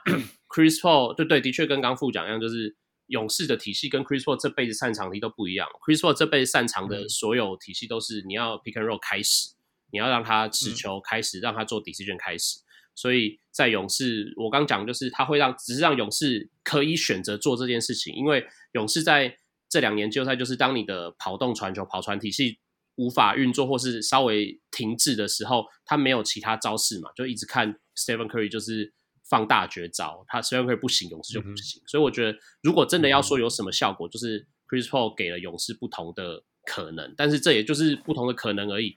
[0.54, 2.76] Chris Paul 对对，的确跟刚富讲一样，就是。
[3.09, 5.68] 勇士的体系跟 Chris Paul 这辈子擅长的都不一样。
[5.84, 9.50] Chris Paul 这辈子擅长的所有体系都是你要 pick and roll 开始，
[9.90, 12.61] 你要让他持球开始，嗯、让他做 decision 开始。
[12.94, 19.36] 所以在勇士，我刚讲就是他会让，只是让勇士可以选择做这件事情，因为勇士在
[19.68, 22.59] 这两年季后赛就是当你的跑动传球、跑传体系
[22.96, 28.92] 无法运作或是稍微停滞的时候，他没有其他招式嘛，就一直看 Stephen Curry 就是。
[29.29, 31.83] 放大绝招，他虽然可以不行，勇士就不行。
[31.83, 38.97] 嗯、所以我觉得，如果真的要说有什么效果，嗯、就是 Chris Paul 给了勇士不同的可能，但是这也就是不同的可能而已。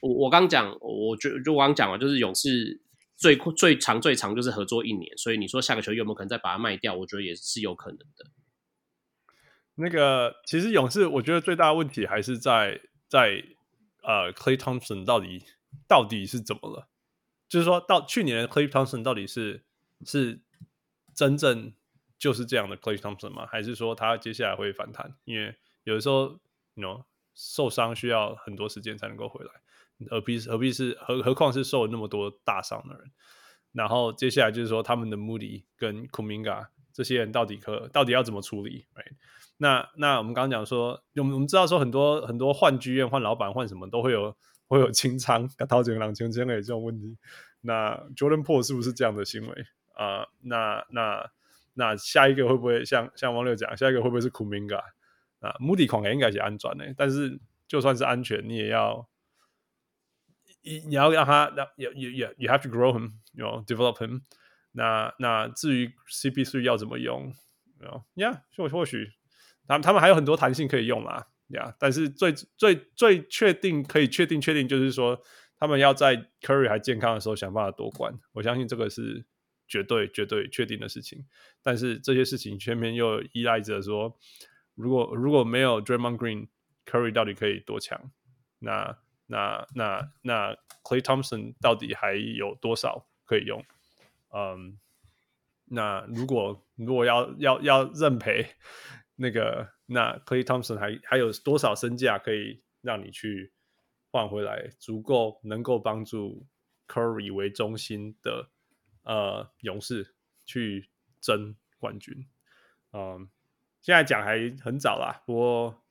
[0.00, 2.80] 我我刚讲，我觉就我刚讲了，就是勇士
[3.16, 6.94] 最最长最长就是合作一年，所以你说下个球季有没有可能再把它卖掉？
[6.94, 8.26] 我觉得也是有可能的。
[9.74, 13.44] 那个其实勇士，我觉得最大的问题还是在在
[14.02, 15.44] 呃，Clay Thompson 到底
[15.86, 16.88] 到底是怎么了？
[17.46, 19.65] 就是说到去年的 Klay Thompson 到底是。
[20.04, 20.40] 是
[21.14, 21.72] 真正
[22.18, 23.46] 就是这样的 Clay Thompson 吗？
[23.46, 25.14] 还是说他接下来会反弹？
[25.24, 26.38] 因为有的时候
[26.74, 29.50] ，you know，受伤需要很多时间才能够回来，
[30.10, 33.10] 何必何必是何何况是受了那么多大伤的人？
[33.72, 39.12] 然后接下来就是说，他们的 Moody 跟 Kuminga 这些人到底可到底要怎么处理？Right？
[39.58, 44.34] 那那我们刚刚讲说，我们我们知道说很多很多换剧院、换老板、换什么都会有
[44.66, 47.18] 会有清仓、 掏钱、两千千的这种问题。
[47.60, 49.66] 那 Jordan Poole 是不是这样的行为
[49.96, 51.30] 啊、那那
[51.74, 54.78] 那下一个会不会像像汪六讲，下一个会不会是 Kuminga
[55.40, 59.08] 啊？Moody 狂也应该是安全的，但是就算是安全，你也要。
[60.68, 64.22] 你你要让他让 you you have to grow him，you know develop him
[64.72, 65.14] 那。
[65.20, 67.32] 那至于 CP3 要怎么用
[67.78, 69.12] ，you know yeah 或或许
[69.68, 71.72] 他们他们还有很多弹性可以用啦，yeah。
[71.78, 75.22] 但是最最最确定可以确定确定就是说，
[75.56, 78.18] 他们要在 Curry 还健康的时候想办法夺冠。
[78.32, 79.24] 我相信这个是
[79.66, 81.26] 绝对绝对确定的事情。
[81.62, 84.16] 但是这些事情全面又依赖着说，
[84.74, 88.10] 如果如果没有 Draymond Green，Curry 到底可以多强？
[88.58, 93.64] 那那那那 Klay Thompson 到底还有多少可以用？
[94.32, 94.78] 嗯，
[95.64, 98.46] 那如果如果要要要认赔，
[99.16, 103.52] 那个那 Klay Thompson 还还有多少身价可以让你去
[104.12, 106.46] 换回来，足够能够帮助
[106.86, 108.50] Curry 为中心的
[109.06, 110.90] 呃勇士去
[111.22, 112.28] 争冠军？
[112.92, 113.30] 嗯，
[113.80, 115.82] 现在讲还很早啦，不过。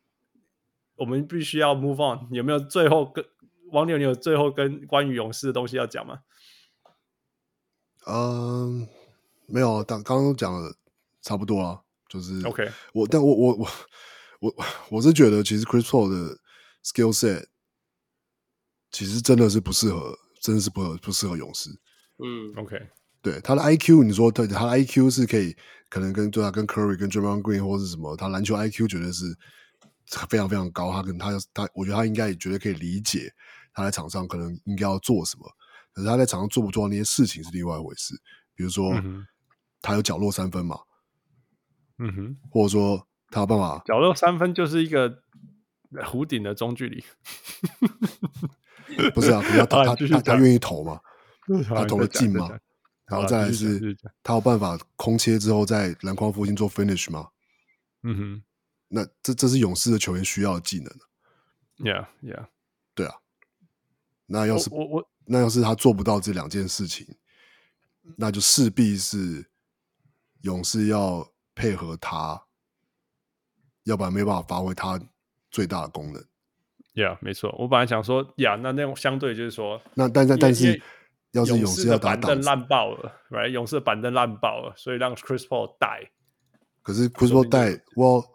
[0.98, 3.22] 我们必须要 move on，有没有最后跟
[3.74, 6.22] 王牛，你有最后跟关于勇士的东西要讲吗？
[8.08, 8.88] 嗯，
[9.46, 10.78] 没有，刚刚刚讲了
[11.22, 12.72] 差不多了，就是 OK。
[12.94, 13.68] 我但我我我
[14.40, 16.40] 我我是觉得，其实 Chris Paul 的
[16.82, 17.48] skill set
[18.90, 21.72] 其实真的是不适合，真的是不合不适合勇士。
[22.20, 22.88] 嗯，OK。
[23.32, 25.56] 对他的 IQ，你说对他的 IQ 是可以
[25.90, 29.36] 可能跟对他跟 Curry 跟 Draymond Green 或是什么，他篮球 IQ 绝对是。
[30.30, 33.34] 非常非常高，他跟他他，我觉得他应该也绝对可以理解
[33.74, 35.50] 他在场上可能应该要做什么，
[35.92, 38.14] 可是他在场上做不做那些事情是另外一回事。
[38.54, 39.26] 比如说，嗯、
[39.82, 40.78] 他有角落三分嘛，
[41.98, 45.10] 嗯哼，或者说他有办法角落三分就是一个
[46.04, 47.04] 弧顶的中距离，
[49.10, 49.42] 不是啊？
[49.42, 51.00] 他 他他他愿意投嘛？
[51.68, 52.48] 他投的进嘛？
[53.08, 57.30] 然后再来是，他有办法空切之后在篮筐附近做 finish 吗？
[58.04, 58.44] 嗯哼。
[58.88, 60.92] 那这这是勇士的球员需要的技能。
[61.78, 62.48] Yeah, yeah，
[62.94, 63.16] 对啊。
[64.28, 67.16] 那要是我我那要是他做不到这两件事情，
[68.16, 69.50] 那就势必是
[70.42, 72.46] 勇士要配合他，
[73.84, 75.02] 要不然没办法发挥他
[75.50, 76.24] 最大的功能。
[76.94, 77.54] Yeah，没错。
[77.58, 80.82] 我本来想说，呀，那那种相对就是说，那但但但是，
[81.36, 83.50] 要是勇士要打板凳烂爆了，right？
[83.50, 86.12] 勇士的板凳烂爆了，所以让 Chris Paul 带。
[86.82, 88.32] 可是 Chris Paul 带我。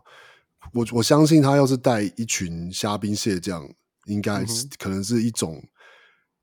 [0.72, 3.66] 我我相信他要是带一群虾兵蟹将，
[4.04, 5.60] 应该是、嗯、可能是一种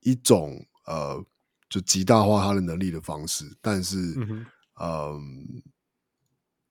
[0.01, 1.23] 一种呃，
[1.69, 3.45] 就极大化他的能力的方式。
[3.61, 5.21] 但是，嗯、呃，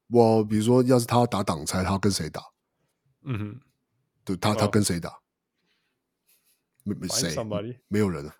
[0.08, 2.42] 我比如说，要是他要打挡拆，他要跟谁打？
[3.22, 3.60] 嗯哼，
[4.24, 5.16] 对他他跟谁打？
[6.82, 7.34] 没没谁？
[7.88, 8.34] 没有人啊。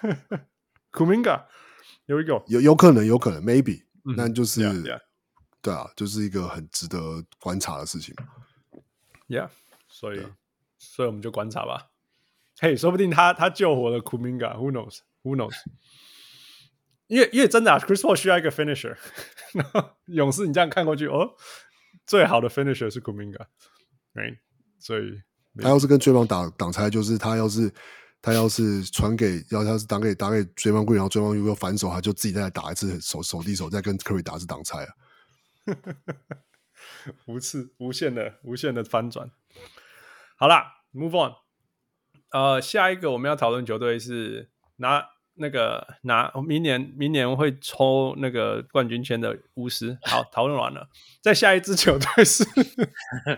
[0.98, 1.44] Kuminga，
[2.06, 3.84] 有一个有有可能有可能 maybe，
[4.16, 4.60] 那、嗯、就是。
[4.62, 5.00] Yeah, yeah.
[5.60, 8.14] 对啊，就是一个很值得观察的事情。
[9.26, 9.48] Yeah，
[9.88, 10.24] 所以，
[10.78, 11.88] 所以我们就观察吧。
[12.60, 15.56] 嘿，说不定他他救活了 Kuminga，Who knows？Who knows？
[17.08, 18.96] 因为因为真的啊，Chris Paul 需要一个 finisher。
[20.06, 21.34] 勇士，你这样看过去，哦，
[22.06, 24.38] 最好的 finisher 是 Kuminga，right？
[24.78, 25.20] 所以
[25.60, 27.74] 他要是跟追梦打挡拆，就是他要是
[28.20, 34.94] 他要是传给要他是打给打给追梦贵，然后追梦棍又反手，他就自己再来打一次手手递手，再跟 Curry 打一次挡拆啊。
[37.26, 39.30] 无次无限的无限的翻转。
[40.36, 41.34] 好啦，Move on。
[42.30, 45.04] 呃，下一个我们要讨论球队是拿
[45.38, 49.96] 那个拿明年明年会抽那个冠军签的巫师。
[50.02, 50.88] 好，讨论完了。
[51.20, 52.44] 再下一支球队是，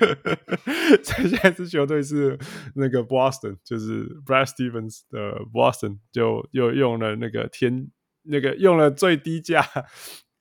[1.02, 2.38] 再下一支球队是
[2.74, 7.90] 那个 Boston，就是 Brad Stevens 的 Boston，就又用了那个天
[8.22, 9.64] 那个用了最低价。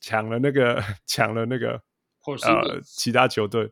[0.01, 1.81] 抢了那个，抢了那个，
[2.43, 3.69] 呃，其他球队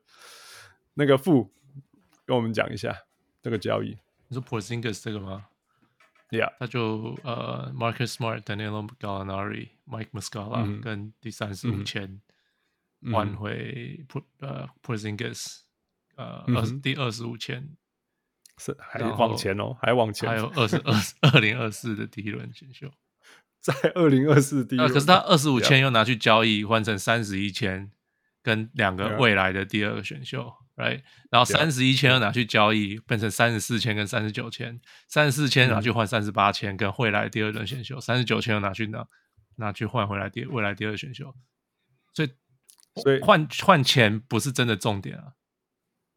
[0.96, 1.54] 那个副，
[2.26, 2.94] 跟我们讲一下
[3.42, 3.98] 这个交易。
[4.28, 5.46] 你说 Porzingis 这个吗
[6.30, 12.22] ？Yeah，他就呃，Marcus Smart、Danilo Gallinari、Mike Muscala 跟第三十五签
[13.12, 14.06] 换回
[14.40, 15.62] 呃 Porzingis，
[16.16, 17.78] 呃，二第二十五签
[18.58, 22.92] 是还往前哦，还往前，还有二十二二零二四的第一轮选秀。
[23.60, 27.92] 在二零二四第一，可是他二十五签又拿去交易，换成三十一签，
[28.42, 31.02] 跟两个未来的第二个选秀，right？
[31.30, 39.06] 然后三十一签又拿去交易，变成三十四千跟三十九千，三十四千拿去换三十八千跟未来第二轮选秀，三十九千又拿去拿
[39.58, 41.36] 拿去换回来第未来第二选秀，
[42.14, 42.30] 所以
[43.02, 45.34] 所以换换钱不是真的重点啊，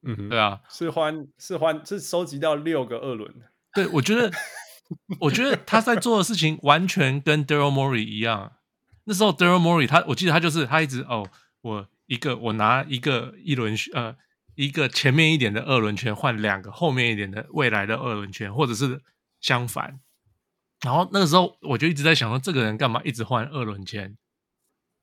[0.03, 3.35] 嗯哼，对啊，是换是换是收集到六个二轮，
[3.75, 4.31] 对，我觉得
[5.21, 8.53] 我觉得他在做的事情完全跟 Daryl Morey 一样，
[9.05, 11.29] 那时候 Daryl Morey 他我记得他就是他一直哦
[11.63, 11.89] 我。
[12.11, 14.17] 一个我拿一个一轮呃
[14.61, 19.01] 一个前面一点的二轮圈换两个后面一点的未来的二轮圈，或者是
[19.41, 19.99] 相反。
[20.83, 24.15] 然后那个时候我就一直在想说，这个人干嘛一直换二轮签？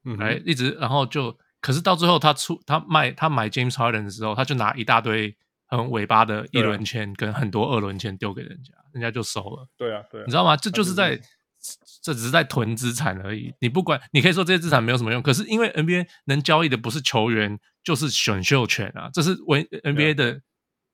[0.03, 5.36] 嗯，来一直然后就，可是到最后他出他卖他买 James Harden 的时候，他就拿一大堆
[5.66, 9.68] 很尾巴的一轮签跟很多二轮签丢给人家，人家就收了。
[9.76, 10.55] 对啊，对啊，你知道吗？
[10.55, 11.20] 这就是在。
[12.01, 13.53] 这只是在囤资产而已。
[13.59, 20.41] 你不管，你可以说这些资产没有什么用，可是因为 NBA 能交易的不是球员，就是选秀权啊，这是为 NBA 的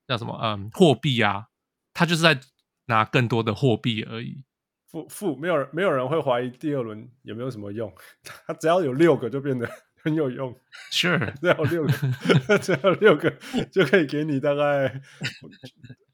[0.08, 0.40] 叫什么？
[0.42, 1.46] 嗯，货币啊，
[1.94, 2.40] 他就是在
[2.88, 4.44] 拿更多的货币而已。
[4.92, 7.92] 负负，没有人没有人会怀疑第二轮有没有什么用，
[8.46, 9.68] 他只要有六个就变得
[10.04, 10.56] 很有用。
[10.92, 13.32] Sure， 只要有六个，只要有六个
[13.72, 15.02] 就可以给你大概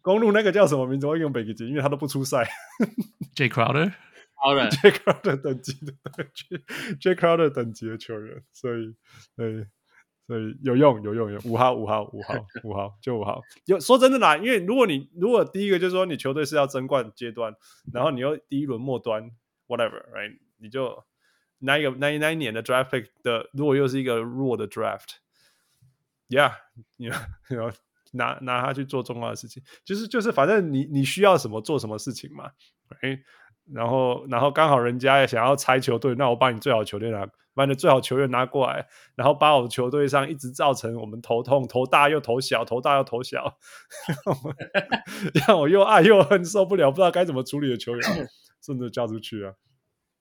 [0.01, 1.07] 公路那个叫什么名字？
[1.07, 2.49] 我用北极金，因为他都不出赛。
[3.35, 3.91] Jay Crowder。
[4.41, 5.93] 好了，Jae Crowder 等级的
[6.99, 8.95] ，Jae Crowder 等级的球员，所以，
[9.35, 9.67] 对，
[10.25, 13.41] 所以有用，有用，有五号，五号，五号，五号， 就五号。
[13.65, 17.53] 有说真的啦，因为如果你如果第一个就是说你球队是要争冠阶段，
[17.91, 19.29] 然后你又第一轮末端
[19.67, 21.03] ，whatever，right，你就
[21.57, 26.53] 那一个那一那一年的 draft pick 的，如果又是一个弱的 draft，yeah，
[26.95, 27.73] 你要
[28.13, 32.51] 拿拿他去做重要的事情，就是就是反正你你需要什么做什么事情嘛
[33.01, 33.21] ，right？
[33.73, 43.57] 然后，然后刚好人家也想要拆球队，那我把你最好球队拿，把你的最好球员拿过来，然后把我球队上一直造成我们头痛，头大又头小，头大又头小，
[45.47, 48.27] 让我又爱又恨，受不了，不知道该怎么处理的球员，
[48.65, 49.53] 甚至交出去啊！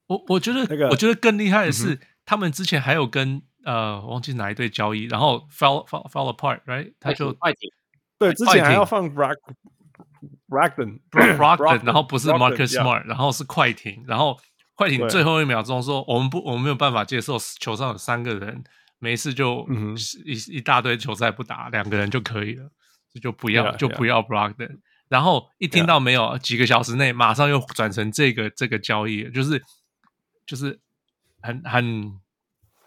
[0.09, 6.94] 我我觉得那个，我觉得更厉害的是，嗯、他们之前还有跟呃，忘记哪一队交易，然后 fall fall fall apart，right？
[6.99, 7.36] 他就
[8.18, 9.36] 对，之前还要放 Brock。
[10.49, 14.38] Brogdon，Brogdon， 然后不是 Marcus Smart，然后是快艇，然后
[14.74, 18.64] 快艇最后一秒钟说：“我们不，我们没有办法接受球上有三个人，
[18.99, 19.66] 没事就
[20.24, 22.70] 一一大堆球赛不打，两个人就可以了，
[23.12, 24.78] 这就不要，就不要 Brogdon。
[25.09, 29.62] 然后一听到没有，几个小时内马上又转成这个这个交易，就是
[30.46, 30.80] 就是
[31.42, 32.18] 很很。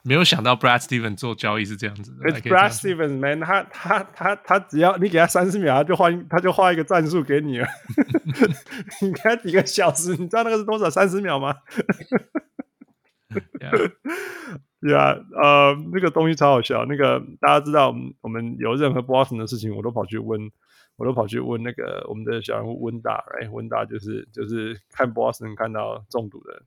[0.04, 2.32] 没有想到 Brad Stevens 做交易是这样子的。
[2.32, 7.68] It's Brad Stevens man，他他他他只要你给他三十秒，他就换他就画一个战术给你了。
[9.02, 10.90] 你给他几个小时，你知道那个是多少？
[10.90, 11.56] 三十秒吗？
[13.62, 13.72] 呀
[14.90, 16.84] 呀，呃，那个东西超好笑。
[16.86, 20.52] 那个大家知道，我们有任何 Boston 的事情，我都跑去问，
[20.98, 23.24] 我都跑去问那个我们的小人物温达。
[23.40, 26.64] 哎，温达就是就是看 Boston 看到中毒的。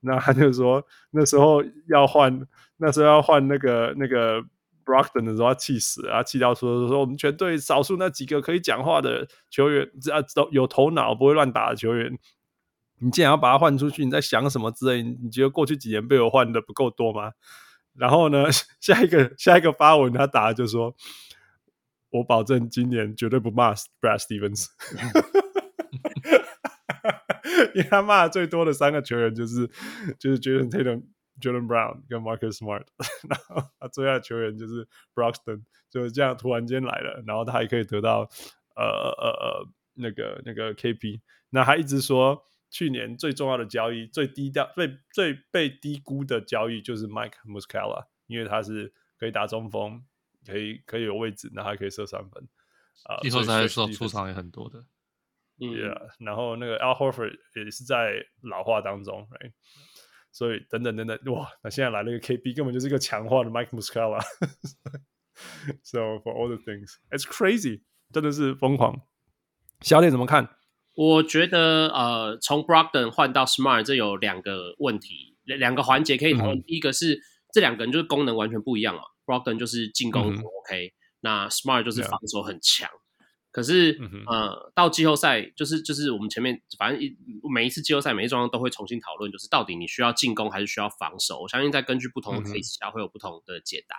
[0.00, 2.46] 那他就说，那时候要换，
[2.78, 4.42] 那时候要换那个那个
[4.84, 12.18] Brogdon 的时候，他气死了，他气到说说我们全队少数那几个可以讲话的球员，只要都有头脑，不会乱打的球员，
[13.00, 15.02] 你既然要把他换出去，你在想什么之类？
[15.02, 17.32] 你觉得过去几年被我换的不够多吗？
[17.94, 18.46] 然后呢，
[18.80, 20.94] 下一个下一个发文他打的就说，
[22.10, 24.66] 我保证今年绝对不骂 Brad Stevens。
[27.74, 29.66] 因为他骂的最多的三个球员就是
[30.18, 31.04] 就是 Jayson Tatum、
[31.40, 32.84] Jaylen Brown 跟 Marcus Smart，
[33.28, 38.28] 然后他最爱的球员就是 Broxton，就是这样突然间来了，然后他还可以得到
[38.76, 41.20] 呃呃呃那个那个 KP，
[41.50, 50.02] 那他一直说去年最重要的交易、最低调、最最被低估的交易就是 Mike Muscala，因为他是可以打中锋，
[50.46, 52.48] 可以可以有位置，那还可以射三分，
[53.04, 54.84] 啊、呃，季后赛的时候出场也很多的。
[55.60, 59.52] Yeah，然后那个 Al Horford 也是在老化当中，right？
[60.32, 64.20] 所以等等等等，哇，那现在来了一个 KB，根本就是一个强化的 Mike Muscala。
[65.82, 67.80] So for all the things, it's crazy，
[68.12, 69.00] 真的是疯狂。
[69.80, 70.50] 小李怎么看？
[70.94, 76.58] 我觉得呃，从 Brogdon 换到 Smart 这有两个问题，两个环节可以讨论。
[76.58, 77.18] 嗯、第一个是
[77.54, 79.02] 这两个人就是功能完全不一样啊。
[79.24, 82.90] Brogdon 就是进攻很 OK，、嗯、那 Smart 就是防守很强。
[83.52, 87.16] 可是，嗯、呃，到季后赛就是就是我们前面反正一
[87.52, 91.40] 每一次季后赛每一桩都会重新讨论，就是到底你需要进攻还是需要防守。
[91.40, 93.96] 我相信在根据不同的 case 下会有不同的解答。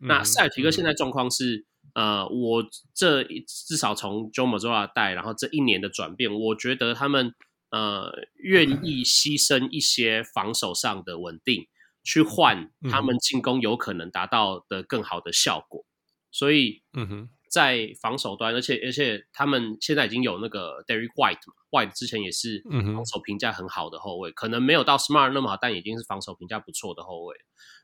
[0.00, 2.64] 嗯、那塞尔提克现在状况是，呃，我
[2.94, 7.34] 这至少从 Joe Mazzulla 带，然后这一年的转变，我觉得他们
[7.70, 11.68] 呃愿意牺牲一些防守上的稳定。
[12.04, 15.84] 去换他们进攻有可能达到的更好的效果。
[16.30, 22.62] 所以，嗯哼，在防守端，而且而且他们现在已经有那个 Derrick White 嘛，White 之前也是
[22.94, 27.36] 防守评价很好的后卫，可能没有到 Smart 那么好，但已经是防守评价不错的后卫。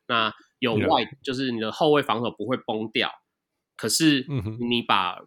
[0.07, 3.11] 那有 White，就是你的后卫防守不会崩掉。
[3.77, 4.27] 可是
[4.69, 5.19] 你把，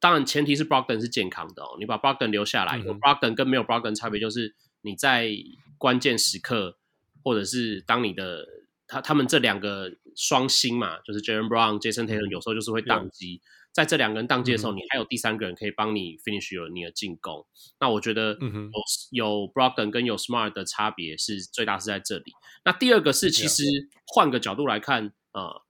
[0.00, 1.76] 当然前提是 Brogden 是健康的哦。
[1.78, 5.30] 你把 Brogden 留下来，有 Brogden 跟没有 Brogden 差别就是你在
[5.78, 6.78] 关键时刻，
[7.22, 8.44] 或者是当你的
[8.86, 13.40] 他他们这两个双星嘛，就是 Jaylen Brown、Jason Tatum 有时候就是会宕机。
[13.72, 17.46] 在这两个人宕机的时候，你还有第三个人可以帮你 finish 有你的进攻。
[17.80, 18.70] 那我觉得有
[19.10, 22.32] 有 Brogdon 跟有 Smart 的差别是最大是在这里。
[22.64, 23.64] 那第二个是其实
[24.06, 25.62] 换个角度来看，呃。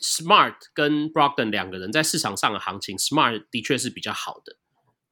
[0.00, 4.56] Smart 跟 Brogdon 两个人在市场上的行情，Smart 的确是比较好的，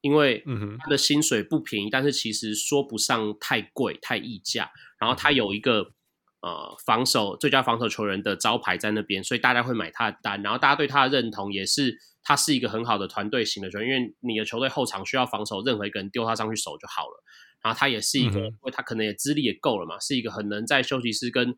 [0.01, 0.43] 因为
[0.79, 4.71] 他的薪水不便宜，但是其实说不上太贵、太溢价。
[4.99, 5.93] 然后他有一个
[6.41, 10.41] 呃防守最佳防守球员的招牌在那边，所以大家会买他的单。
[10.43, 17.23] 然后大家对他的认同也是，他是一个很好的团队型的球员，因为你的球队后场需要防守，任何一个人丢他上去守就好了。
[17.63, 21.55] 然后他也是一个，因为他可能也资历也够了嘛，是一个很能在休息室跟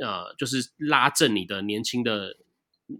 [0.00, 2.36] 呃就是拉正你的年轻的。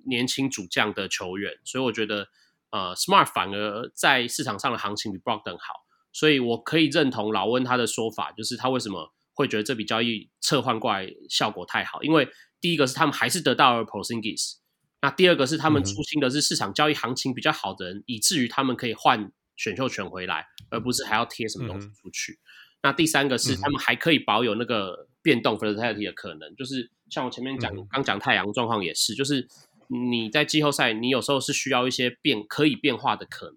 [0.05, 2.27] 年轻主将的球员，所以我觉得，
[2.73, 5.74] 呃，Smart 反而在市场上的行情比 Brogdon 好，
[6.12, 12.28] 所以我可以认同老温他的说法，就是他为什么会觉得这笔交易撤换过来效果太好，因为
[12.60, 14.54] 第一个是他们还是得到了 Porzingis，
[15.00, 22.32] 那第二个是他们出清的是市场交易行情比较好的人，嗯、以至于他们可以换选秀权回来，而不是还要贴什么东西出去。
[22.32, 22.42] 嗯、
[22.82, 29.46] 那第三个是他们还可以保有那个变动 versatility 的可能，就是像我前面讲刚讲太阳状况也是，就是。
[29.88, 33.56] 你在季后赛，你有时候是需要一些变可以变化的可能。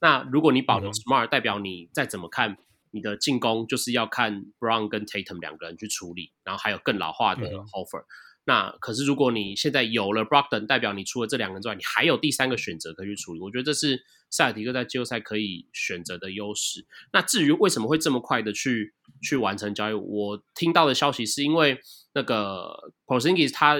[0.00, 2.56] 那如果你保留 Smart，代表你再怎么看
[2.96, 8.06] 你的进攻，就是要看 Brown 跟 Tatum 两个人去处理，然后还有更老化的 Horford。
[8.46, 13.40] 那可是如果你现在有了 Brogdon，代表你除了这两个人之外，你还有第三个选择可以去处理。
[13.40, 16.86] 我觉得这是塞尔提克在季后赛可以选择的优势。
[17.12, 21.78] 那至于为什么会这么快的去去完成交易，我听到的消息是因为
[22.14, 23.76] 那个 Porzingis 他。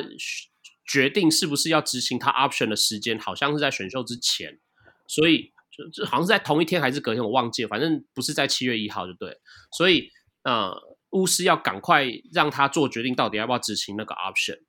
[0.88, 4.60] 决定是不是要执行他 option 的时间，好像是在选秀之前，
[5.08, 9.36] 所以就就好像是在同一天还是隔天，我忘记了，反正不是在七月一号就对。
[9.76, 10.08] 所以
[10.42, 10.74] 呃，
[11.10, 14.60] 巫师要赶快让他做决定，到底要不要执行那个 option。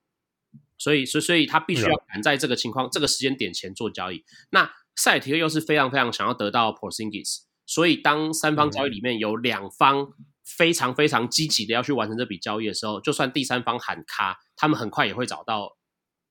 [0.78, 4.24] 所以，所以，所以他必须要赶在这个情况、这个时间点前做交易。
[4.52, 10.10] 那塞尔提克又是非常非常想要得到 Porzingis，所以当三方交易里面有两方
[10.46, 15.78] 非常非常积极的要去完成这笔交易的时候，就算第三方喊卡，他们很快也会找到。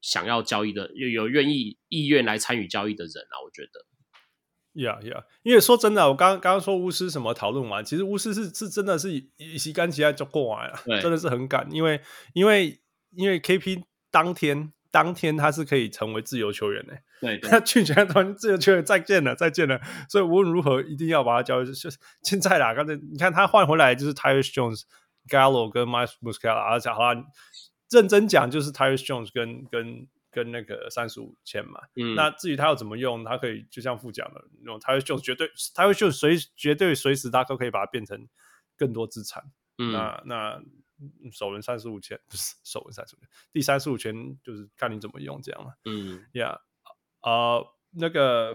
[0.03, 3.85] 想要交易的有有愿意意愿来参与交易的人啊，我觉得
[4.77, 12.01] ，Yeah Yeah，因为说真的，我刚刚刚说巫师什么讨论完，其实巫师是是真的是一时间起来就过完了，对真的是很赶，因为
[12.35, 12.79] 因为
[13.17, 21.67] 因为 KP 当天当天他是可以成为自由球员的，对， 他去年他团自由球员再见了再见了，所以无论如何一定要把他交易。
[21.67, 21.91] 就
[22.23, 24.83] 现在啦，刚才你看他换回来就是 Tyus Jones、
[25.29, 27.25] Gallo 跟 Mike Muscala，而且好像。
[27.89, 31.81] 认真讲，就是 Tyus Jones 跟跟跟那个三十五千嘛。
[31.95, 38.29] 嗯，那至于他要怎么用，他可以就像副讲的，那种 Tyus Jones 绝对，Tyus Jones 随绝对随时他都可以把它变成
[38.77, 39.43] 更多资产。
[39.79, 40.63] 嗯，那那
[41.33, 45.73] 首轮三十五千不是首轮三十五签，第三十五千就是看你怎么用这样嘛。
[45.87, 46.59] 嗯，Yeah，
[47.23, 48.55] 呃，那个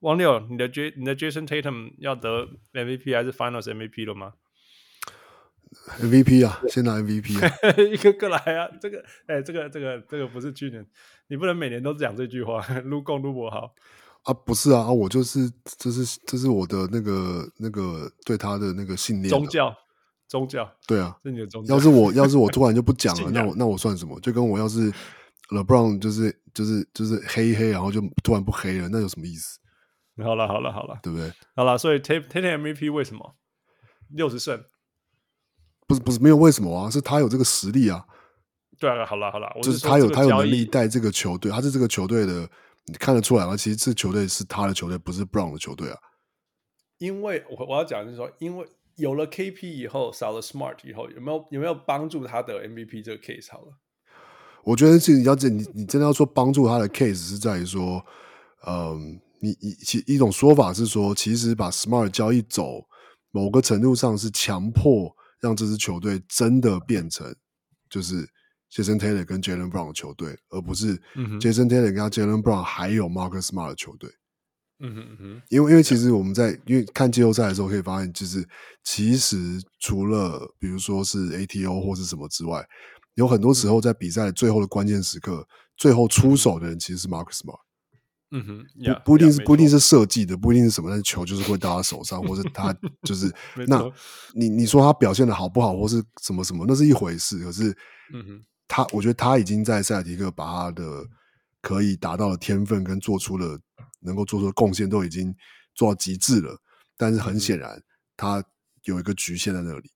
[0.00, 4.34] 王六，你的 J 你的 Jason Tatum 要得 MVP 还是 Finals MVP 了吗
[6.00, 7.50] ？MVP 啊，先拿 MVP 啊，
[7.92, 10.84] 一个个来啊，这个，哎、欸，这个，这个，这个不是去年，
[11.28, 13.72] 你不能每年都讲这句话，撸共撸不好
[14.24, 19.74] 啊，不是啊，啊我就是，这是，这是我的那个，那个对他的那个信念，宗教，
[20.28, 21.74] 宗教，对啊，是你的宗教。
[21.74, 24.18] 要是我，要是我 突然就不讲了，那我，那我算什么？
[24.20, 24.92] 就跟我要是
[25.50, 29.58] LeBron 就是，就是，就是黑一黑，然后就突然不黑了，那有什么意思？
[30.22, 31.32] 好了，好了，好了，对不对？
[31.54, 33.36] 好了，所以 Tatum MVP 为什么
[34.10, 34.62] 六十胜？
[35.90, 38.06] 不是不是没有为什么啊，是他有这个实力啊。
[38.78, 42.48] 对啊，好了好了，就是他有他有能力带这个球队，他是这个球队的，
[42.86, 43.56] 你看得出来吗？
[43.56, 45.98] 其实这球队是他的球队，不是 Brown 的球队啊。
[46.98, 53.72] 因为我我要讲就是说，因为有了 KP 以后，少了 Smart 以后，有没有有没有帮助他的 MVP 这个 case 好了？
[54.62, 58.02] 我觉得是你要这你你真的要说帮助他的 case 是在于说，
[58.66, 62.86] 嗯，你你其一种说法是说，其实把 Smart 交易走，
[63.30, 65.14] 某个程度上是强迫。
[65.40, 67.34] 让这支球队真的变成
[67.88, 68.28] 就是
[68.70, 70.96] Jason Taylor 跟 Jaylen Brown 的球队，而不是
[71.40, 74.10] Jason Taylor 跟 Jaylen Brown 还有 Marcus Smart 的球队。
[74.82, 78.48] 嗯哼嗯哼，因为因为其实我们在因为看季后赛的时候可以发现，就是
[78.82, 79.36] 其实
[79.78, 82.66] 除了比如说是 ATO 或是什么之外，
[83.14, 85.46] 有很多时候在比赛最后的关键时刻，
[85.76, 87.60] 最后出手的人其实是 Marcus Smart。
[88.32, 88.66] 嗯哼，
[89.04, 93.32] 不不一定是不一定是设计的，不一定是什么，但是球就是会到他手上，或者他 就是
[93.66, 93.78] 那，
[94.34, 97.38] 你你说他表现的好不好，或是什么什么，那是一回事。
[97.40, 97.76] 可是，
[98.14, 101.04] 嗯哼，他我觉得他已经在塞尔提克把他的
[101.60, 103.58] 可以达到的天分跟做出了
[104.00, 105.34] 能够做出的贡献都已经
[105.74, 106.56] 做到极致了。
[106.96, 107.82] 但是很显然，
[108.16, 108.40] 他
[108.84, 109.90] 有一个局限在那里。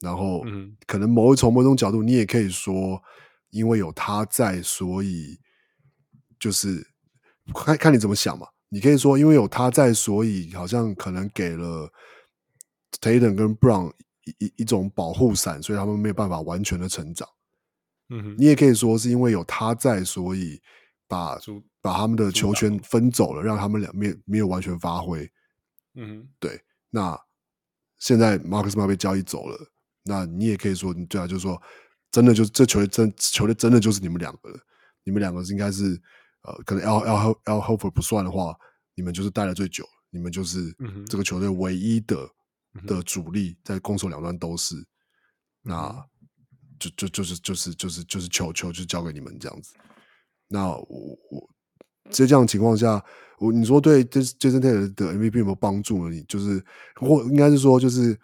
[0.00, 3.02] 然后，嗯可能某一从某种角度，你也可以说，
[3.50, 5.38] 因为有他在，所以
[6.38, 6.86] 就是。
[7.54, 11.90] 看看你怎么想嘛，你可以说，因为有他在，所以好像可能给了
[13.00, 13.92] Tatum 跟 Brown
[14.24, 17.28] 一一一种保护伞，所以他们没有办法完全的成长。
[18.10, 20.60] 嗯哼，你也可以说是因为有他在，所以
[21.06, 21.38] 把
[21.80, 25.30] 把他们的球权分走了，让他们俩没没有完全发挥。
[25.94, 26.60] 嗯哼，对。
[26.90, 27.18] 那
[27.98, 29.58] 现在 Marcus Smart 被交易走了，
[30.04, 31.60] 那你也可以说，对啊，就是说，
[32.10, 34.58] 真的就这球队真球队真的就是你们两个了，
[35.04, 36.00] 你们两个是应该是。
[36.48, 38.56] 呃，可能 Al Al Al Horford 不算的话，
[38.94, 40.74] 你们就是待了最久，你们就是
[41.06, 42.16] 这个球队唯一的、
[42.74, 44.74] 嗯、的主力，在攻守两端都是，
[45.62, 45.94] 那
[46.78, 49.74] 就就就是就是就是就是球球就交给你们这样子。
[50.48, 51.50] 那我我
[52.10, 53.04] 在这样的情况下，
[53.38, 56.14] 我你说对 Jason Tatum 的 MVP 有没有帮助呢？
[56.14, 56.64] 你就是
[56.94, 58.18] 或应该是说，就是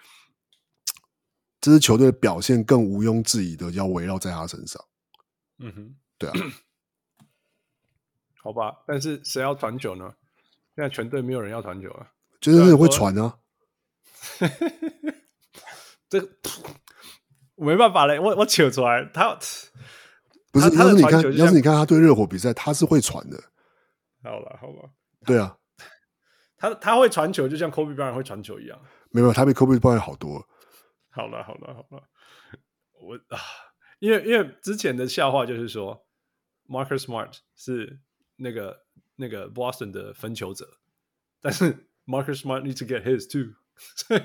[1.60, 4.82] 这支球队的表现更毋庸置疑的要围绕在他身上。
[5.58, 6.34] 嗯哼，对啊。
[8.44, 10.14] 好吧，但是谁要传球呢？
[10.76, 12.12] 现在全队没有人要传球啊，
[12.42, 13.38] 就是会传啊。
[16.10, 16.28] 这个
[17.54, 19.34] 我没办法嘞，我我扯出来，他
[20.52, 20.76] 不是。
[20.76, 23.42] 要是你看，要是你看他对热火比赛，他是会传的。
[24.22, 24.90] 好了，好吧。
[25.24, 25.56] 对啊，
[26.58, 28.78] 他他会传球，就像 Kobe Bryant 会传球一样。
[29.10, 30.46] 没有，他比 Kobe Bryant 好多。
[31.08, 32.02] 好了，好了，好了。
[33.00, 33.40] 我啊，
[34.00, 36.04] 因为因为之前的笑话就是说
[36.68, 38.00] ，Marcus Smart 是。
[38.36, 38.84] 那个
[39.16, 40.78] 那个 Boston 的分球者，
[41.40, 43.54] 但是 Marcus Smart need to get his too，
[43.96, 44.22] 所以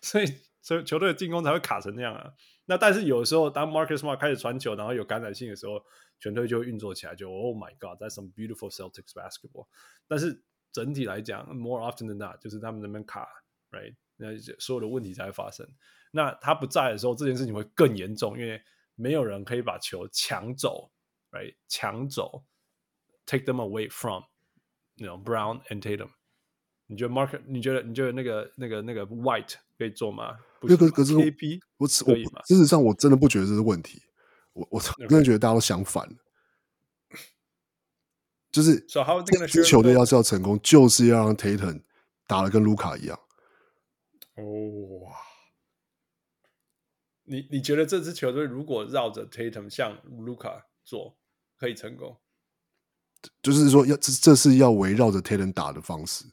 [0.00, 0.26] 所以
[0.60, 2.32] 所以球队的进攻才会卡成那样啊。
[2.66, 5.84] 那但是有时候，当 Marcus Smart 开始传球，然后有感染性的时候，
[6.20, 9.66] 全队就会运作起来，就 Oh my God，that's some beautiful Celtics basketball。
[10.06, 13.28] 但是整体来讲，more often than not，就是他们那边卡
[13.72, 13.96] ，right？
[14.16, 15.68] 那所有的问题才会发生。
[16.12, 18.62] 那他不在的时候，这件事情会更严重，因为
[18.94, 20.92] 没有人可以把球抢走
[21.32, 21.56] ，right？
[21.66, 22.44] 抢走。
[23.32, 24.24] Take them away from,
[24.96, 26.10] you know, Brown and Tatum。
[26.86, 27.40] 你觉得 Mark？
[27.46, 30.38] 你觉得你觉得那个那个那个 White 可以做吗？
[30.60, 34.02] 不是，可是 KP 我我事实上我真的不觉得这是问题。
[34.52, 36.14] 我我真的觉得大家都想反了。
[38.50, 38.84] 就是
[39.64, 41.84] 球队要是要成功，就是要让 Tatum
[42.26, 43.18] 打得跟卢卡一样。
[44.34, 44.44] 哦
[45.06, 45.16] 哇！
[47.24, 51.16] 你你觉得这支球队如果绕着 Tatum 像卢卡做，
[51.56, 52.18] 可以成功？
[53.42, 56.24] 就是说要，要这这是要围绕着 Tatum 打的方式。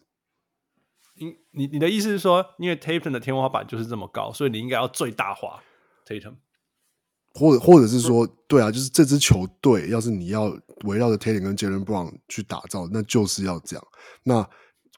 [1.15, 5.61] 你你你的意思是说，因为 Tatum 的天花板就是这么高，所以你应该要最大化
[6.07, 6.35] Tatum，
[7.33, 10.45] 或者或者是说，对啊，就是这支球队要是你要
[10.85, 13.85] 围绕着 Tatum 跟 Jaylen Brown 去打造，那就是要这样。
[14.23, 14.47] 那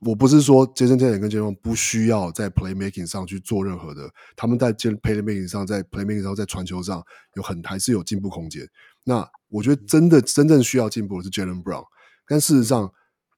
[0.01, 7.03] 我不是说 Jason Tatum 跟 Jaylen Brown 不需要在 Playmaking 上去做任何的，他们在 Playmaking 上，在 Playmaking 上，在传球上
[7.34, 8.68] 有很还是有进步空间。
[9.03, 11.86] 那我觉得真的真正需要进步的是 Jaylen Brown，
[12.28, 12.91] 但事实上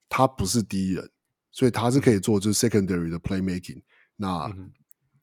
[0.08, 1.10] 他不是第一人，
[1.50, 3.82] 所以他是可以做就是 secondary 的 playmaking。
[4.16, 4.48] 那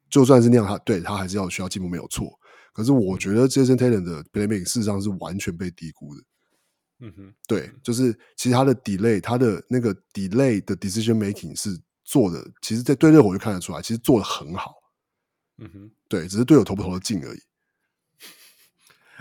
[0.09, 2.37] 就算是那样，他对他还是要需要进步没有错。
[2.73, 6.21] 可是我觉得 Jason Taylor 的 playmaking 事实上是完全被低估的。
[7.03, 14.75] 嗯哼，对，就是其实他的 delay，他的那个 delay 的 decision making 是做的，其实，在对热火就看得出来，其实做的很好。
[15.57, 17.39] 嗯哼，对，只是队友投不投得进而已。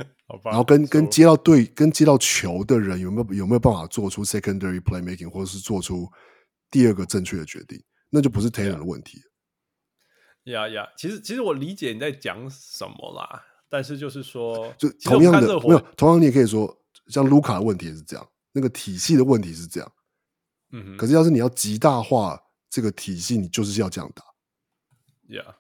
[0.45, 6.09] 然后跟跟接到队跟接到球的人有没有有没有办法做出 secondary playmaking 或者是做出
[6.71, 9.21] 第二个正确的决定，那就不是 Taylor 的问题。
[10.45, 19.93] 呀呀，其实其实我理解你在讲什么啦，但是就是说，就同样的没有，同样你也可以说，像卢卡的问题也是这样，那个体系的问题是这样。
[20.73, 22.41] 嗯哼，可是要是你要极大化
[22.71, 24.25] 这个体系，你就是要这样打。
[25.35, 25.57] 呀。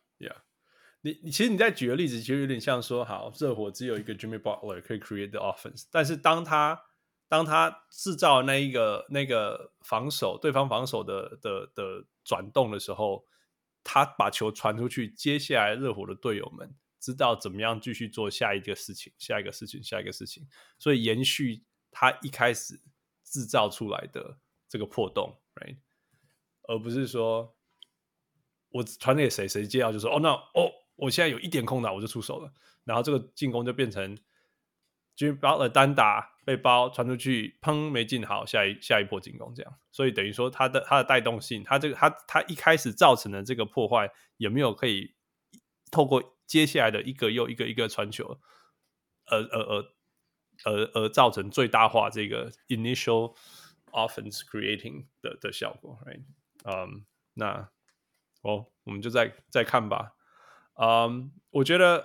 [1.02, 6.78] 你你其实你在举个例子，其实有点像说，好，热火只有一个 Jimmy Butler 可以 create the offense，但是当他
[7.26, 13.24] 当他制造那一个那个防守对方防守的的的转动的时候，
[13.82, 16.70] 他把球传出去，接下来热火的队友们
[17.00, 20.46] 知道怎么样继续做下一个事情，下一个事情，下一个事情，
[20.78, 22.78] 所以延续他一开始
[23.24, 24.36] 制造出来的
[24.68, 25.78] 这个破洞，right？
[26.68, 27.56] 而不是说
[28.68, 30.70] 我传给谁，谁接到就说哦，那哦。
[31.00, 32.52] 我现在有一点空档，我就出手了，
[32.84, 34.16] 然后这个进攻就变成
[35.16, 45.14] Jimmy Butler 单打被包传出去，砰没进好，下一下一波进攻这样，所以等于说他的他的带动性，他这个他他一开始造成的这个破坏，有没有可以
[45.90, 48.38] 透过接下来的一个又一个一个传球，
[49.26, 49.92] 而而而
[50.64, 53.34] 而而造成最大化这个 initial
[53.92, 56.22] offense creating 的的效果，right？
[56.64, 57.70] 嗯、那
[58.42, 60.14] 哦，我们就再再看吧。
[60.74, 62.04] 嗯、um,，我觉得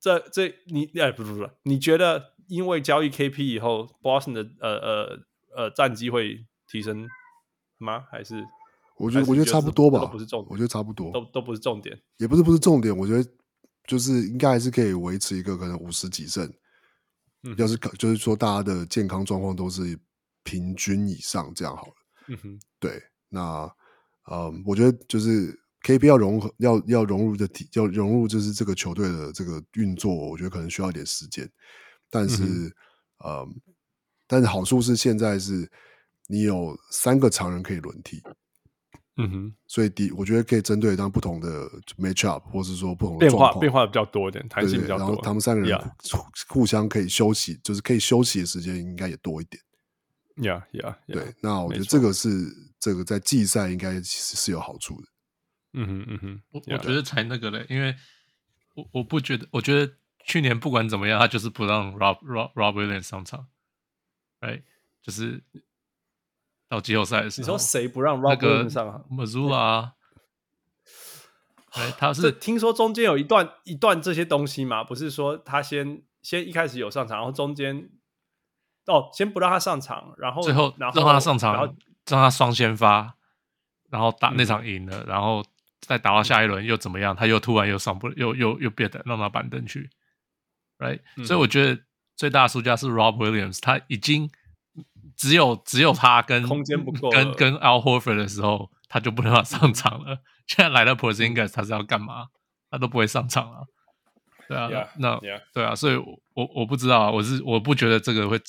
[0.00, 2.32] 这这你哎不不不，你觉得？
[2.48, 5.18] 因为交易 KP 以后，Boston 的呃呃
[5.56, 7.08] 呃战绩会提升
[7.78, 8.04] 吗？
[8.10, 8.44] 还是
[8.98, 12.94] 我觉得我觉得差不多吧，不是重点，我觉得差不多，都都不是重点，也不是不是重点。
[12.94, 13.26] 我觉得
[13.86, 16.52] 就是应该还是可以维持一个可能五十几胜，
[17.44, 19.98] 嗯，要是可就是说大家的健康状况都是
[20.42, 21.94] 平均以上这样好了。
[22.26, 23.72] 嗯哼，对，那
[24.30, 31.50] 嗯，我觉得就是 KP 要融合，要要融入的体，要融入就是这个球队的这个运作，我觉得可能需要一点时间。
[32.08, 32.72] 但是，嗯、
[33.24, 33.48] 呃，
[34.26, 35.70] 但是好处是现在是
[36.28, 38.22] 你有三个常人可以轮替，
[39.16, 41.68] 嗯哼，所以第我觉得可以针对当不同的
[41.98, 45.06] match up，或是说不同的变化变化比较多一点，弹性比较多。
[45.06, 45.80] 然后他们三个人
[46.48, 49.62] 互相可以休息，就是可以休息的时间应该也多一点。
[50.36, 52.28] 呀呀，对，那我觉得这个是
[52.78, 55.06] 这个在季赛应该其实是有好处的。
[55.72, 57.94] 嗯哼嗯哼，我我觉得才那个嘞，因为
[58.74, 59.92] 我我不觉得，我觉得。
[60.24, 63.48] 去年不管怎么样，他就是不让 Rob Rob Rob Williams 上场，
[64.38, 64.62] 哎，
[65.02, 65.42] 就是
[66.68, 69.90] 到季后赛的时候，你说谁不让 Rob Williams 上场？Mazzulla，
[71.72, 74.84] 哎， 他是听说中间有一段一段这些东西嘛？
[74.84, 77.90] 不是说他先先一开始有上场，然后中间
[78.86, 81.74] 哦，先不让他上场，然后最后然后让他上场，然后
[82.06, 83.16] 让他双先发，
[83.90, 85.44] 然后打那场赢了，嗯、然后
[85.82, 87.14] 再打到下一轮又怎么样？
[87.14, 89.90] 他又突然又上不又又又变得让他板凳去。
[90.78, 91.00] Right?
[91.16, 91.82] 嗯、所以我觉得
[92.16, 94.30] 最大的输家是 Rob Williams，他已经
[95.16, 100.22] 只有只有他跟空间不够，跟跟 Al Horford 的时候，他就不能上场了。
[100.46, 102.28] 现在来了 Porzingis，他是要干嘛？
[102.70, 103.66] 他都不会上场了。
[104.48, 105.20] 对啊，yeah, 那.
[105.52, 108.40] 对啊，所以我我不知道啊，我是我不觉得这个会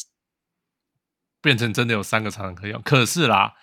[1.42, 2.82] 变成真的有三个常常可以用。
[2.82, 3.54] 可是啦，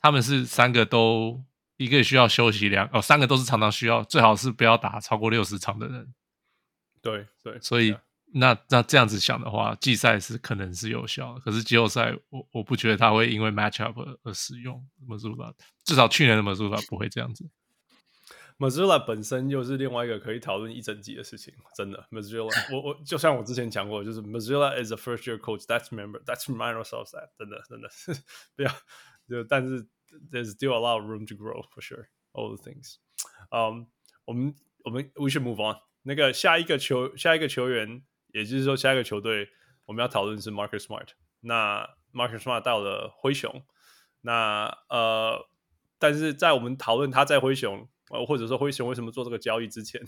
[0.00, 1.44] 他们是三个都
[1.78, 6.14] 一个需要休息两哦，三个都是常常需要，最好是不要打超过六十场的人。
[7.00, 7.96] 对对，所以.
[8.34, 17.48] 那那这样子想的话，季赛是可能是有效的，可是季后赛我我不觉得他会因为 match up 而使用 Mazzulla，至少去年的 Mazzulla 不会这样子。
[18.60, 28.12] Mazzulla 本身又是另外一个可以讨论一整集的事情，真的 Mazzulla，我我就像我之前讲过，就是 Mazzulla is a first year coach，that's remember，that's remind ourselves that，真的真的是
[28.54, 28.70] 不要
[29.26, 29.86] 就但是
[30.31, 32.95] there's still a lot of room to grow for sure，all the things，
[33.51, 33.85] 嗯、um,，
[34.25, 35.79] 我们我们 we should move on。
[36.03, 38.03] 那个下一个球，下一个球员，
[38.33, 39.49] 也就是说下一个球队，
[39.85, 41.09] 我们要讨论的是 Marcus Smart。
[41.39, 43.63] 那 Marcus Smart 到了灰熊，
[44.21, 45.47] 那呃，
[45.97, 50.01] 但是在我们讨论他在灰熊，呃，或者说灰熊为什么做这个交易之前，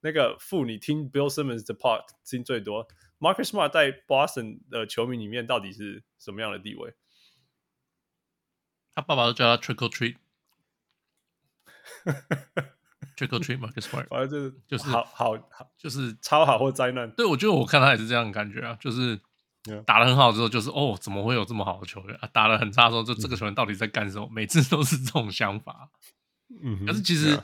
[0.00, 2.88] 那个副你听 Bill Simmons 的 part 听最多，
[3.18, 6.94] Marcus Smart 在 Boston 的球迷里面到底是什么样的地位？
[8.95, 10.15] 他爸爸都叫他 Trick or Treat。
[13.15, 17.11] Trick or treat Marcus Smart，反正就是就是好好好，就是超好或灾难。
[17.11, 19.19] 对，我觉得我看他也是这样的感觉啊，就是
[19.85, 22.29] 打的很好之后，就是哦，怎么会有这么好的球员啊？
[22.33, 24.27] 打的很差的时候，就这个球员到底在干什么？
[24.31, 25.89] 每次都是这种想法。
[26.61, 27.39] 嗯，可是其实，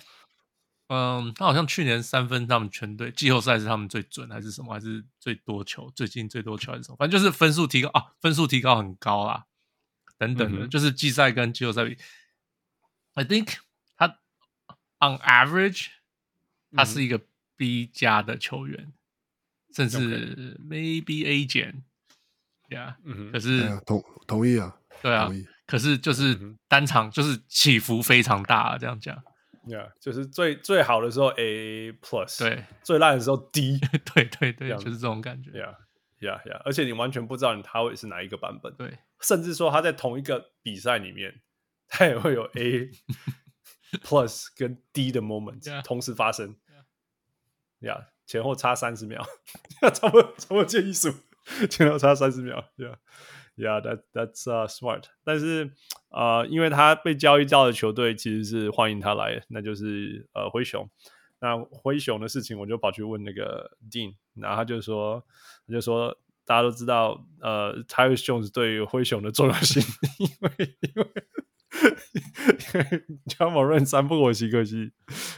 [0.87, 4.73] 嗯，他好像去年三分他们全队季后赛是他们最准，还是什么？
[4.73, 5.91] 还是最多球？
[5.95, 6.95] 最近最多球还是什么？
[6.97, 9.45] 反正就是分数提高啊，分数提高很高啦，
[10.19, 11.97] 等等的，就是季赛跟季后赛比
[13.15, 13.55] ，I think
[13.97, 14.19] 他。
[15.01, 15.91] On average，
[16.75, 17.21] 他是一个
[17.55, 18.93] B 加的球员，嗯、
[19.73, 21.85] 甚至 maybe A 减
[22.67, 25.31] ，Yeah，、嗯、可是、哎、同同意啊，对啊，
[25.65, 26.37] 可是就是
[26.67, 29.17] 单场就是起伏非常大，啊这样讲
[29.65, 33.79] ，Yeah，就是最最好的时候 A plus，对，最烂的时候 D，
[34.13, 41.41] 对 对对，就是这种感觉，Yeah，Yeah，Yeah，而且你完全不知道你他会是哪一个版本，对，甚至说他在同一个比赛里面，
[41.87, 42.89] 他也会有 A。
[44.03, 46.55] Plus 跟 D 的 moment、同时发生，
[47.79, 48.05] 呀、yeah.
[48.27, 49.25] 前后差三十秒，
[49.91, 51.11] 差不多差不多建议数，
[51.67, 52.99] 前后差三十秒，呀
[53.55, 55.05] 呀，That that's、uh, smart。
[55.23, 55.71] 但是
[56.11, 60.87] 呃，因为他被交易到的球队其实是欢迎他来，那就是呃灰熊。
[61.39, 65.25] 那灰熊的事情，我就跑去问那个 Dean，然后他就说，
[65.65, 66.15] 他就说
[66.49, 69.83] 大家都知道，呃，Tyus Jones 对于灰熊的重要性，
[70.17, 71.05] 因 为因为。
[73.27, 74.91] Ja Morant 三不可惜，可惜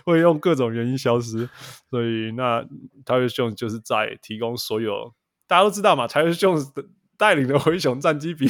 [0.05, 1.49] 会用各种原因消失，
[1.89, 2.61] 所以那
[3.03, 5.13] Tyus Jones 就是在提供所有
[5.47, 6.71] 大家都知道嘛，Tyus Jones
[7.17, 8.47] 带领的灰熊战绩比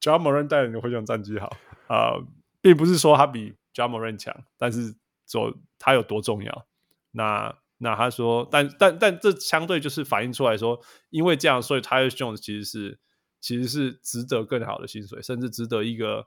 [0.00, 1.56] Ja Morant 带领的灰熊战绩好
[1.86, 2.26] 啊、呃，
[2.60, 4.96] 并不是说他比 Ja Morant 强，但是
[5.28, 6.66] 说他有多重要。
[7.12, 10.80] 那那他说，但但但这相对就是反映出来说，
[11.10, 12.98] 因为这样，所以 Tyus Jones 其实是
[13.40, 16.26] 其实是值得更好的薪水，甚至值得一个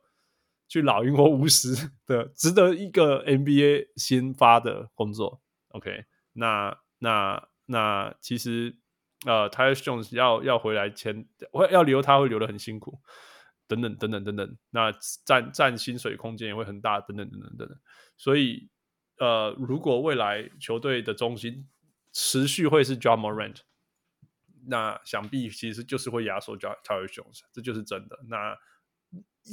[0.69, 5.41] 去老鹰或巫师的，值得一个 NBA 先发的工作。
[5.69, 8.77] OK，那那那其实
[9.25, 13.01] 呃，Tyus Jones 要要回来签，我要留他会留得很辛苦，
[13.67, 14.93] 等等等等等等，那
[15.25, 17.77] 占占薪水空间也会很大，等等等等等等，
[18.15, 18.69] 所以。
[19.21, 21.69] 呃，如果未来球队的中心
[22.11, 23.57] 持续会是 Ja Morant，
[24.65, 28.17] 那想必其实就是会压缩 Tyus Jones，这就是真的。
[28.27, 28.57] 那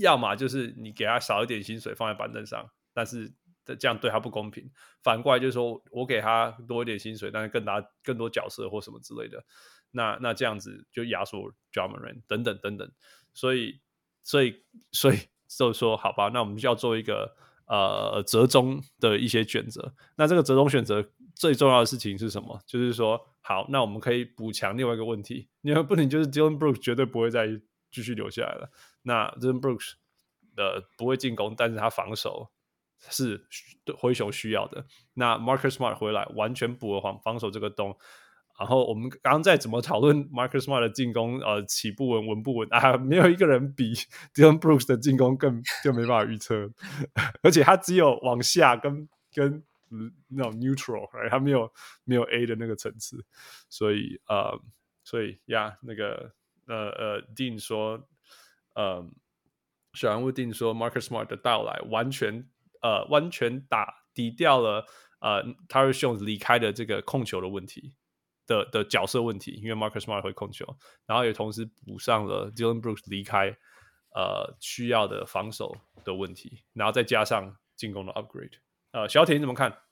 [0.00, 3.30] 要么就是你给他少一点薪水放在板凳上，但是
[3.78, 4.64] 这样对他不公平；
[5.02, 9.44] 反过来就是说我给他多一点薪水，但是更大更多角色或什么之类的，
[9.90, 12.90] 那那这样子就压缩 Ja Morant 等等等等。
[13.34, 13.82] 所以，
[14.22, 17.36] 所以，所以就说好吧，那我们就要做一个。
[17.68, 19.94] 呃，折中的一些选择。
[20.16, 22.58] 那这个折中选择最重要的事情是什么？
[22.66, 25.48] 就是说，好，那我们可以补强另外一个问题。
[25.60, 27.46] 因为不仅就是 Dillon Brooks 绝对不会再
[27.90, 28.70] 继续留下来了。
[29.02, 29.92] 那 Dillon Brooks
[30.56, 32.50] 的不会进攻，但是他防守
[33.10, 33.46] 是
[33.98, 34.86] 灰熊需要的。
[35.14, 37.96] 那 Marcus Smart 回来完全补了防防守这个洞。
[38.58, 42.96] 然后我们刚刚在怎么讨论 Marcus Smart 的进攻，呃，起步稳，稳不稳啊？
[42.96, 43.94] 没有一个人比
[44.34, 46.68] Dillon Brooks 的进攻更就没办法预测，
[47.42, 49.62] 而且他只有往下跟跟
[50.28, 51.72] 那种 neutral，他没有
[52.04, 53.24] 没有 A 的那个层次，
[53.70, 54.60] 所以呃，
[55.04, 56.32] 所以呀，那个
[56.66, 58.08] 呃呃，Dean 说，
[58.74, 59.08] 呃，
[59.92, 62.48] 小人物 Dean 说，Marcus Smart 的到来完全
[62.82, 64.84] 呃完全打抵掉了
[65.20, 67.94] 呃 Tyus Jones 离开的这个控球的问题。
[68.48, 70.66] 的的角色问题，因为 Marcus Smart 会控球，
[71.06, 73.56] 然后也同时补上了 Dylan Brooks 离开，
[74.14, 78.54] 呃，需要的防守的问题，然后再加上进攻的 upgrade。
[78.92, 79.82] 呃，小铁你怎么看？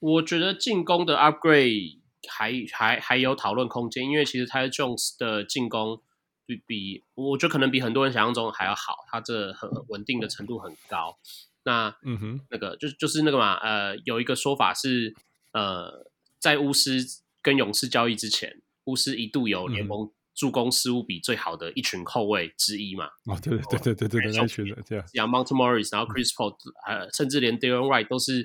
[0.00, 6.02] 我觉得进攻的 upgrade 还还还有讨论空间，因为其实 Tyus Jones 的进攻
[6.46, 11.18] 比比，我觉得可能比很多人想象中还要好，他这很稳定的程度很高。
[11.64, 15.14] 那嗯哼，那个就就是那个嘛，呃，有一个说法是，
[15.52, 17.20] 呃，在巫师。
[17.42, 23.06] 跟勇士交易之前，巫师一度有联盟助攻失误比最好的一群后卫之一嘛？
[23.26, 26.56] 哦，对对对对对对，那群人这样，像 Monte Morris，然后 Chris Paul，
[26.86, 28.44] 呃，甚至连 Delon Wright 都是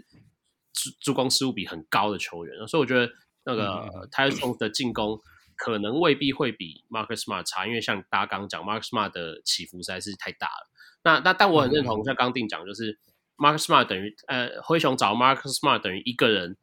[0.74, 3.12] 助助攻失误比很高的球员，所以我觉得
[3.46, 5.20] 那个 Tyus Jones 的进攻
[5.56, 10.70] 可能未必会比 Marcus Smart 差，因为像大家刚刚讲，Marcus Smart 的起伏实在是太大了。
[11.04, 13.00] 那那但我很认同，像刚定讲，就是
[13.38, 16.58] Marcus Smart 等于呃灰熊找 Marcus Smart 等于一个人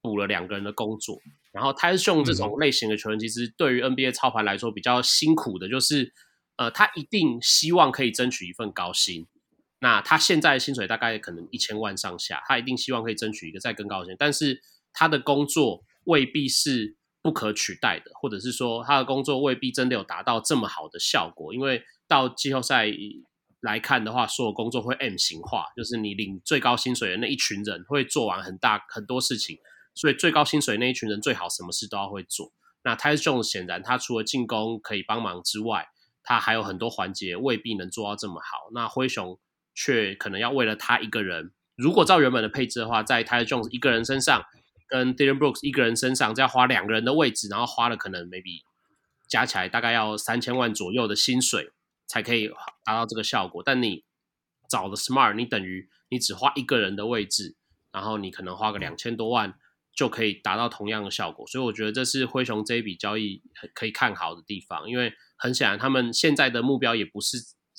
[0.00, 1.18] 补了两个人的工作。
[1.52, 6.12] 然后 Tyus Jones 这种类型的球员，其实对于 NBA 操盘来说比较辛苦的，就是
[6.56, 9.26] 呃，他一定希望可以争取一份高薪。
[9.80, 14.14] 那他现在的薪水大概可能一千万上下，他一定希望可以争取一个再更高的薪。
[14.18, 14.60] 但是
[14.92, 21.54] 他的工作未必是不可取代的，或者是说他的工作未必真的有达到这么好的效果。
[21.54, 22.86] 因为到季后赛
[23.62, 29.56] 来看的话，所有工作会 M 型化，就是你领最高薪水的那一群人会做完很大很多事情。
[30.00, 32.54] 所以最高薪水那一群人最好什么事都要会做。
[32.84, 35.88] 那 t y s Jones 显然他除了进攻可以帮忙之外，
[36.22, 38.70] 他还有很多环节未必能做到这么好。
[38.72, 39.38] 那灰熊
[39.74, 44.42] 却可能要为了他一个人，如果照原本的配置的话，在 t y s Jones 一个人身上
[44.88, 48.62] 跟 Dillon Brooks 一个人身上，再要花两个人的位置，然后花了可能 maybe
[49.28, 51.72] 加起来大概要三千万左右的薪水
[52.06, 52.48] 才可以
[52.86, 53.62] 达到这个效果。
[53.62, 54.04] 但你
[54.66, 57.56] 找了 Smart，你等于你只花一个人的位置，
[57.92, 59.52] 然后你可能花个两千多万。
[59.94, 63.42] 就可以达到同样的效果，所以我觉得这是灰熊这一笔交易
[63.74, 67.36] 可以看好的地方，因为很显然他们现在的目标也不是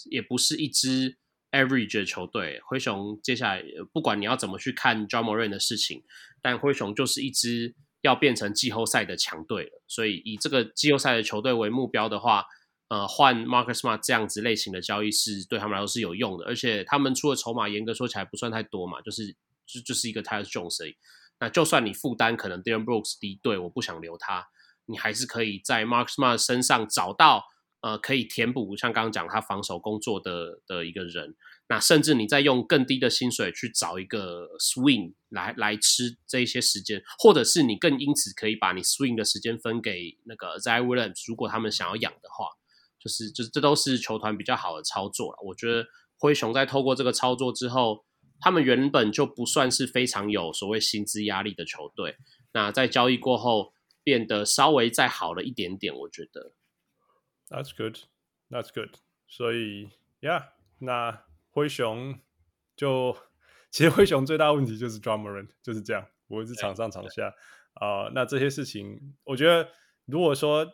[0.10, 1.18] 也不是一支
[1.52, 2.62] average 的球队。
[2.66, 6.04] 灰熊接下来不管你要怎么去看 Ja Morant 的事情，
[6.42, 9.82] 但灰熊就是一支要变成季后赛的强队了。
[9.88, 12.46] 所以以这个季后赛的球队为目标的话，
[12.90, 19.36] 呃，换 Marcus Smart 这样子类型的交易是对他们来说是有用的，而且他们出的筹码严格说起来不算太多嘛，就是
[19.66, 20.96] 就就是一个 Tyus Jones 而已。
[21.42, 24.48] 那就算你负担可能 Dillon Brooks 离队，我不想留他，
[24.86, 27.46] 你还是可以在 Mark Smart 身上找到
[27.82, 31.36] 呃可以填补，像刚刚讲他防守工作的的一个人。
[31.68, 42.46] 那甚至你再用更低的薪水去找一个 Swing 来来吃这一些时间，或者是你更因此可以把你 Swing 的时间分给那个 Zion Williams，如果他们想要养的话，
[43.00, 45.40] 就是就是这都是球团比较好的操作了。
[45.44, 45.88] 我觉得
[46.20, 48.06] 灰熊在透过这个操作之后。
[48.42, 52.18] 他们原本就不算是非常有所谓薪资压力的球队，
[52.54, 53.74] 那在交易过后，
[54.04, 56.52] 变得稍微再好了一点点，我觉得。
[57.48, 58.00] That's good,
[58.50, 58.96] that's good.
[59.28, 59.90] 所以
[60.22, 60.48] ，Yeah，
[60.80, 62.20] 那灰熊
[62.76, 63.16] 就
[63.70, 67.34] 其实灰熊最大问题就是 Drummerant，就是这样，无论是场上场下
[67.76, 68.12] 啊、呃。
[68.16, 69.70] 那这些事情，我觉得
[70.06, 70.66] 如果说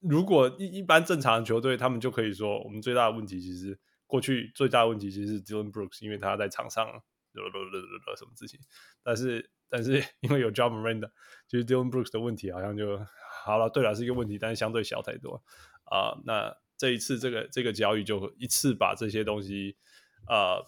[0.00, 3.78] 如果一一般正常的球队，他们就可以说，我们最大的问题其实
[4.14, 8.60] 过去最大的问题其实是 Dillon Brooks，因为他在场上什么事情，
[9.02, 11.00] 但是但是因为有 Ja Morant，
[11.48, 13.04] 就是 Dillon Brooks 的问题好像就
[13.42, 13.68] 好了。
[13.68, 15.42] 对了，是一个问题，但是相对小太多
[15.86, 19.76] 啊、那这一次这个这个交易就一次把这些东西
[20.28, 20.64] 呃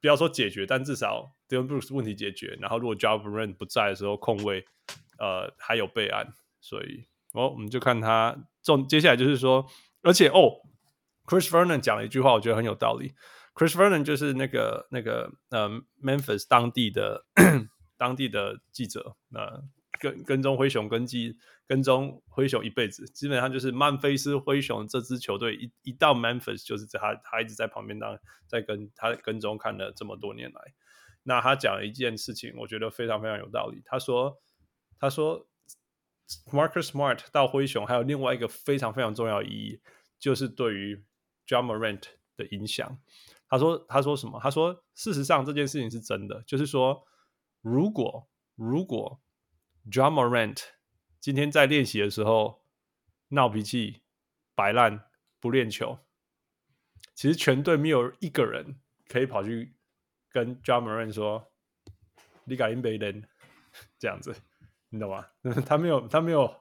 [0.00, 2.56] 不要说解决，但至少 Dillon Brooks 问题解决。
[2.60, 4.64] 然后如果 Ja Morant 不在的时候，控卫
[5.18, 9.66] 呃还有备案，所以哦我们就看他重接下来就是说，
[10.02, 10.60] 而且哦
[11.26, 13.14] ，Chris Vernon 讲了一句话，我觉得很有道理。
[13.54, 15.70] Chris Vernon 就是那个那个呃
[16.02, 17.24] Memphis 当地的
[17.96, 19.62] 当地的记者，那、
[20.00, 21.36] 跟跟踪灰熊跟记
[21.66, 28.18] 跟踪灰熊一辈子，基本上就是曼菲斯灰熊这支球队一一到 Memphis 就是他他一直在旁边当
[28.48, 30.60] 在跟他跟踪看了这么多年来，
[31.22, 33.80] 那他讲了一件事情，我觉得非常非常有道理。
[33.86, 34.36] 他说
[34.98, 35.46] 他说
[36.50, 39.80] Marcus Smart 到灰熊还有另外一个非常非常重要意义，
[40.18, 41.02] 就是对于
[41.46, 42.02] Ja Morant
[42.36, 42.98] 的影响。
[43.48, 44.40] 他说：“他说什么？
[44.42, 47.06] 他说，事实上这件事情是真的，就是说，
[47.60, 49.20] 如果如果
[49.92, 50.60] Ja Morant
[51.20, 52.64] 今天在练习的时候
[53.28, 54.02] 闹脾气、
[54.56, 55.08] 摆烂、
[55.38, 55.98] 不练球，
[57.14, 59.76] 其实全队没有一个人可以跑去
[60.30, 61.52] 跟 Ja Morant 说
[62.44, 63.28] ‘你该应被人’
[64.00, 64.34] 这样子，
[64.88, 65.26] 你懂吗？
[65.64, 66.52] 他没有，他没有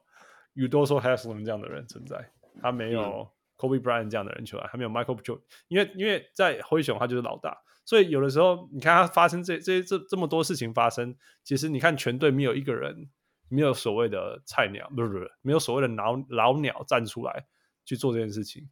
[0.55, 2.31] Udoso Haslem 这样的人存在，
[2.61, 3.33] 他没有。”
[3.67, 11.15] Kobe Bryant 这样的人出来还没有 Michael Jordan，因为因为在灰熊他就是老大，所以有的时候你看他发生这这这这么多事情发生，
[11.45, 13.09] 其实你看全队没有一个人
[13.47, 17.45] 没有所谓的菜鸟，不是不是没有所谓的老老鸟站出来
[17.85, 18.69] 去做这件事情，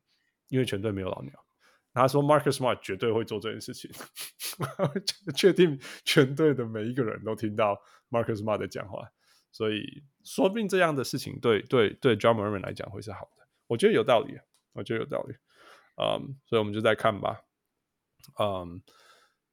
[0.50, 1.32] 因为全队没有老鸟。
[1.94, 3.92] 他说 Marcus Smart 绝对会做这件事情，
[5.36, 9.10] 确定全队的每一个人都听到 Marcus Smart 的讲话，
[9.52, 14.40] 所以说不定这样的事情对对对 Ja Morant 来讲会是好的，我觉得有道理。
[14.73, 15.35] 我觉得有道理，
[15.98, 17.41] 嗯，所以我们就再看吧，
[18.39, 18.81] 嗯，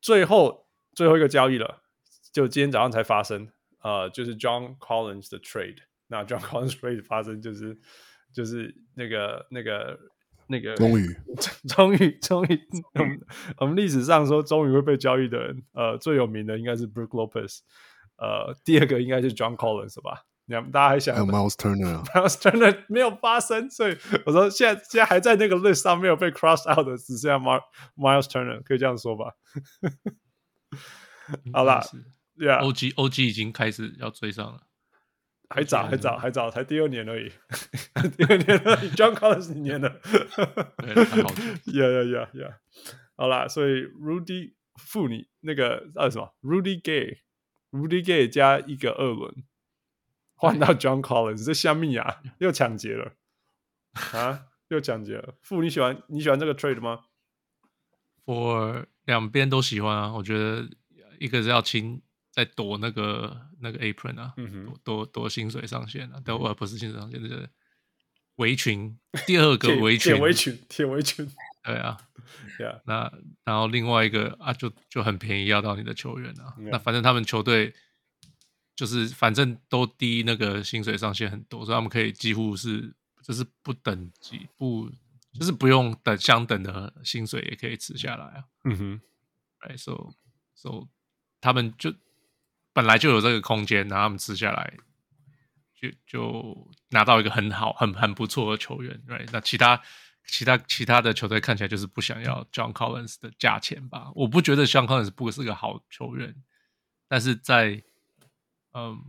[0.00, 1.82] 最后最后一个交易了，
[2.32, 3.50] 就今天早上才发生，
[3.82, 7.78] 呃，就是 John Collins 的 trade，那 John Collins trade 发生就是
[8.32, 9.98] 就是那个那个
[10.46, 11.16] 那个，终于
[11.68, 12.60] 终于终于，
[12.94, 13.20] 我们
[13.58, 17.58] 我们历史上说终于会被交易的人，呃，最有名的应该是 Brook Lopez，
[18.16, 20.24] 呃，第二个应该是 John Collins 吧。
[20.48, 23.94] 你们大家还想还有 Miles Turner，Miles Turner 没有发生，所以
[24.24, 27.36] 我说现在现在还在那个 list 上没有被 cross out 的，只剩下
[27.96, 29.34] Miles Turner，可以这样说吧？
[31.52, 31.82] 好啦
[32.38, 34.62] ，Yeah，OG OG 已经开始要追上了，
[35.50, 37.30] 还早还早还早，才第二年而已，
[38.16, 40.00] 第二年而已，John Collins 几年了？
[40.78, 41.28] 对，还好。
[41.66, 42.54] Yeah yeah yeah yeah，
[43.16, 49.44] 好啦，所以 Rudy 负你那个叫什么？Rudy Gay，Rudy Gay 加一个二轮。
[50.40, 52.22] 换到 John Collins，这虾米啊？
[52.38, 53.12] 又抢劫了
[54.12, 54.46] 啊！
[54.68, 55.34] 又抢劫了。
[55.42, 57.06] 傅，你喜欢你喜欢这个 trade 吗？
[58.24, 60.12] 我两边都喜欢啊。
[60.12, 60.68] 我觉得
[61.18, 62.00] 一个是要清，
[62.30, 64.32] 在躲那个那个 apron 啊，
[64.84, 66.22] 躲躲薪水上限啊。
[66.24, 67.50] 但我不是薪水上限，就是
[68.36, 68.96] 围裙。
[69.26, 71.28] 第二个围裙，铁围裙，铁围裙。
[71.64, 71.98] 对啊
[72.86, 73.12] 那
[73.42, 76.54] 然后另外一个啊，就就很便宜，要到你的球员啊。
[76.56, 76.68] Yeah.
[76.70, 77.74] 那反正他们球队。
[78.78, 82.94] 就是反正都低那个薪水上限很多，所以他们可以几乎是
[83.24, 84.88] 就是不等级不
[85.32, 88.44] 就是不用等相等的薪水也可以吃下来啊。
[88.62, 89.00] 嗯哼
[89.58, 90.14] ，Right，so
[90.54, 90.86] so
[91.40, 91.92] 他们就
[92.72, 94.72] 本来就有这个空间，然后他们吃下来
[95.74, 99.28] 就就拿到一个很好很很不错的球员，Right？
[99.32, 99.82] 那其他
[100.24, 104.12] 其他其他的球队看起来就是不想要 John Collins 的价钱吧？
[104.14, 106.36] 我不觉得 John Collins 不是个好球员，
[107.08, 107.82] 但是在
[108.78, 109.02] 嗯，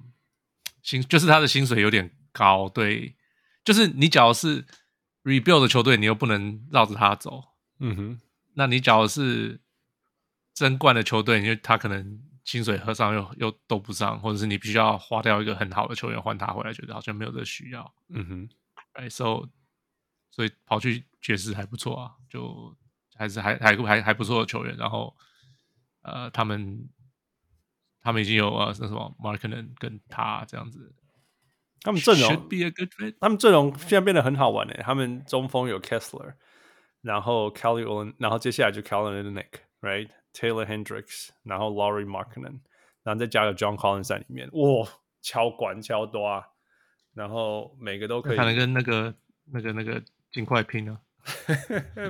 [0.82, 3.16] 薪就是他的薪水有点高，对，
[3.64, 4.66] 就是你假如是
[5.24, 7.44] rebuild 的球队，你又不能绕着他走，
[7.80, 8.22] 嗯哼，
[8.56, 9.62] 那你假如是
[10.56, 18.50] 争冠的球队，因为他可能薪水喝上又又斗不上，或者是你必须要花掉一个很好的球员换他回来，觉得好像没有这需要，嗯哼
[18.96, 19.48] ，right, so
[20.32, 22.76] 所以跑去爵士还不错啊，就
[23.16, 25.16] 还是还还还还不错的球员，然后
[26.02, 26.90] 呃他们。
[28.02, 30.94] 他们已经有啊，那什么 Markkanen 跟他这样子，
[31.82, 32.50] 他们阵容，
[33.20, 34.82] 他们阵容现在变得很好玩诶。
[34.84, 36.34] 他们中锋有 Kessler，
[37.02, 42.60] 然后 Kelly Olynyk，然后接下来就 Kelly Olynyk，right？Taylor Hendricks，然后 Laurie Markkanen，
[43.04, 44.88] 然后再加个 John Collins 在里面，哇，
[45.22, 46.46] 超管超多啊！
[47.16, 49.14] 然后每个都可以，可能跟那个
[49.52, 50.02] 那个那个
[50.32, 51.02] 尽快拼啊，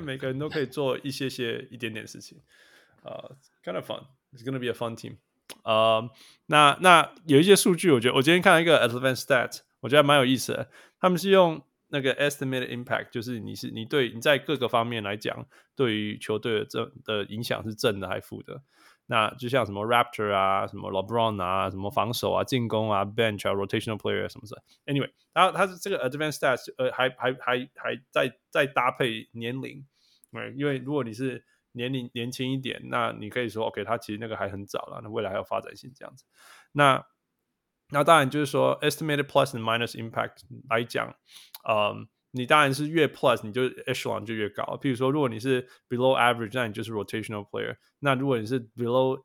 [0.03, 2.37] 每个人都可以做一些些一点点事情，
[3.03, 3.11] 呃、
[3.63, 5.15] uh,，kind of fun，it's gonna be a fun team，
[5.63, 6.09] 呃、
[6.47, 10.69] 那那有一些数据，我觉得我今天看了一个 advanced stat，我觉得蛮有意思的，
[10.99, 15.45] 他们是用那个 estimated impact，就是你是你对你在各个方面来讲，
[15.75, 18.61] 对于球队的正的影响是正的还是负的？
[19.11, 24.61] 那就像什么 Raptor 啊，什么 LeBron 啊，什么防守啊、进攻啊、Bench 啊、Rotational Player 什么的。
[24.85, 29.83] Anyway，然后它是这个 Advanced Stats，呃，还还还还再再搭配年龄，
[30.31, 36.25] 对，因为如果你是年龄年轻一点，那你可以说 OK，它其实那个还很早了，那未来还有发展性这样子。
[36.71, 37.05] 那
[37.89, 41.15] 那当然就是说 Estimated Plus and Minus Impact 来讲，
[41.67, 42.07] 嗯。
[42.31, 44.63] 你当然是越 plus，你就 echelon 就越高。
[44.79, 47.75] 譬如说，如果你是 below average，那你就是 rotational player。
[47.97, 49.19] 那如果你是 below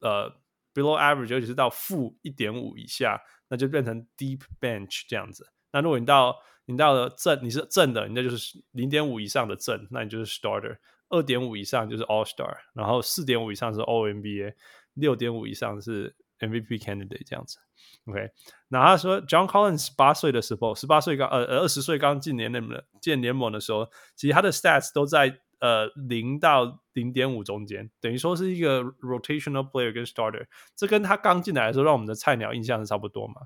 [0.00, 0.30] 呃
[0.74, 5.50] below average，尤其是到负一点五以下，那就变成 deep bench 这样子。
[5.72, 6.36] 那如果你到
[6.66, 10.76] 你到了正，你是正的，那就是零点五以上的正，那你就是 starter。
[11.08, 14.54] 二点五以上就是 all star，然后四点五以上是 all NBA，
[14.94, 17.58] 六点五以上是 MVP candidate 这样子。
[18.06, 18.30] OK，
[18.68, 33.42] 那他说，John Collins 十八岁的时候，十八岁刚呃呃二十岁刚进联盟的进联盟的时候，其实他的 stats 都在呃零到零点五中间，等于说是一个 rotational player 跟 starter，这跟他刚进来的时候让我们的菜鸟印象是差不多嘛。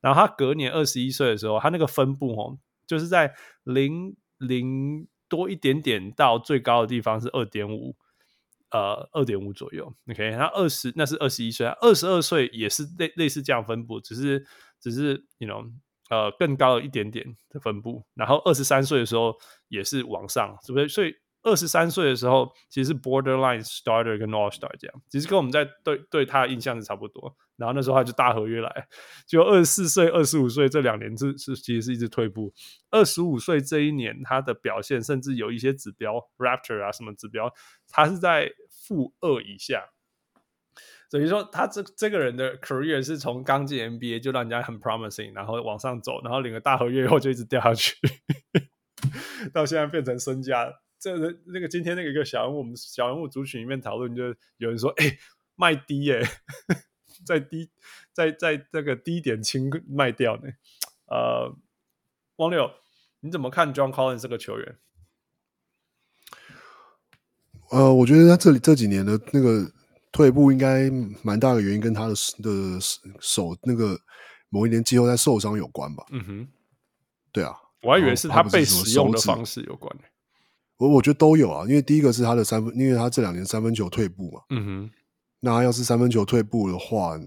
[0.00, 3.34] 然后他隔年二十一岁的时候，他那个分布哦，就是在
[3.64, 7.96] 零零多一点点到最高的地方是二点五。
[8.72, 14.46] 呃，二点五左右，OK，他二十那是二十一岁，二十二岁也是类类似这样分布，只是
[14.80, 15.68] 只是，you know，
[16.08, 18.04] 呃，更高一点点的分布。
[18.14, 19.34] 然后二十三岁的时候
[19.66, 20.88] 也是往上，是不是？
[20.88, 27.34] 所以二十三岁的时候其实是 borderline starter 跟 all star 这样，其实跟我们在对对他的印象是差不多。
[27.56, 28.88] 然后那时候他就大合约来，
[29.26, 32.52] 就二十四岁、二十五岁这两年是是其实是一直退步。
[32.90, 37.52] 二十五岁这一年他的表现，甚至有一些指标，Raptor 啊什么指标，
[37.88, 39.90] 他是在负二以下。
[41.10, 47.96] 等于说他这这个人的 career 是从刚进 NBA 就让人家很 promising，然后往上走，然后领了大合约以后就一直掉下去，
[49.52, 50.72] 到现在变成身价。
[51.00, 54.22] 这人那个今天那个一个小人物，我们小人物族群里面讨论，就
[54.58, 55.18] 有人说，哎，
[55.56, 56.22] 卖低耶。
[57.26, 57.68] 在低，
[58.14, 60.48] 在在这个低点清卖掉呢？
[61.06, 61.54] 呃，
[62.36, 62.70] 汪六，
[63.20, 64.78] 你怎么看 John Collins 这个球员？
[67.70, 69.70] 呃，我觉得他这里这几年的那个
[70.10, 70.88] 退步，应该
[71.22, 72.78] 蛮大的原因跟他的的
[73.20, 74.00] 手那个
[74.48, 76.06] 某一年季后赛受伤有关吧？
[76.12, 76.48] 嗯哼，
[77.32, 79.94] 对啊，我还以为是他被使用的方式有关。
[80.80, 84.40] 我我觉得都有啊，因为第一个是他的三分，因为他这两年三分球退步嘛。
[84.48, 84.90] 嗯哼。
[85.42, 87.18] 那要是三分球退步的话，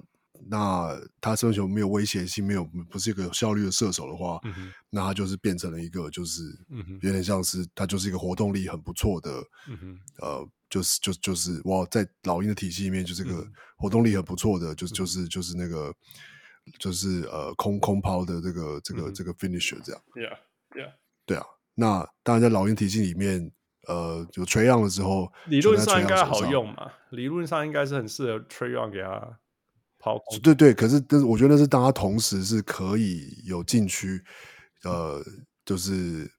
[0.47, 6.41] 那他三分球没有威胁性，没有不是一个有效率的射手的话，嗯、那他就是变成了一个就是
[7.01, 9.31] 有点像是他就是一个活动力很不错的，
[9.67, 13.47] 嗯、呃，就是就就是哇，在老鹰的体系里面就是个
[13.77, 15.91] 活动力很不错的，就是就是就是那个
[16.77, 20.37] 就是呃空空抛的这个这个、嗯、这个 finisher 这样，Yeah
[20.79, 20.93] Yeah，
[21.25, 21.43] 对啊，
[21.75, 23.51] 那当然在老鹰体系里面。
[23.85, 26.89] 呃，有 Trae Young 的时候，理论上应该好用嘛？
[27.09, 29.37] 理论上应该是很适合 Trae Young 给他
[29.99, 30.39] 抛空。
[30.39, 34.23] 对对，可是但是我觉得那是当他同时是可以有禁区，
[34.85, 35.21] 呃，
[35.65, 36.31] 就是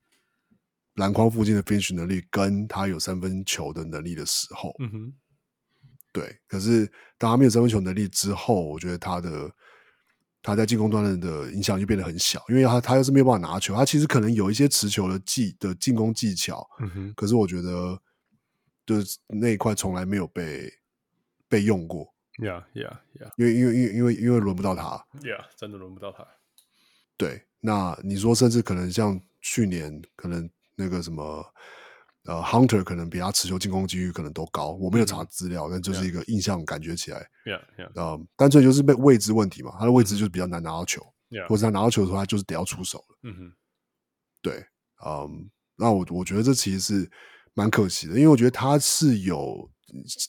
[0.95, 4.75] 篮筐附近的 finish 能力，跟他有三分球的能力的时候。
[4.79, 5.15] 嗯哼，
[6.15, 6.39] 对。
[6.49, 9.51] 可是当他没有三分球能力之后，我觉得他的。
[10.45, 17.99] 他在进攻端的影响就变得很小，因为他他要是没有办法拿球，他其实可能有一些持球的技的进攻技巧，嗯哼，可是我觉得
[18.85, 20.71] 就是那一块从来没有被
[21.49, 26.27] 被用过，Yeah Yeah Yeah，因为因为因为因为因为轮不到他，Yeah，真的轮不到他。
[27.17, 31.45] 对，那你说甚至可能像去年可能那个什么。
[32.25, 37.19] 呃，Hunter 可能比他持球进攻几率可能都高，我没有查资料，嗯、但就是一个印象感觉起来
[37.95, 41.05] 呃，单纯就是被位置问题嘛，他的位置就是比较难拿到球.
[41.49, 43.53] 或者他拿到球的话，他就是得要出手了，嗯哼，
[44.41, 44.65] 对，
[45.05, 47.11] 嗯，那我我觉得这其实是
[47.55, 49.69] 蛮可惜的，因为我觉得他是有，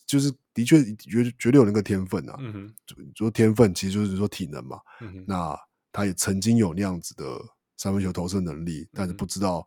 [0.08, 2.76] 就是的确绝绝对有那个天分啊，嗯哼，
[3.16, 5.56] 说天分其实就是说体能嘛，嗯哼，那
[5.92, 7.40] 他也曾经有那样子的
[7.78, 9.66] 三分球投射能力，但是不知道。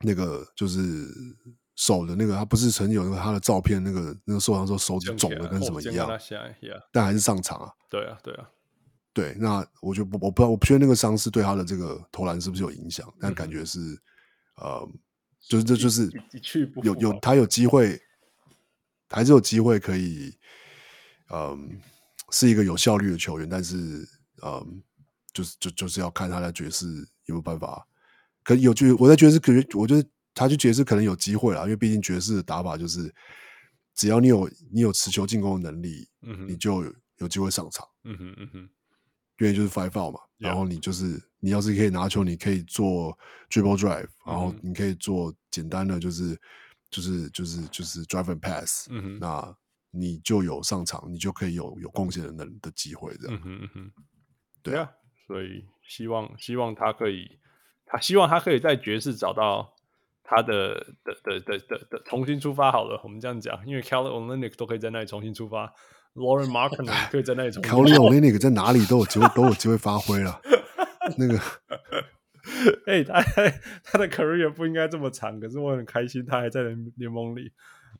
[0.00, 1.06] 那个就是
[1.74, 6.08] 手的那个，他不是曾经有那个他的照片，那个那个受伤时候手指肿的跟什么一样，
[6.92, 7.72] 但还是上场啊。
[7.88, 8.48] 对啊，对啊，
[9.12, 9.34] 对。
[9.38, 13.78] 那我就不我不知道，我不确定那个伤势对他的这个投篮是不是有影响，但感觉是，
[14.56, 14.88] 呃，
[15.40, 16.10] 就是这就是
[16.82, 18.00] 有有他有机会，
[19.08, 20.34] 还是有机会可以，
[21.32, 21.80] 嗯，
[22.30, 24.08] 是一个有效率的球员，但是，
[24.42, 24.82] 嗯。
[25.36, 26.86] 就是就就是要看他的爵士
[27.26, 27.86] 有没有办法。
[28.46, 33.12] 可有就我在爵士，可能我觉得他去爵士可能有机会啦，因为毕竟爵士的打法就是，
[33.92, 36.08] 只要你有你有持球进攻的能力，
[36.46, 37.84] 你就有，有机会上场。
[38.04, 38.58] 嗯哼嗯哼，
[39.40, 43.18] 因为就是 five out 嘛，然后你就是你要是可以拿球，你可以做
[43.50, 46.40] dribble drive，然后你可以做简单的就是
[46.88, 49.56] 就是就是就是 drive and pass，嗯哼，那
[49.90, 53.36] 你就有上场，你就可以有有贡献的能的机会这样。
[53.36, 53.92] 嗯哼嗯哼，
[54.62, 54.88] 对啊，
[55.26, 57.28] 所以希望希望他可以。
[57.86, 59.72] 他希望他可以在爵士找到
[60.24, 62.70] 他的的的的的的重新出发。
[62.72, 65.72] 好了，我们这样讲，因为 Kelly Olynyk 都可以在那里重新出发
[66.14, 67.84] ，Lauri Markkanen 可以在那里重新出发。
[67.84, 70.40] Kelly Olynyk 在哪里都有机会，都有机会发挥了。
[71.16, 71.38] 那个，
[72.86, 73.22] 哎，他
[73.84, 77.52] 他的 career 不应该这么长，可是我很开心他还在联联盟里。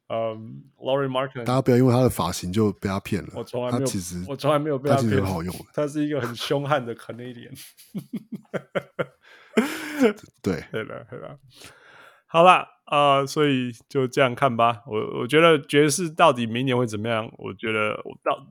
[0.08, 3.30] 嗯，Lauri Markkanen，大家不要因为他的发型就被他骗了。
[3.34, 5.04] 我从来没有，其实我从来没有被他骗。
[5.04, 7.56] 他其实很好用，他是一个很凶悍的 Canadian。
[10.42, 11.38] 对，对了，对了，
[12.26, 14.82] 好了，呃，所以就这样看吧。
[14.86, 17.30] 我我觉得爵士到底明年会怎么样？
[17.38, 18.46] 我觉得我到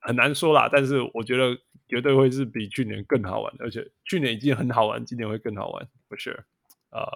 [0.00, 0.68] 很难说啦。
[0.70, 1.56] 但是我觉得
[1.88, 6.42] 绝对会是比去年更好玩，而且去年已经很好玩，今年会更好玩，for sure。
[6.90, 7.06] 呃，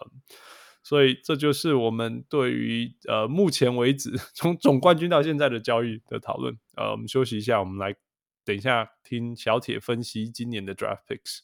[0.82, 6.56] 所以这就是我们对于呃目前为止 从总冠军到现在的交易的讨论。
[6.76, 7.96] 呃，我们休息一下，我们来
[8.44, 11.40] 等一下听小铁分析今年的 draft picks。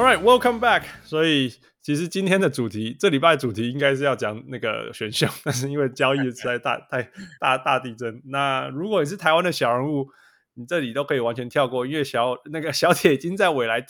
[0.00, 0.84] All right, welcome back.
[1.04, 1.52] 所以
[1.82, 8.22] 其实今天的主题，这礼拜的主题应该是要讲那个选秀，但是因为交易实在大 太大大地震。
[8.24, 10.08] 那如果你是台湾的小人物，
[10.54, 13.84] 你这里都可以完全跳过，因为小那个小铁已经在未来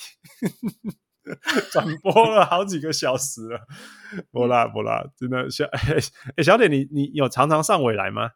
[1.70, 3.60] 转播了好几个小时了。
[4.32, 6.00] 不啦不啦，真的小 哎、
[6.38, 8.30] 欸、小铁，你你有常常上未来吗？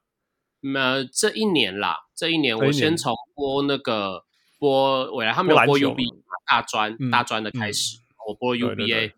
[0.61, 4.23] 那这一年啦，这一年我先从播那个。
[4.57, 5.99] 播未来他们有播 UB
[6.47, 9.09] 大专、嗯、大专的开始，嗯、我播 UBA 对对。
[9.09, 9.15] 对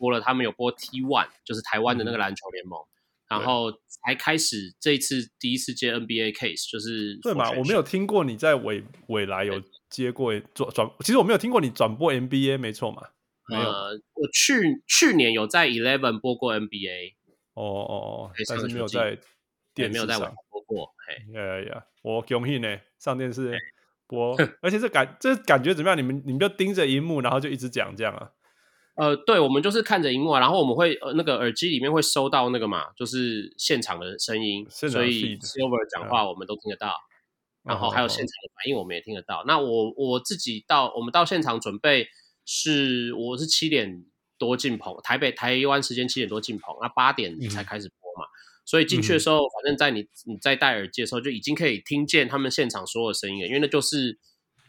[0.00, 2.80] 播了，他们有播 T One，就是台湾的那个篮球联盟，
[3.28, 7.50] 嗯、然后才开始这一次第一次接 NBA case，就是对嘛？
[7.50, 13.08] 我没有听过你在未未来有接过转转，其实我没有听过你转播 NBA，没错嘛？
[13.46, 17.16] 没有，呃、我去去年有在 Eleven 播过 NBA，
[17.52, 19.18] 哦哦哦，但是没有在
[19.74, 23.54] 电视上没有在网播过，嘿，呀呀，我恭喜呢上电视。
[24.10, 25.96] 播，而且这感这感觉怎么样？
[25.96, 28.30] 你们你们就盯着荧幕，然后就一直讲这样啊？
[28.96, 36.88] 呃，对，我们就是看着荧幕啊，然后我们会呃那个耳机里面会收到那个嘛，就是现场的声音，所以 Silver 讲话我们都听得到，
[37.64, 39.42] 嗯、然后还有现场的反应我们也听得到。
[39.42, 42.08] 嗯、那我我自己到我们到现场准备
[42.44, 44.04] 是我是七点
[44.36, 47.90] 多进棚，台北台湾时间七点多进棚，那八点才开始
[48.70, 53.48] 所以进去的时候，反正在你你在戴耳机的时候，就已经可以听见他们现场所有声音了。
[53.48, 54.16] 因为那就是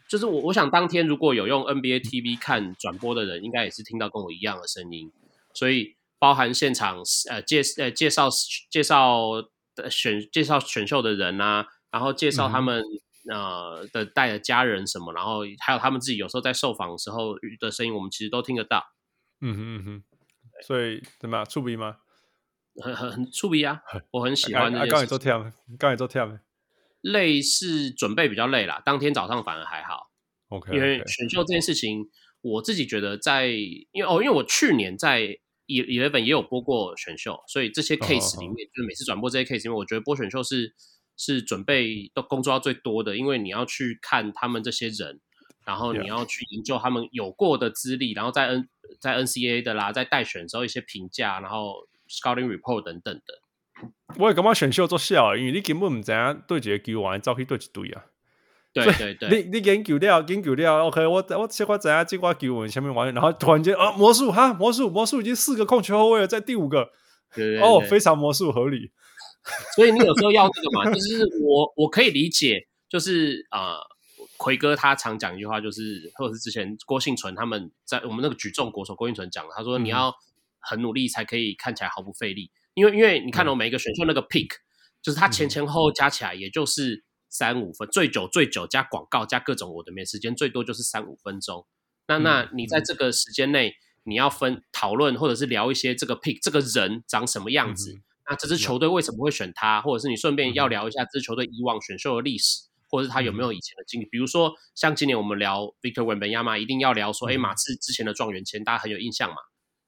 [0.08, 5.12] 就是我我想当天如果有用 NBA TV 看转播的人，应该也是听到跟我一样的声音。
[5.54, 6.98] 所以包含现场
[7.30, 8.28] 呃介呃介绍
[8.68, 9.40] 介绍
[9.88, 12.82] 选介绍选秀的人啊，然后介绍他们、
[13.30, 18.84] 嗯、呃的带的家人什么，然后还有他们自己有时候在受访的时候的声音，我们其实都听得到。
[19.40, 20.04] 嗯哼嗯哼，
[20.66, 21.46] 所以怎么样？
[21.46, 21.98] 触笔吗？
[22.80, 23.82] 很很很出名啊！
[24.12, 24.90] 我很喜欢那件事。
[24.92, 26.38] 刚才做跳，刚才做跳。
[27.02, 30.10] 累是准备比较累啦，当天早上反而还好。
[30.48, 32.08] OK，因为选秀这件事情，
[32.40, 35.36] 我自己觉得在，因为哦，因为我去年在
[35.66, 38.74] Eleven 也有播过选秀，所以这些 case 里面，oh, oh, oh.
[38.74, 40.74] 就是每次转播这些 case 里面，我觉得播选秀是
[41.16, 45.20] 是准备都工作要最多的，因为你要去看他们这些人，
[45.66, 48.68] 然后你要去研究他们有过的资历，然后在 N
[49.00, 51.88] 在 NCAA 的啦，在待选的时候一些评价，然后。
[52.12, 53.40] Scouting report 等等的，
[54.18, 58.04] 我也感觉选秀做笑，因为你根本唔知影对一个球员走去对一队啊。
[58.74, 66.90] 对对对，你你研究了研究了，OK，我我先我知影这挂球员下面玩，然后突然间啊，魔术哈，魔术魔术已经四个控球后卫了，在第五个，
[67.34, 68.90] 对对对哦，非常魔术合理。
[69.74, 73.76] 所以你有时候要这个嘛， 就是我我可以理解，就是啊，
[74.36, 80.08] 奎、呃、哥他常讲一句话，就是或者是之前郭幸存他们在我们那个举重国手郭幸存讲，他说你要。
[80.08, 80.14] 嗯
[80.62, 84.62] 很努力才可以看起来毫不费力，因为因为你看到每一个选秀那个 pick，、嗯、
[85.02, 91.66] 就是它前前后后加起来也就是三五分，嗯、最久最久加广告加各种我的没时间，最多就是三五分钟。
[92.06, 93.74] 那、嗯、那你在这个时间内，
[94.04, 109.36] 你要分讨论或者是聊一些这个 pick 这个人长什么样子，嗯、那这支球队为什么会选他，或者是你顺便要聊一下这支球队以往选秀的历史，或者是他有没有以前的经历，嗯、比如说像今年我们聊 Victor Wembanyama，一定要聊说，哎、嗯，马刺之前的状元签大家很有印象嘛。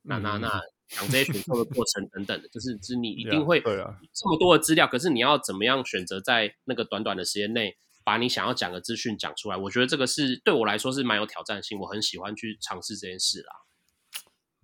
[0.05, 0.48] 那那那
[0.86, 9.56] 讲这些选秀的过程等等的，就是就是你一定会这么多的资料，可是你要怎么样选择在那个短短的时间内把你想要讲的资讯讲出来？
[9.56, 13.52] 我觉得这个是对我来说是蛮有挑战性，我很喜欢去尝试这件事啦。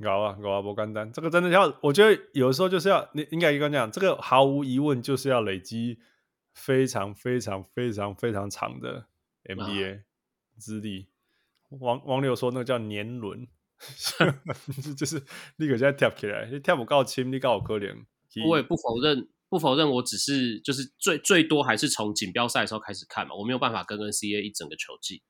[0.03, 5.99] 搞啊搞啊，不简单，这个真的要，我觉得有的时候就是要，你应该跟你讲，这个毫无疑问就是要累积
[6.53, 9.07] 非常非常非常非常长的
[9.45, 10.03] MBA
[10.59, 11.09] 资历。
[11.71, 13.49] 王王柳说那个叫年轮。
[14.97, 15.17] 就是
[15.57, 17.95] 你可现在跳起来，你跳不够轻，你够可怜。
[18.47, 25.23] 我也不否认，不否认，我只是就是最最多还是从锦标赛的时候开始看嘛，我没有办法跟 NCAA 一整个球季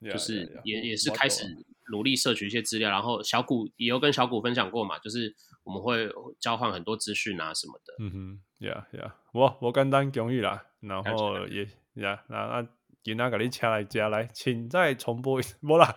[0.00, 0.88] ，yeah, 就是也 yeah, yeah.
[0.90, 1.44] 也是开始
[1.92, 5.34] 努力摄取一些资料，然后小谷也有跟小谷分享过嘛，就是
[5.64, 6.08] 我们会
[6.40, 7.94] 交换很多资讯啊什么的。
[7.98, 11.64] 嗯哼，Yeah Yeah，我我跟单讲一啦，然后也
[11.94, 12.77] Yeah 那那。
[13.02, 15.56] 给那个你掐来加来，请再重播一次。
[15.66, 15.96] 不啦，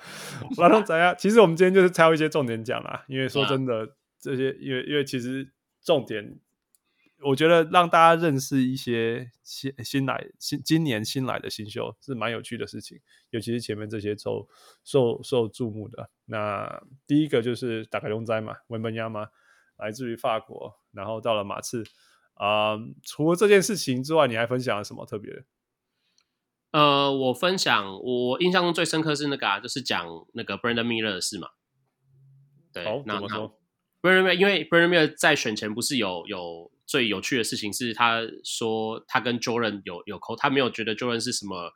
[0.57, 5.52] 拉东仔啊，其实我们今天就是挑一些重点讲啦，因为说真的，这些因为因为其实
[5.82, 6.40] 重点，
[7.23, 12.99] 我觉得让大家认识一些新新来新今年新来的新秀是蛮有趣的事情，
[13.32, 14.48] 尤其是前面这些受
[14.84, 16.10] 受受注目的。
[16.26, 19.28] 那第一个就是打开龙仔嘛，文本亚嘛，
[19.78, 21.84] 来自于法国，然后到了马刺
[22.36, 22.80] 啊、呃。
[23.03, 25.44] 除了这件事情之外，你还分享了什么特别的？
[26.72, 31.49] 呃，我分享我印象中最深刻是那个啊，就是讲那个 Brandon Miller 的事嘛。
[32.72, 33.60] 对，哦、那怎么说
[34.02, 41.73] ？Brandon Miller 因为 Brandon Miller 在选前不是有有最有趣的事情是，他说他跟 Jordan 有有扣，他没有觉得 Jordan 是什么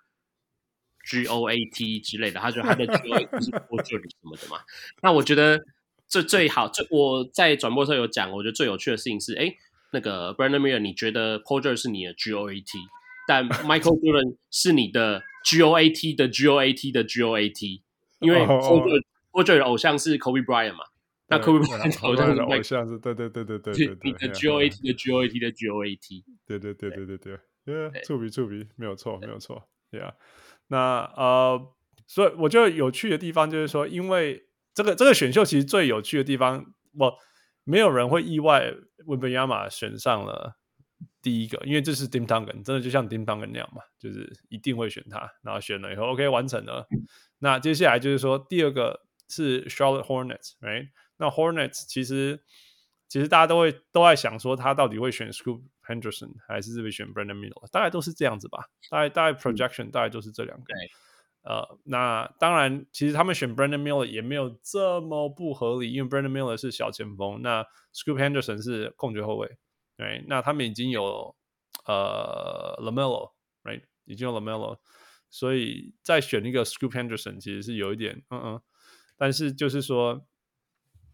[1.06, 4.62] G O A T 之类的，他觉得他的 G O A T 是 George 什么的嘛。
[5.04, 5.62] 那我觉得
[6.08, 9.54] 最最好，最我在转播的时候有讲，我觉得最有趣的事情是，哎，
[9.92, 12.80] 那个 Brandon Miller，你觉得 George 是你的 G O A T？
[13.28, 17.38] 但 Michael Jordan 是你的 G O A T 的 G O A T 的 G O
[17.38, 17.84] A T，
[18.20, 20.86] 因为 Paul George 的偶像是 Kobe Bryant 嘛，
[21.28, 25.84] 那 Kobe Bryant 偶像是偶像是对对对对对对，你的 G O A T 的 G O A T 的 G O
[25.86, 30.14] A T，对对对对对对，呃，触笔触笔，没有错没有错，Yeah，
[30.68, 31.74] 那呃，
[32.08, 36.66] 所以我觉得有趣的地方就是说，因为这个这个选秀其实最有趣的地方，
[36.98, 37.18] 我
[37.64, 38.74] 没有人会意外
[39.06, 40.58] 文本亚马选上了。
[41.26, 46.88] 第一个，因为这是 Tim Duncan，真的就像 Tim Duncan 那样嘛，就是一定会选他，然后选了以后，OK 完成了。
[47.40, 50.90] 那接下来就是说，第二个是 Charlotte Hornets，right？
[51.18, 52.44] 那 Hornets 其实
[53.08, 57.68] 其实大家都会都在想说，他到底会选 Scoop Henderson 还是会选 Brandon Miller？
[57.72, 60.66] 大概都是这样子吧，大概大概 projection、嗯、大概就是这两个。
[61.42, 67.64] 呃，那当然，其实他们选 Brandon Miller 也没有这么不合理，因为 Brandon Miller 是小前锋，那
[67.96, 69.58] Scoop Henderson 是控球后卫。
[69.98, 71.36] 对，那他们已经有
[71.86, 74.78] 呃 LaMelo，right，已经有 LaMelo，
[75.30, 78.62] 所以再选一个 Scoot Henderson 其实是有一点嗯嗯，
[79.18, 80.28] 但是就是说，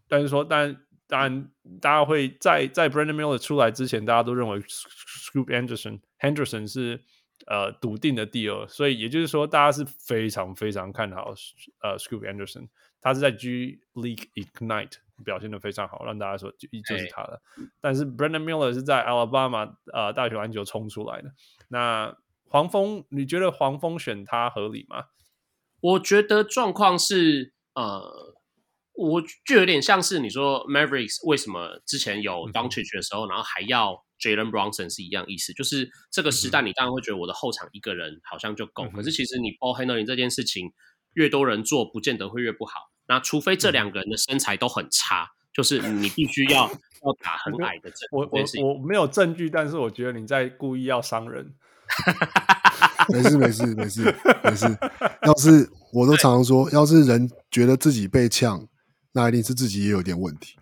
[0.08, 1.50] 但是说，但当然
[1.80, 7.04] 大家会在在 Brandon Miller 出来之前，大家都认为 Scoot Henderson Henderson 是
[7.46, 11.34] 呃笃定的第二，所以也就是说，大家是非常非常看好
[11.82, 12.68] 呃 Scoot Henderson，
[13.00, 14.94] 他是在 G League Ignite。
[15.22, 17.40] 表现的非常好，让大家说就就是他了。
[17.56, 21.30] 欸、但是 Brandon Miller 是在 Alabama 呃大学篮球冲出来的。
[21.68, 22.14] 那
[22.48, 25.04] 黄蜂，你觉得黄蜂选他合理吗？
[25.80, 28.34] 我觉得状况是呃，
[28.92, 40.70] 我就有点像是你说 Mavericks 为什么之前有 Doncic 的时候，嗯、然后还要 Jalen Brunson 是一样意思，就是这个时代你当然会觉得我的后场一个人好像就够，嗯、可是其实你 ball handling 这件事情
[41.14, 42.91] 越多人做，不见得会越不好。
[43.08, 46.70] 那除非这两个人的身材都很差，嗯、就是 你必须要
[47.04, 48.08] 要打很矮的阵。
[48.12, 51.54] 我我我没有证据，但是我觉得你在故意要伤人。
[53.12, 54.14] 没事没事没事
[54.44, 54.78] 没事。
[55.22, 58.66] 要是 我都常常说，要是人觉得自己被呛，
[59.12, 60.56] 那一定是自己也有点问题。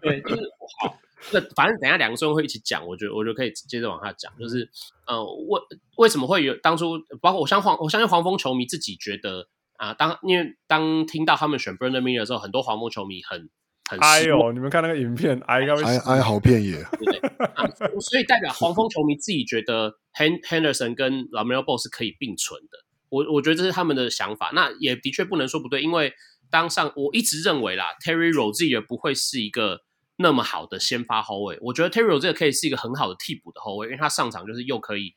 [0.00, 0.42] 对，就是
[0.80, 0.96] 好。
[1.32, 4.30] 那反正等一下两个专会一起讲，我觉得我就可以接着往下讲。
[4.38, 4.68] 就是
[5.06, 5.60] 呃，为
[5.96, 9.48] 为什么会有当初，包括我相黄，我相信黄蜂球迷自己觉得。
[9.80, 13.48] 啊，当因为当听到他们选 Brandon Miller 的时候，很多黄蜂球迷很
[13.88, 17.18] 很哎呦，你们看那个影片，哎哎哎，好遍野，对不对？
[17.54, 17.64] 啊，
[17.98, 22.84] 所以代表黄蜂球迷自己觉得 Henderson 跟 LaMelo Ball 是可以并存的。
[23.08, 26.12] 我我觉得这是他们的想法，那也的确不能说不对，因为
[26.50, 29.80] 当上我一直认为啦，Terry Rozier 不会是一个
[30.16, 31.56] 那么好的先发后卫。
[31.62, 35.14] 我觉得 Terry Rozier 可以是一个很好的替补的后卫，因为他上场就是又可以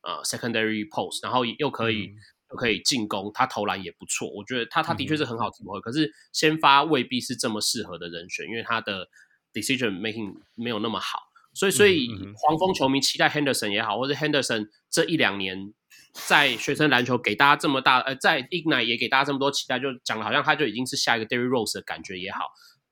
[0.00, 2.14] 呃 secondary post，然后又可以。
[2.56, 4.28] 可以进攻，他投篮也不错。
[4.30, 9.08] 我觉得他他的确是很好体会，嗯、可是先发未必是这么适合的人选，因为他的
[9.52, 11.18] decision making 没有那么好。
[11.54, 15.72] 所以，所以黄蜂球迷期待 Henderson 也好，或者 Henderson 这一两年
[16.12, 22.40] 在学生篮球给大家这么大，呃，在 Ignite 也给大家这么多期待，就讲的好像他就已经是下一个 Derrick Rose 的感觉也好。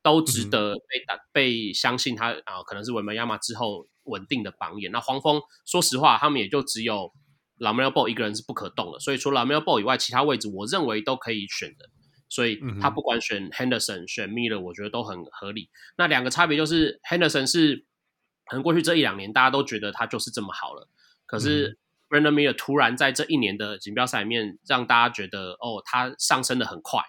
[0.03, 4.93] 都值得被打、嗯、被相信他啊、呃，可能是文班亚马之后稳定的榜眼。
[4.93, 7.11] 那黄蜂说实话，他们也就只有
[7.73, 11.89] Ball 一个人是不可动的，所以除了 LaMelo Ball 以外，其他位置我认为都可以选的。
[12.29, 15.71] 所以他不管选 Henderson、嗯、选 Miller，我觉得都很合理。
[15.97, 17.85] 那两个差别就是 Henderson 是
[18.47, 20.89] 可能过去这一两年大家都觉得他就是这么好了，
[21.27, 21.79] 可是
[22.09, 27.01] Brandon Miller 突然在这一年的锦标赛里面让大家觉得哦，他上升的很快。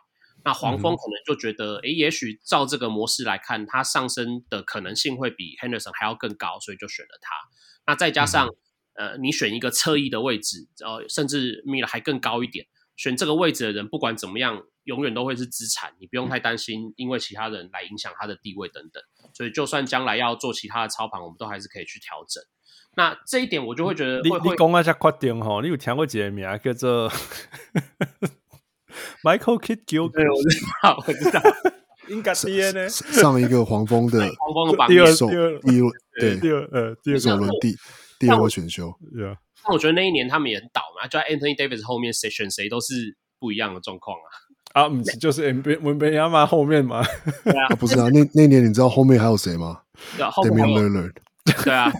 [0.43, 7.35] 那黄蜂可能就觉得，诶、嗯，也许照这个模式来看，他上升的可能性会比 Henderson 还要更高，所以就选了他。
[7.87, 8.55] 那再加上，嗯、
[8.95, 12.65] 呃，你选一个侧翼的位置，然呃，甚至 Miller 还更高一点，
[12.95, 14.63] 选这个位置的人不管怎么样。
[14.85, 19.01] 永远都会是资产，你不用太担心，因为其他人来影响他的地位等等。
[19.33, 22.43] 所以，就算将来要做其他的操盘，我们都还是可以去调整。
[22.95, 25.59] 那这一点，我就会觉得会，你你讲一下确定哈？
[25.63, 27.09] 你有听过几个名叫做
[29.25, 30.11] Michael Kidd？
[30.11, 31.41] 对，我知道，我知道，
[32.07, 32.89] 应该是呢。
[32.89, 35.81] 上一个黄蜂的 黄蜂的榜第二首第二第
[36.19, 37.75] 对第二呃第二首轮第
[38.19, 38.93] 第二个选秀。
[39.15, 39.35] 对啊，
[39.67, 44.27] 那我觉得那一年他们也很倒嘛，就在 Anthony Davis 后面谁选谁都是不一样的状况啊。
[44.73, 47.01] 啊，不是就是 M B 文班亚马后面嘛？
[47.43, 49.81] 对啊，不是啊，那那年你知道后面还有谁吗
[50.17, 51.13] ？Damian Lillard。
[51.63, 51.91] 对啊，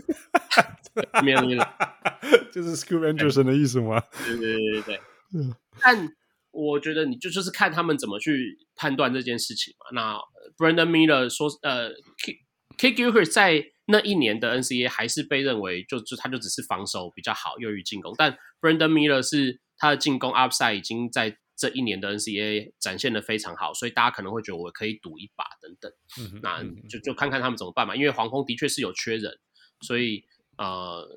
[1.13, 1.67] Damian Lillard
[2.51, 4.01] 就是 Scoot Henderson 的意思吗？
[4.25, 4.99] 对对对对对。
[5.81, 6.09] 但
[6.55, 9.85] 我觉得你就就是看他们怎么去判断这件事情嘛。
[9.93, 10.17] 那
[10.57, 11.91] Brandon Miller 说，呃
[12.77, 18.13] ，Kidd Gilchrist 在那一年的 N C A 还是被认为就就他就只是防守比较好，优于进攻。
[18.17, 21.37] 但 Brandon Miller 是他的进攻 Upside 已经在。
[21.57, 27.95] 这一年的 NCAA 展现的非常好，所以大家可能会觉得我可以赌一把等等，嗯、那就就看看他们怎么办嘛。
[27.95, 29.39] 因为黄蜂的确是有缺人，
[29.79, 30.25] 所以
[30.57, 31.07] 呃，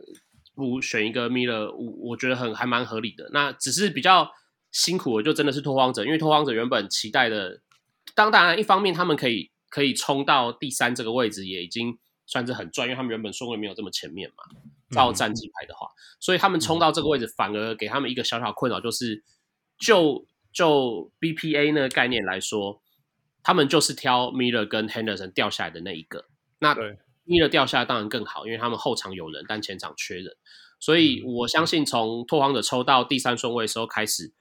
[0.54, 3.28] 不选一个 Miller，我我觉得很还蛮合理的。
[3.32, 4.30] 那只是比较
[4.78, 7.60] 辛苦的，就真的是拓荒者，因为拓荒者原本期待的，
[8.14, 14.44] 当当然一方面他们可以可以冲到第三这个位置，也已经算是很赚，因为他们原本顺位没有这么前面嘛，
[14.90, 19.24] 照战绩排的话，嗯、所以他们冲到这个位置，反而给他们一个小小困扰，就是。
[19.80, 22.82] 就就 BPA 那个概念来说，
[23.44, 26.24] 他们就是挑 Miller 跟 Henderson 掉下来的那一个。
[26.58, 26.74] 那
[27.24, 30.36] Miller 掉下来当然更好，因为他们后场有人，但前场缺人。
[30.80, 34.34] 所以我相信从拓荒者抽到第三顺位的时候开始，啊、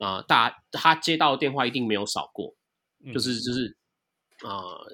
[0.00, 2.56] 呃，大他接到的电话一定没有少过，
[3.14, 3.76] 就是就是
[4.42, 4.50] 啊。
[4.50, 4.92] 呃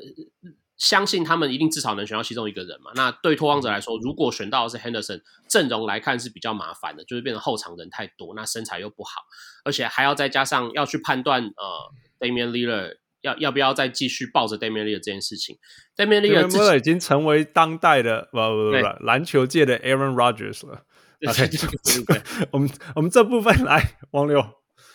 [0.79, 2.91] 相信他们一定至少能选到其中一个人嘛？
[2.95, 9.23] 那对拓荒者来说，如果选到的是 Henderson，阵容来看是比较麻烦的，就是变成后场人太多，那身材又不好，
[9.65, 15.57] 而且还要再加上要去判断呃，Damian Lillard 要要不要再继续抱着 Damian Lillard 这件事情。
[15.97, 20.85] Damian Lillard 已经成为当代的不不不不篮球界的 Aaron Rodgers 了。
[21.27, 21.49] OK，
[22.53, 24.45] 我们我们这部分来王六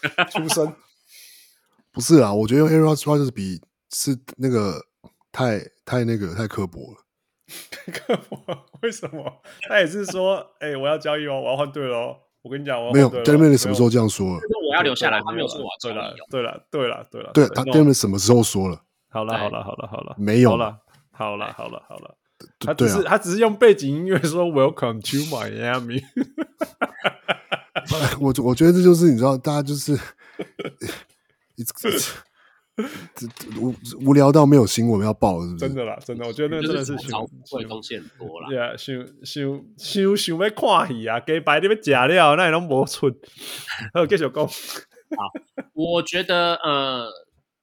[0.32, 0.74] 出生，
[1.92, 4.86] 不是啊，我觉得 Aaron Rodgers 比是那个。
[5.34, 6.98] 太太那个太刻薄了，
[7.94, 8.38] 刻薄？
[8.82, 9.42] 为什么？
[9.62, 12.20] 他也是说，哎、欸，我要交易哦，我要换队了。
[12.42, 14.42] 我跟你讲，我没有 Damian 什么时候这样说了？
[14.70, 18.82] 我要留下来，他没有说我对了，对了，对了，对了，对他 Damian 什么时候说了？
[19.10, 20.78] 好了，好了，好了，好了，没有了，
[21.14, 22.18] 好了，好了，好了，
[22.60, 26.04] 他只是他只是用背景音乐说 Welcome to Miami。
[28.22, 29.98] 我我觉得这就是你知道，大家就是。
[33.60, 35.58] 无无聊到没有新闻要报，是不是？
[35.60, 37.22] 真的啦，真的，我觉得那真的是想
[37.52, 38.48] 会东西很多啦。
[38.50, 43.08] 对啊，想想想想要看戏啊，给白你们假料，那也拢无出。
[43.94, 44.34] 好，继续讲。
[45.14, 45.30] 好，
[45.74, 47.12] 我觉得呃，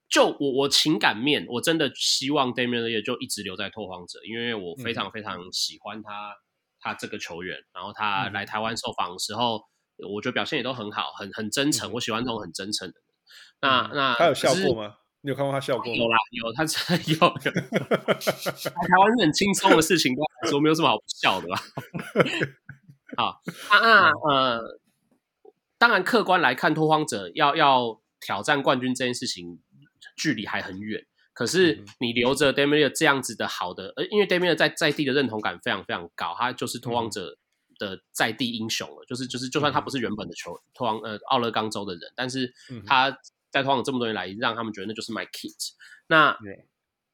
[0.09, 6.37] 就我我情感面，我真的希望 Damian Lillard 就一直留在拓荒者，因为我非常非常喜欢他，嗯、
[6.79, 7.57] 他这个球员。
[7.75, 9.65] 然后他来台湾受访的时候，嗯、
[10.07, 11.91] 我觉得表现也都很好，很很真诚。
[11.91, 13.05] 嗯、我喜欢这种很真诚的人。
[13.61, 14.95] 那、嗯、那他有笑过吗？
[15.23, 15.99] 你有看过他笑过吗？
[15.99, 17.19] 有啦，有，他真的有。
[17.41, 21.61] 台湾是很轻松的事情，对他来说没有什么好不笑的吧？
[23.17, 24.81] 好，啊啊呃，
[25.77, 29.59] 当然客观来看，拓荒者要要挑战冠军这件事情，
[30.17, 31.05] 距离还很远。
[31.35, 37.37] 可是你留着 Damian Lillard 这样子的好的，呃，因为 Damian Lillard 在在地的认同感非常非常高，他就是拓荒者
[37.79, 39.05] 的在地英雄了。
[39.05, 42.53] 嗯、就是就是，就算他不是原本的球拓荒呃奥勒冈州的人，但是
[42.87, 43.19] 他。
[43.51, 45.55] 在托荒这么多年来，让他们觉得那就是 my kid。
[46.09, 46.37] 那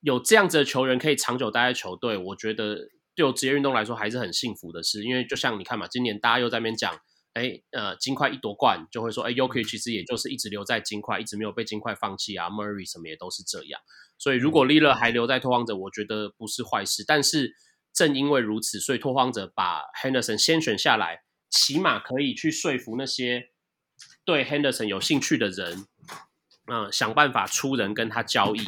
[0.01, 5.05] 有这样子的球员可以长久待在球队，我觉得对职业运动来说还是很幸福的事。
[5.05, 6.93] 因为就像你看嘛，今年大家又在那边讲，
[7.35, 12.51] 哎，呃，金块一夺冠就会说，哎，Jokic 其实也就是一直留在金块，一直没有被金块放弃啊。
[12.51, 13.81] Murray 什么也都是这样。
[14.19, 17.05] 所以如果 Lillard 还留在拓荒者，我觉得不是坏事。
[17.07, 17.55] 但是
[17.95, 23.51] 正因为如此，所以拓荒者把 Henderson 先选下来，起码可以去说服那些
[24.25, 25.87] 对 Henderson 有兴趣的人。
[26.67, 28.65] 嗯，想办法出人跟他交易，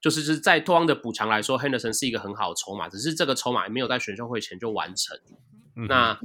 [0.00, 5.18] 就是是在拓荒的补强来说，Henderson 是一个很好的筹码，只是这个筹码没有在选秀会前就完成。
[5.74, 6.16] 嗯、那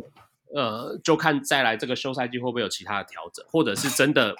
[0.55, 4.35] 呃，就看再来这个休赛季会不会有其他的调整，或者是真的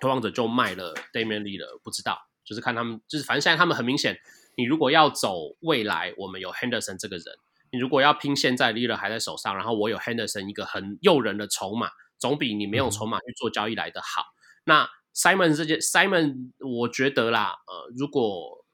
[0.00, 4.18] 拓荒者就卖了 Damian Lillard，不知道，就是看他们，就是反正现在他们很明显，
[4.56, 7.34] 你如果要走未来，我们有 Henderson 这个人；
[7.70, 14.22] 你如果要拼现在 Lillard 还在手上，然后我有 Henderson 一个很诱人的筹码，总比你没有筹码去做交易来的好。
[14.22, 18.64] 嗯、那 Simon 这件 Simon，我觉得啦，呃，如果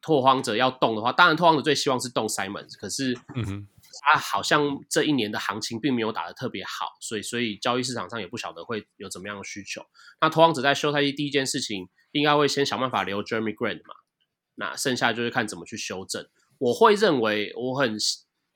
[0.00, 3.68] 拓荒者要动的话，当然拓荒者最希望是动 Simon，可是，嗯哼，
[4.02, 9.82] 他好像这一年的行情并没有打得特别好，所以所以交易市场上也不晓得会有怎么样的需求。
[10.20, 13.94] 那拓荒者在休赛期第一件事情，应该会先想办法留 Jeremy Grant 嘛，
[14.56, 16.26] 那剩下就是看怎么去修正。
[16.58, 17.96] 我会认为我很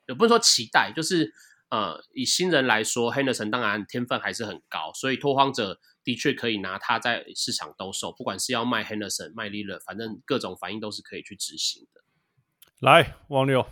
[0.07, 1.33] 也不是说期待，就是
[1.71, 5.81] 呃，以新人来说，Henderson 当然天分还是很高，所以拓荒者。
[6.05, 12.01] 的确可以拿他在市场兜售，不管是要卖 Henderson 卖 Lillard，反正各种反应都是可以去执行的。
[12.79, 13.69] 来，王六，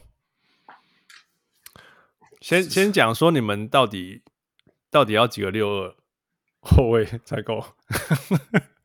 [2.42, 4.22] 先先讲说你们到底
[4.90, 5.96] 到底要几个六二
[6.60, 7.64] 后卫才够？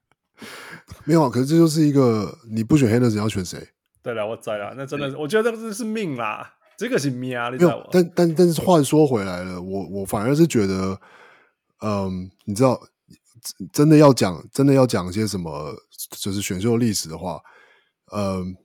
[1.05, 3.69] 没有啊，可是这就是一个你不选 Henderson 要选谁？
[4.03, 7.49] 对了，我在了，那真的是，我觉得这个是命啦，这个是命啊！
[7.49, 7.88] 你知道吗？
[7.91, 10.99] 但但但是话说回来了，我我反而是觉得，
[11.81, 12.81] 嗯，你知道。
[13.73, 15.76] 真的要讲，真的要讲些什么，
[16.11, 17.41] 就是选秀历史的话，
[18.15, 18.55] 嗯，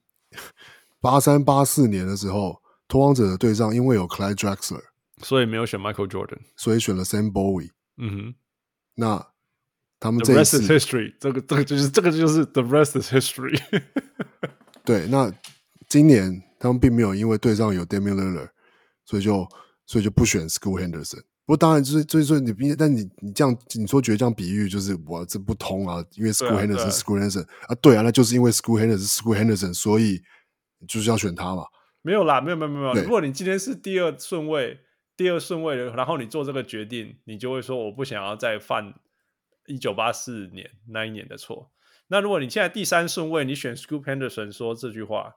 [1.00, 4.82] 八三八四年的时候，拓荒者的队上因为有 Clyde Drexler，
[5.22, 7.70] 所以没有选 Michael Jordan，所以选了 Sam Bowie。
[7.96, 8.34] 嗯哼，
[8.96, 9.26] 那
[9.98, 13.60] 他们这一次 The rest is history，这个这个就是这个就是 The rest is history。
[14.84, 15.32] 对，那
[15.88, 18.50] 今年他们并没有因为队上有 Damian Lillard，
[19.04, 19.48] 所以就
[19.86, 21.22] 所以就不选 School Henderson。
[21.46, 30.20] 不过当然就是就是说你，但你你这样你说觉得这样比喻就是我这不通啊，因为 School Henderson School Henderson 啊，对啊，那就是因为 School Henderson School Henderson，所以
[30.88, 31.64] 就是要选他嘛。
[32.02, 32.94] 没有啦，没有没有没有。
[32.94, 34.78] 如果你今天是第二顺位，
[35.16, 38.94] 第二顺位的，然后你做这个决定，你就会说我不想要再犯
[39.68, 41.70] 一九八四年那一年的错。
[42.08, 45.34] 那如果你现在第三顺位，你选 Scoop Henderson 说这句话，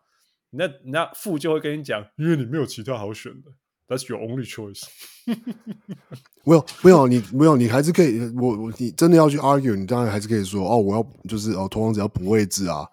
[0.52, 3.52] 那那父就会跟你讲，因为你没有其他好选的。
[3.88, 4.84] That's your only choice
[6.46, 12.88] 没有没有你没有你还是可以我我你真的要去 argue 你当然还是可以说哦我要就是哦同样只要补位置啊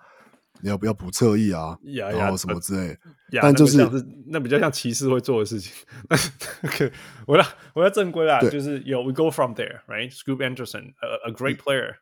[0.63, 2.97] 要不要补侧翼啊 yeah, 然后什么之类
[3.31, 3.77] yeah, 但就是
[4.27, 5.73] 那，比较像骑士会做的事情
[6.63, 6.93] OK
[7.27, 11.97] 我要我要正规啦就是有 we go from there right Scoot Henderson a, a great player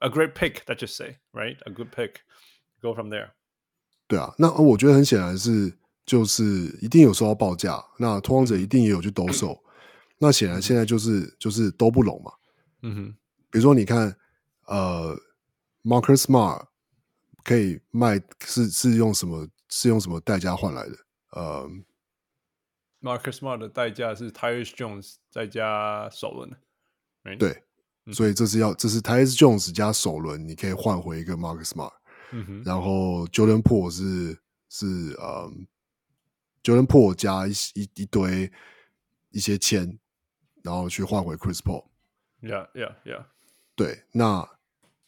[0.00, 2.16] a great pick that just say right a good pick
[2.80, 3.30] go from there
[4.06, 5.72] 对啊那我觉得很显然是
[6.06, 6.44] 就是
[6.82, 9.58] 一定有收到报价，那拓荒者一定也有去兜售，
[10.18, 12.30] 那显然现在就是就是都不拢嘛。
[12.82, 13.14] 嗯哼，
[13.50, 14.14] 比如说你看，
[14.66, 15.18] 呃
[15.82, 16.66] ，Marcus Smart
[17.44, 20.96] 可以卖是是用什么是用什么代价换来的？
[21.30, 21.70] 呃
[23.00, 26.50] ，Marcus Smart 的代价是 Tyus Jones 再加首轮
[27.22, 27.38] ，right?
[27.38, 27.62] 对，
[28.12, 31.92] 所以这是要这是 Tyus Jones 加首轮，你可以换回一个 Marcus Smart。
[32.32, 34.38] 嗯，然后 Jordan Poole 是
[34.68, 35.52] 是呃。
[36.64, 38.50] Jordan Poole 加一一一堆
[39.28, 39.98] 一些钱，
[40.62, 41.84] 然后去换回 Chris Paul。
[42.40, 43.26] Yeah, yeah, yeah。
[43.76, 44.48] 对，那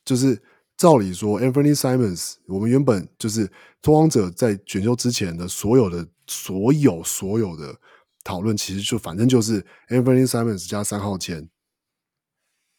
[0.05, 0.43] 就是
[0.77, 3.51] 照理说，Anthony Simons，我们原本就是
[3.81, 7.79] 拓荒者在选秀之前的所有的所有所有的
[8.23, 11.49] 讨论，其实就反正就是 Anthony Simons 加三号签，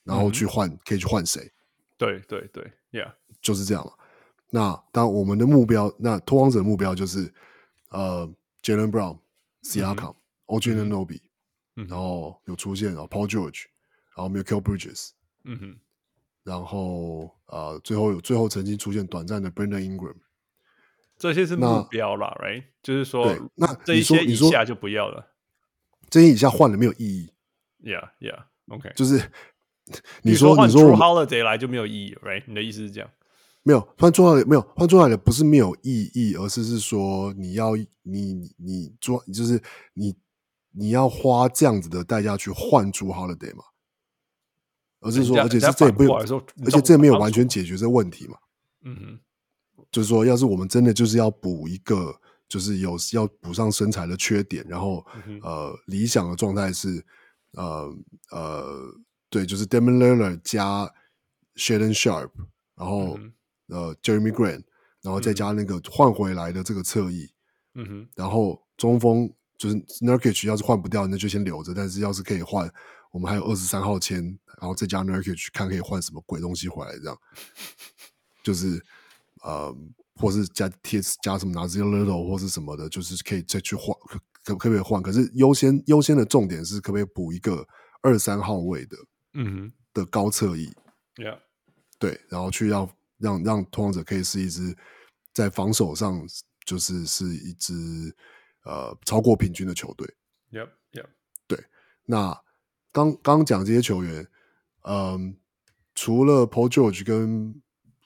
[0.03, 1.51] 然后去换、嗯、可以去换谁？
[1.97, 3.93] 对对对，Yeah，就是这样嘛。
[4.49, 7.33] 那当我们的目标，那拓荒者的目标就是
[7.89, 8.33] 呃。
[8.63, 9.17] Jaylen Brown、
[9.63, 10.15] Siakam、
[10.47, 11.21] OG Anunoby，
[11.73, 13.65] 然后有出现啊，Paul George，
[14.13, 15.11] 然后 Mikal Bridges，
[15.45, 15.79] 嗯哼，
[16.43, 20.15] 然后呃，最后有最后曾经出现短暂的 Brandon Ingram，
[21.17, 22.63] 这些是目标啦，right？
[22.83, 25.33] 就是说，对，那这一些以下就不要了，
[26.09, 27.31] 这些以下换了没有意义
[27.83, 29.31] ，Yeah，Yeah，OK，就是
[30.23, 32.43] 你说你说 Holiday 来就没有意义，right？
[32.47, 33.09] 你的意思是这样？
[33.63, 39.61] 没有换做来的没有换做来的不是没有意义，而是是说你要你你做就是
[39.93, 40.15] 你
[40.71, 43.65] 你要花这样子的代价去换出 Holiday 嘛？
[44.99, 48.37] 而是说，而且是这也不用，而且这也没有完全解决这个问题嘛？
[48.83, 49.19] 嗯哼，
[49.91, 52.13] 就是说，要是我们真的就是要补一个，
[52.47, 57.05] 就是有要补上身材的缺点，然后、嗯、呃，理想的状态是
[57.53, 57.93] 呃
[58.31, 58.95] 呃，
[59.29, 60.91] 对，就是 Damian Lillard 加
[61.55, 62.31] Shaedon Sharpe，
[62.75, 63.17] 然后。
[63.17, 63.33] 嗯
[63.69, 64.63] 呃，Jeremy Grant，
[65.01, 67.29] 然后再加那个换回来的这个侧翼，
[67.73, 71.73] 嗯哼，然后中锋就是 Nurkic，要是换不掉，那就先留着。
[71.73, 72.71] 但是要是可以换，
[73.11, 74.21] 我们还有二十三号签，
[74.59, 76.91] 然后再加 Nurkic，看可以换什么鬼东西回来。
[76.97, 77.17] 这样，
[78.43, 78.83] 就是
[79.43, 79.75] 呃，
[80.15, 83.95] 或是加贴加什么 Nassir Little 或是什么的，就是可以再去换，
[84.43, 85.01] 可可不可以换？
[85.01, 87.67] 可是优先优先的重点是可不可以补一个
[88.01, 88.97] 二三号位的，
[89.33, 90.71] 嗯哼的高侧翼
[91.15, 91.39] ，Yeah，
[91.99, 94.75] 对，然后去让让让拓荒者可以是一支
[95.33, 96.25] 在防守上
[96.65, 97.73] 就是是一支
[98.63, 100.07] 呃超过平均的球队
[100.51, 101.07] ，Yep，Yep，
[101.47, 101.63] 对。
[102.05, 102.39] 那
[102.97, 104.27] 刚刚讲这些球员，
[104.81, 105.35] 嗯，
[105.93, 107.53] 除了 Paul George 跟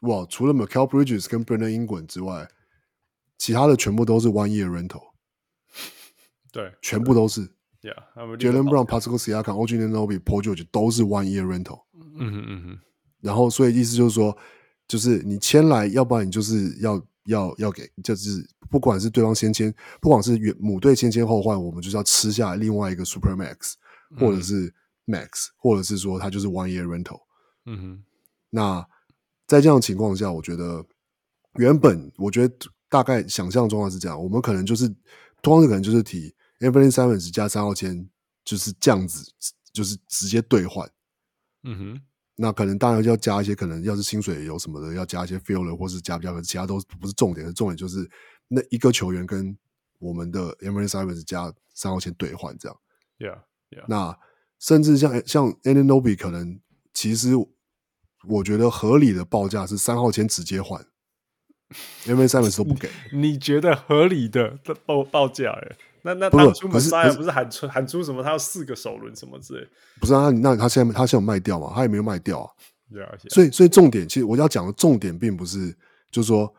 [0.01, 2.45] 哇，除了 Mikal Bridges 跟 Brandon Ingram 之外，
[3.38, 5.11] 其他的全部都是 one year rental，
[6.51, 7.49] 对，全部都是。
[7.81, 11.84] Yeah，Jaylen Brown、Pascal Siakam、OG Anunoby、Paul George 都是 one year rental。
[11.93, 12.80] 嗯哼嗯哼。
[13.22, 14.38] 然后，所以意思就是说，
[14.88, 23.73] 就是你签来，要不然你就是要要要给，就是不管是对方先签，不管是原母队先签后换，我们就是要吃下另外一个 Super Max，
[24.19, 24.73] 或者是
[25.05, 27.21] Max，或者是说他就是 one year rental。
[27.65, 28.03] 嗯哼。
[28.49, 28.85] 那
[29.47, 30.85] 在这样的情况下，我觉得
[31.55, 32.55] 原本我觉得
[32.89, 34.87] 大概想象中的是这样，我们可能就是
[35.41, 36.35] 通常可能就是提。
[36.59, 38.07] Anthony Simons 加三号签
[38.45, 39.23] 就是这样子，
[39.73, 40.87] 就是直接兑换。
[41.63, 42.01] 嗯哼，
[42.35, 47.51] 那可能当然要加一些，可能要是薪水有什么的，要加一些 filler 或是加不加，其他都不是重点。
[47.55, 48.07] 重点就是
[48.47, 49.57] 那一个球员跟
[49.97, 52.77] 我们的 Anthony Simons 加三号签兑换这样。
[53.17, 53.41] Yeah,
[53.71, 53.85] yeah.
[53.87, 54.15] 那
[54.61, 56.57] 甚至像像 Ananobi 可能
[56.93, 57.31] 其实
[58.27, 60.85] 我觉得合理的报价是三号签直接换
[62.05, 62.89] ，Anthony Simons 都不给。
[63.11, 65.51] 你觉得合理的报报价？
[65.51, 65.75] 哎。
[66.03, 68.23] 那那他出 Messiah 不是喊出喊出什么？
[68.23, 69.67] 他要四个首轮什么之类？
[69.99, 71.71] 不是啊，那他现在他现在有卖掉吗？
[71.75, 72.49] 他也没有卖掉啊。
[72.91, 75.75] 对啊，所以所以重点，其实我要讲的重点并不是，
[76.09, 76.51] 就是说，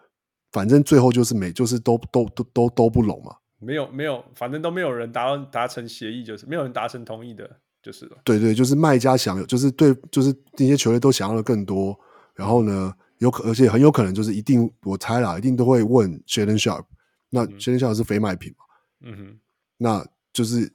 [0.52, 3.34] 反正最后就是没，就是都都都都都不拢嘛。
[3.58, 8.16] 没有没有，反正都没有人达达成协议，就是没有人达成同意的，就是了。
[8.24, 11.98] 对对，就是卖家想，就是对，就是那些球队都想要的更多。
[12.34, 16.86] 然后呢，有可而且很有可能就是一定，我猜啦，一定都会问 Shaedon Sharpe。
[17.28, 18.64] 那 Shaedon Sharpe 是非卖品嘛？
[19.00, 19.38] 嗯哼，
[19.76, 20.72] 那就是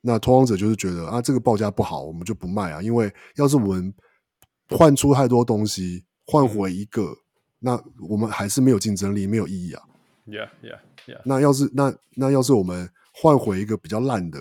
[0.00, 2.82] 那拓荒者就是觉得啊，这个报价不好，我们就不卖啊。
[2.82, 3.94] 因为要是我们
[4.68, 7.16] 换出太多东西，换回一个，嗯、
[7.60, 9.82] 那我们还是没有竞争力，没有意义啊。
[10.26, 11.22] Yeah, yeah, yeah.
[11.24, 14.38] 那要是那那要是我们换回一个比较烂的，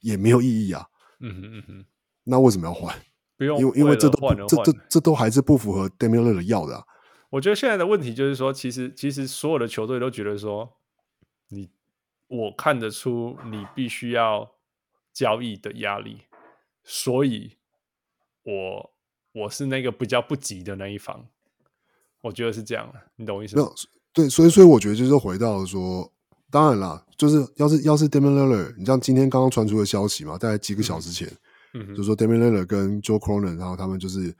[0.00, 0.84] 也没有意义啊。
[1.20, 1.84] 嗯哼嗯哼，
[2.24, 2.94] 那为什么要换？
[3.36, 6.84] 不用，因为因为这都这这这都还是不符合 Damian Lillard 要的啊。
[7.30, 10.76] 我觉得现在的问题就是说，其实其实所有的球队都觉得说
[11.48, 11.70] 你。
[12.30, 14.52] 我看得出你必须要
[15.14, 16.24] 交易的压力，
[16.84, 17.56] 所以
[18.42, 18.90] 我
[19.32, 21.26] 我是那个比较不急的那一方，
[22.20, 23.62] 我觉得是这样，你懂我意思吗？
[23.62, 23.74] 没有，
[24.12, 26.12] 对，所以所以我觉得就是回到说，
[26.50, 31.30] 当然啦，就是要是要是 Damian Lillard，你像今天刚刚传出的消息嘛，大概几个小时前，
[31.74, 34.34] 嗯，就是说 Damian Lillard 跟 Joe Cronin，然后他们就是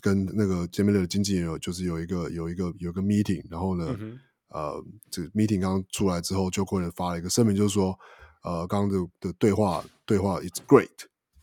[0.00, 3.96] 跟那个 Damian Lillard 经纪人有就是有一个有一个有一个 meeting，然后呢。
[3.98, 4.18] 嗯
[4.52, 7.96] 呃，这个 meeting 刚刚出来之后，Joe Cronin 发了一个声明，就是说，
[8.42, 10.88] 呃，刚刚的的对话对话 it's great，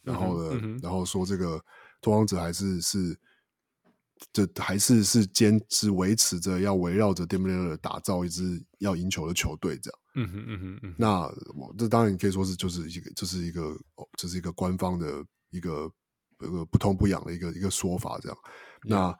[0.03, 1.57] 然后呢，嗯、然后说这个
[2.01, 3.17] 拓荒者还是是，
[4.33, 9.99] 这还是是坚持维持着要围绕着 Lillard 打造一支要赢球的球队，这样。
[10.15, 10.95] 嗯哼嗯哼嗯哼。
[10.97, 11.21] 那
[11.55, 13.77] 我这当然你可以说是就是一个这是一个
[14.17, 15.91] 这是一个官方的一个
[16.39, 18.37] 一个不痛不痒的一个一个说法，这样。
[18.83, 19.17] 那、嗯、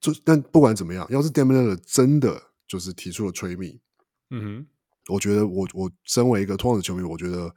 [0.00, 2.42] 就但不管怎么样，要是 Lillard 真的。
[2.68, 3.78] 就是提出了 trade me，
[4.30, 4.66] 嗯哼，
[5.14, 7.48] 我觉得我我身为一个托马的球迷，我觉得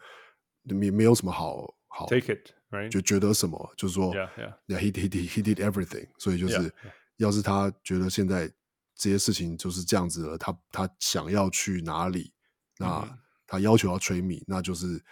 [0.65, 2.31] 没没有什么好好 take
[2.89, 6.73] 就觉得什么，就是说，yeah yeah yeah he did he did everything，所以就是.
[7.17, 8.47] 要是他觉得现在
[8.95, 12.31] 这些事情就是这样子了，他他想要去哪里，
[12.77, 15.03] 那他要求要 trade me，那就是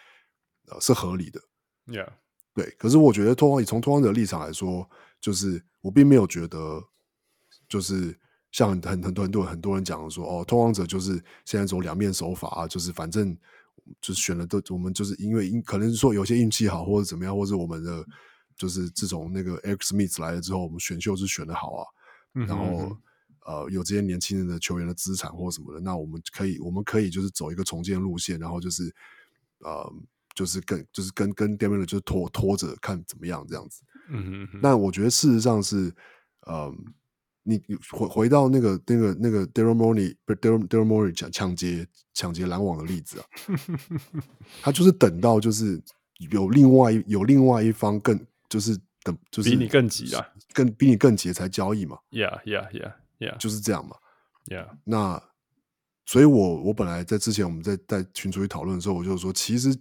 [0.68, 1.42] 呃是合理的
[1.88, 2.08] ，yeah，
[2.54, 2.70] 对。
[2.78, 4.90] 可是我觉得拓荒以从拓荒者的立场来说，
[5.20, 6.84] 就是我并没有觉得
[7.68, 8.18] 就是。
[8.50, 13.38] 像很很很多很多很多人讲说哦，拓荒者就是现在走两面手法啊，就是反正
[14.02, 18.06] 就是选了都我们就是因为可能是说有些运气好或者怎么样，或者我们的
[18.58, 21.86] 就是自从那个 Alex Smith 来了之后，我们选秀是选的好啊，
[22.36, 22.98] 嗯、然后
[23.46, 28.94] 呃有这些年轻人的球员的资产或什么的，那我们可以我们可以就是走一个重建路线，然后就是
[29.60, 29.94] 呃
[30.36, 35.94] 就是跟就是跟跟 Damian 就是拖拖着看怎么样这样子，嗯哼，但我觉得事实上是
[36.42, 36.74] 呃。
[37.50, 43.26] 你回回到那个那个那个 Daryl Morey 不是 Daryl Daryl Morey 抢抢劫抢劫篮网的例子啊，
[44.62, 45.82] 他就是等到就是
[46.30, 48.20] 有另外有另外一方更
[48.50, 53.96] 就是等就是比你更急啊，更比你更急才交易嘛，Yeah Yeah Yeah Yeah，就是这样嘛
[54.48, 54.68] ，Yeah。
[54.84, 55.24] 那
[56.06, 59.74] 所以我我本来在之前我们在在群组里讨论的时候，我就说其实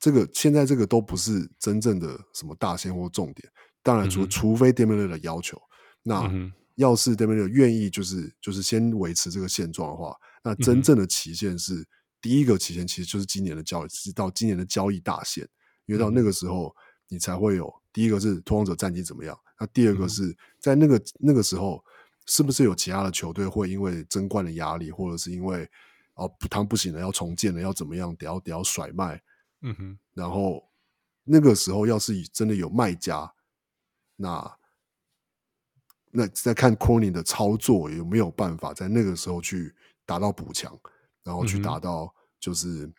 [0.00, 3.48] 这个现在这个都不是真正的什么大线或重点，
[3.80, 5.56] 当然除、嗯、除非 Lillard 的要求，
[6.02, 6.28] 那。
[6.32, 11.86] 嗯要是 Damian 愿意就是就是先维持这个现状的话，那真正的期限是、嗯、
[12.20, 15.46] 第一个期限，其实就是今年的交易，是到今年的交易大限，
[15.86, 16.74] 因为到那个时候
[17.08, 21.84] 你才会有第一个是拓荒者战绩怎么样，那第二个是在那个那个时候
[22.26, 25.68] 是不是有其他的球队会因为争冠的压力，或者是因为
[26.14, 29.22] 哦不他们不行了要重建了要怎么样得要得要甩卖，
[29.60, 30.68] 嗯哼，然后
[31.24, 33.32] 那个时候要是真的有卖家，
[34.16, 34.56] 那。
[36.14, 39.74] 那再看 Cronin 的操作有没有办法在那个时候去
[40.04, 40.78] 达到补强，
[41.24, 42.92] 然后去达到就是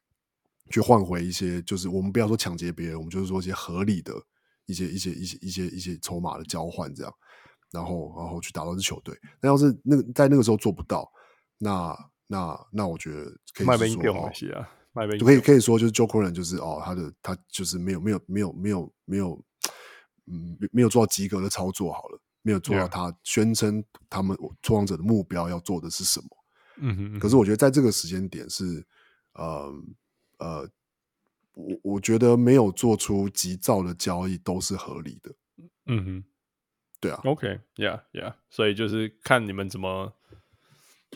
[0.72, 4.12] 去换回一些，就是我们不要说抢劫别人，我们就是说一些合理的
[4.66, 7.14] 一些一些一些一些一些筹码的交换这样，
[7.72, 9.16] 然后然后去打到这球队。
[9.40, 11.08] 那要是那个在那个时候做不到，
[11.60, 11.96] 那
[12.26, 14.02] 那那我觉得可以说
[14.52, 19.46] 啊，就可以可以说就是 Joe Cronin 就是哦，他的他就是没有没有没有没有没有
[20.26, 22.20] 嗯没有做到及格的操作好了。
[22.44, 26.28] 没有做到他宣称他们拓荒者的目标要做的是什么？
[26.78, 27.20] 嗯哼，嗯哼。
[27.20, 28.86] 可是我觉得在这个时间点是，
[29.34, 29.74] 呃
[30.38, 30.70] 呃，
[31.54, 35.34] 我我觉得没有做出急躁的交易都是合理的。
[35.86, 36.24] 嗯哼，
[37.00, 37.22] 对啊。
[37.24, 40.14] OK，Yeah，Yeah，所以就是看你们怎么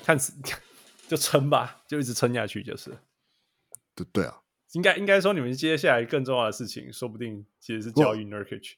[0.03, 0.17] 看，
[1.07, 2.97] 就撑吧，就一直撑下去就是。
[3.95, 4.41] 对对啊，
[4.73, 8.73] 应该应该说你们接下来更重要的事情，说不定其实是教育 Nurkic。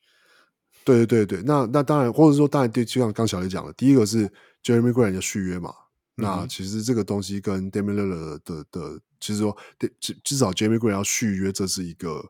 [0.85, 4.27] 对对对对，那那当然，或者说当然，对，就像刚小雷讲的，第一个是
[4.63, 5.71] Jeremy Grant 的续约嘛。
[6.15, 9.55] 嗯、那其实这个东西跟 Damian Lillard 的的，其实说
[9.99, 12.25] 至至少 Jeremy Grant 要续约，这是一个，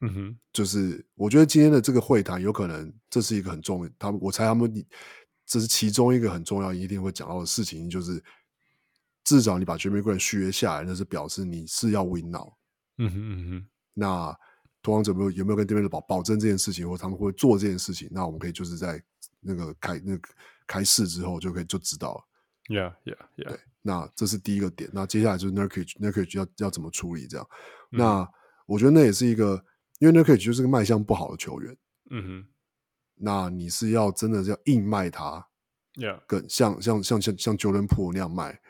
[0.00, 4.72] 嗯哼，就是我觉得今天的这个会谈有可能这是一个很重要，他们我猜他们
[5.46, 8.22] 这是其中一个很重要一定会讲到的事情，就是
[9.22, 12.52] 至少你把 Jeremy Grant 续约下来，那是表示你是要 win now。
[12.98, 14.36] 嗯哼嗯哼，那。
[14.82, 18.08] 拓荒者有没有有没有跟 Damian 保保证这件事情，或他们会做这件事情？
[18.10, 19.02] 那我们可以就是在
[19.40, 20.28] 那个开那个
[20.66, 22.24] 开市之后就可以就知道了。
[22.68, 23.48] Yeah, yeah, yeah。
[23.48, 24.90] 对，那这是第一个点。
[24.92, 27.48] 那接下来就是 Nurkic Nurkic 要要怎么处理这样？
[27.92, 28.28] 嗯、那
[28.66, 29.64] 我觉得那也是一个，
[29.98, 31.76] 因为 Nurkic 就是个卖相不好的球员。
[32.10, 32.46] 嗯哼。
[33.16, 35.46] 那你是要真的是要硬卖他
[35.94, 36.20] ？Yeah。
[36.26, 38.60] 跟像像像像像 Jordan Poole 那样卖.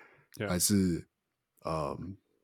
[0.49, 1.07] 还是
[1.61, 1.95] 呃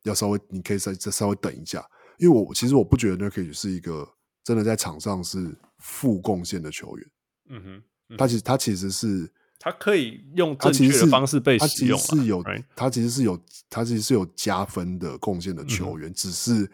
[0.02, 1.82] 要稍微你可以再再稍微等一下。
[2.18, 4.08] 因为我其实我不觉得 Nurkic 是一个
[4.44, 7.10] 真的在场上是负贡献的球员。
[7.48, 12.44] 嗯哼，嗯他其实他其实是他可以用正确的方式被使用，他其实是有
[12.76, 13.40] 他其实是有
[13.70, 16.70] 他其实是有加分的贡献的球员，嗯，只是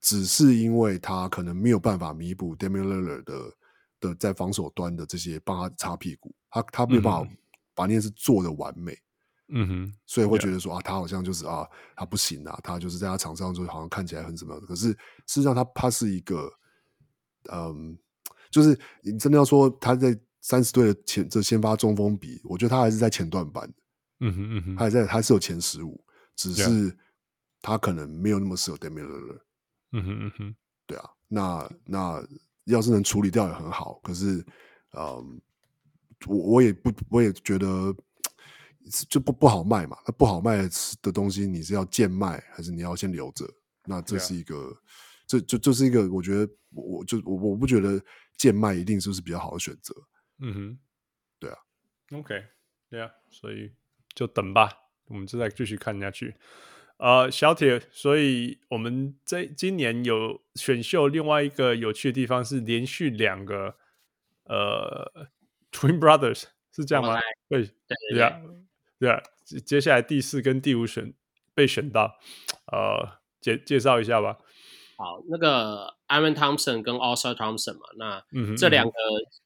[0.00, 3.52] 只是因为他可能没有办法弥补 Damian Lillard 的
[4.00, 7.30] 的在防守端的这些帮他擦屁股，他他没有办法
[7.74, 8.92] 把那件事做得完美。
[8.92, 8.98] 嗯
[9.68, 14.58] 哼，所以会觉得说啊，他好像就是啊，他不行啊，他就是在他场上就好像看起来很什么。
[14.60, 14.96] 可是事
[15.26, 16.50] 实上他，他他是一个，
[17.52, 17.96] 嗯，
[18.50, 23.70] 就是你真的要说他在三十队的前这先发中锋比，我觉得他还是在前段班。
[24.20, 26.02] 嗯哼嗯哼，他还在，他是有前十五，
[26.34, 26.96] 只是
[27.60, 29.40] 他可能没有那么适合 Damian Lillard。
[29.92, 30.56] 嗯哼嗯哼，
[30.86, 32.26] 对啊，那那
[32.64, 34.00] 要是能处理掉也很好。
[34.02, 34.42] 可是，
[34.96, 35.38] 嗯，
[36.26, 37.94] 我我也不，我也觉得。
[39.08, 40.68] 就不不好卖嘛，那不好卖
[41.02, 43.46] 的东西，你是要贱卖还是你要先留着？
[43.84, 44.76] 那这是一个.
[45.26, 47.98] 这就就是一个，我觉得我就我我不觉得
[48.36, 49.94] 贱卖一定是不是比较好的选择？
[50.38, 50.78] 嗯哼，
[51.38, 51.56] 对啊
[52.12, 52.44] ，OK，
[52.90, 53.72] 对啊，所以
[54.14, 54.70] 就等吧，
[55.06, 56.34] 我们就再继续看下去。
[56.98, 63.76] 呃，小铁，所以我们这今年有选秀，另外一个有趣的地方是连续两个
[64.44, 65.30] 呃
[65.72, 67.18] Twin Brothers 是这样吗？
[67.48, 67.70] 对
[68.10, 68.38] 对呀。
[69.04, 69.22] 对啊，
[69.66, 71.12] 接下来第四跟第五选
[71.54, 72.16] 被选到，
[72.72, 74.38] 呃，介介绍一下吧。
[74.96, 78.92] 好，那个 Aaron Thompson 跟 Ausar Thompson 嘛，那、嗯、这两个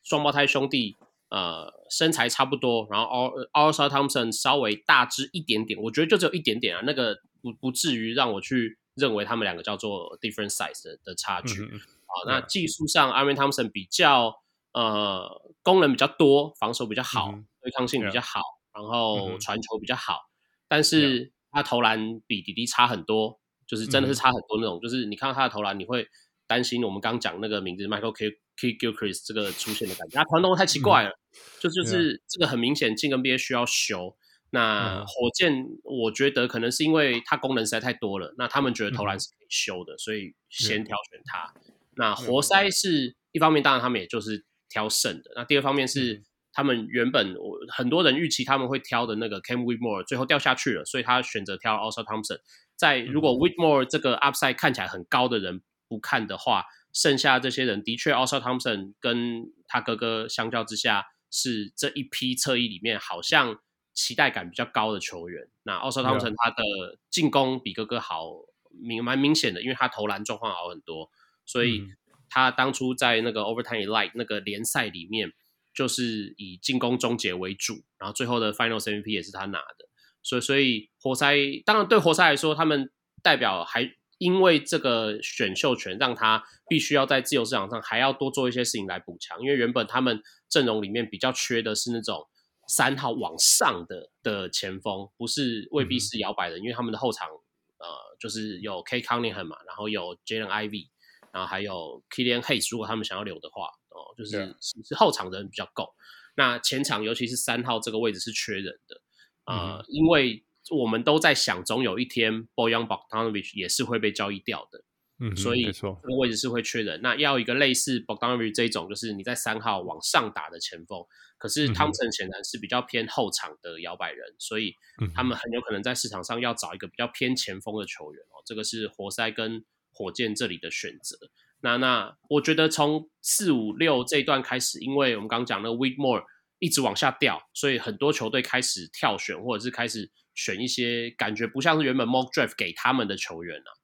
[0.05, 0.97] 双胞胎兄弟，
[1.31, 11.63] 呃，身材差不多，然后 Ausar Thompson 稍微大只一点点，我觉得就只有一点点啊，那个不不至于让我去认为他们两个叫做 different size 的，的差距。
[11.65, 14.37] 嗯、好，那技术上 Aaron Thompson 比较
[14.73, 18.41] 呃功能比较多，防守比较好，嗯、对抗性比较好。
[18.79, 20.31] 然后传球比较好，嗯、
[20.69, 24.79] 但是他投篮比迪迪差很多，就是真的是差很多那种。
[24.79, 26.07] 嗯、就是你看到他的投篮，你会
[26.47, 34.17] 担心我们刚讲那个名字 Michael K K Gilchrist 这个出现的感觉，他传动太奇怪了，嗯、就就是这个很明显进 NBA 需要修。
[34.51, 41.53] 那火箭我觉得可能是因为它功能实在太多了，那他们觉得投篮是可以修的，所以先挑选他。
[41.97, 45.33] 那活塞是一方面，当然他们也就是挑剩的。
[45.35, 46.23] 那第二方面是。
[46.53, 52.39] 他们原本我很多人预期他们会挑的那个 Cam Whitmore 最后掉下去了，所以他选择挑 Ausar Thompson。
[52.77, 63.59] 在如果 Whitmore 这个 upside 看起来很高的人不看的话，剩下这些人的确 Ausar Thompson 跟他哥哥相较之下是这一批侧翼里面好像
[63.93, 65.49] 期待感比较高的球员。
[65.65, 68.31] 那 OSA Thompson 他的进攻比哥哥好
[68.71, 71.11] 明蛮明显的，因为他投篮状况好很多，
[71.45, 71.85] 所以
[72.31, 75.33] 他当初在那个 Overtime Elite 那个联赛里面，
[75.79, 79.89] 就是以进攻终结为主，然后最后的 Finals MVP 也是他拿的。
[80.25, 82.91] 所以，所以活塞当然对活塞来说，他们
[83.23, 83.95] 代表还。
[84.21, 92.27] 因为这个选秀权让他必须要在自由市场上还要多做一些事情来补强，因为原本他们阵容里面比较缺的是那种
[92.67, 97.87] 三号往上的的前锋，不是未必是摇摆的，嗯、因为他们的后场呃
[98.19, 100.89] 就是有 Cade Cunningham 嘛，然后有 Jaden Ivey，
[101.33, 103.69] 然后还有 Killian Hayes，如果他们想要留的话
[103.99, 105.93] 哦，就是.是后场的人比较够，
[106.37, 109.01] 那前场尤其是三号这个位置是缺人的，
[109.45, 110.45] 呃，嗯、因为。
[110.71, 114.85] 我们都在想，总有一天 Boyan Bogdanovich 也是会被交易掉的，
[115.19, 117.01] 嗯，所以这个位置是会缺人。
[117.01, 121.03] 那要一个类似 Bogdanovich 这种，就是你在三号往上打的前锋。
[121.39, 124.75] 可是 Thompson 显然是比较偏后场的摇摆人，所以
[125.15, 128.45] 他们很有可能在市场上要找一个比较偏前锋的球员哦。
[128.45, 131.17] 这个是活塞跟火箭这里的选择。
[131.61, 136.25] 那那我觉得从四五六这一段开始，因为我们刚刚讲那个 Whitmore
[136.59, 140.11] 一直往下掉，所以很多球队开始跳选或者是开始。
[140.39, 143.75] 选一些感觉不像是原本 mock draft 给他们的球员啊，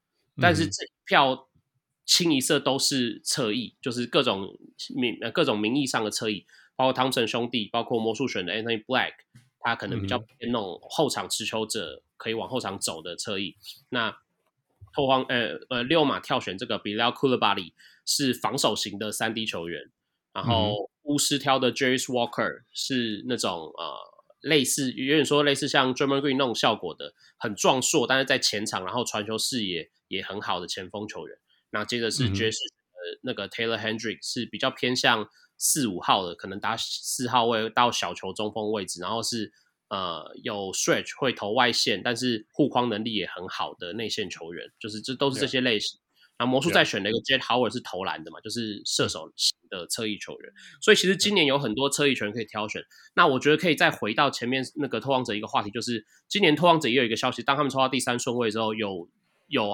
[0.41, 1.49] 但是这一票
[2.07, 4.57] 清一色都是侧翼，就是各种
[4.95, 6.47] 名呃各种名义上的侧翼，
[6.77, 9.15] 包括汤普森兄弟，包括魔术选的 Anthony Black，
[9.59, 13.57] 他可能比较偏那种后场持球者，可以往后场走的侧翼。
[13.89, 14.17] 那
[14.95, 17.73] 拓荒呃呃六马跳选这个 Bilal Coulibaly
[18.07, 19.91] 是防守型的三 D 球员，
[20.33, 24.15] 然后巫师挑的 Jarace Walker 是那种呃。
[24.45, 31.39] 类似有点说类似像 Draymond Green 那种效果的，很壮硕，但是在前场然后传球视野也很好的前锋球员。
[31.71, 32.59] 那接着是爵士
[32.93, 35.27] 呃那个 Taylor Hendricks 是比较偏向
[35.57, 39.51] 四五号的，可能打四号位到小球中锋位置，然后是
[39.95, 46.01] 呃有 stretch 会投外线，但是护框能力也很好的内线球员，就是这都是这些类型。
[46.37, 52.83] 后魔术再选了一个 Jett Howard 是投篮的嘛，就是射手型的侧翼球员，所以其实今年有很多侧翼球员可以挑选。
[53.15, 59.09] 那我觉得可以再回到前面那个拓荒者一个话题，就是今年拓荒者也有一个消息，当他们抽到第三顺位之后，有
[59.47, 59.73] 有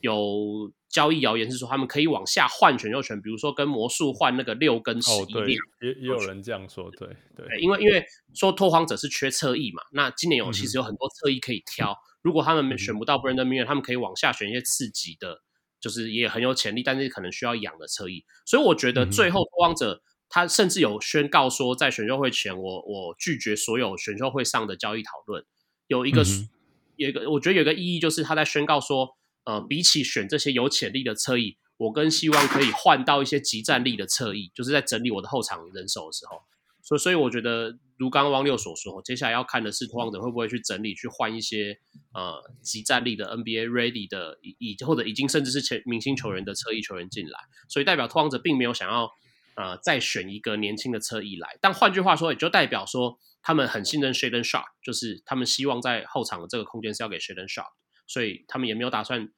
[0.00, 5.32] 有交易谣言是说他们可以往下换选秀权，比如说跟魔术换那个六跟十一。
[5.32, 8.04] 对，也也有人这样说，对对，对，因为因为
[8.34, 15.42] 说拓荒者是缺侧翼嘛，那今年有其实有很多侧翼可以挑，如果他们选不到 Brandon Miller，他们可以往下选一些次级的。
[15.82, 25.42] 就是也很有潜力，但是可能需要养的侧翼，所以我觉得最后拓荒者他甚至有宣告说，在选秀会前我，我我拒绝所有选秀会上的交易讨论。
[25.86, 26.50] 有一个、嗯、
[26.96, 29.16] 有一个，我觉得有一个意义就是他在宣告说，
[29.50, 36.42] 呃，比起选这些有潜力的侧翼，我更希望可以换到一些即战力的侧翼，就是在整理我的后场人手的时候。
[36.82, 41.76] 所，所以我觉得，如刚刚汪六所说，接下来要看的是拓荒者会不会去整理，去换一些
[42.14, 47.38] 呃即战力的 NBA ready 的已已或者已经甚至是前明星球员的侧翼球员进来。
[47.68, 49.10] 所以代表拓荒者并没有想要
[49.56, 51.58] 呃再选一个年轻的侧翼来。
[51.60, 57.72] 但换句话说，也就代表说他们很信任 Shaedon Sharp，就是他们希望在后场的这个空间是要给 Shaedon Sharp，
[58.06, 59.28] 所以他们也没有打算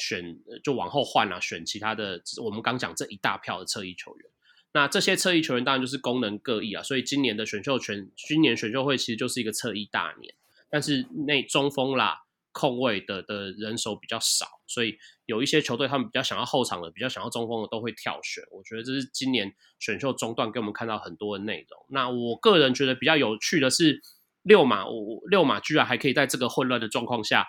[0.00, 4.30] 选就往后换啊，选其他的我们刚讲这一大票的侧翼球员。
[4.72, 10.34] 那这些侧翼球员当然就是功能各异啊，所以今年的选秀权，今年选秀会其实就是一个侧翼大年。
[10.70, 12.20] 但是那中锋啦、
[12.52, 14.96] 控卫的的人手比较少，所以
[15.26, 18.44] 有一些球队他们比较想要后场的、比较想要中锋的都会跳选。
[18.52, 21.84] 我觉得这是今年选秀中段给我们看到很多的内容。
[21.88, 24.00] 那我个人觉得比较有趣的是，
[24.42, 27.48] 六马，我六马居然还可以在这个混乱的状况下，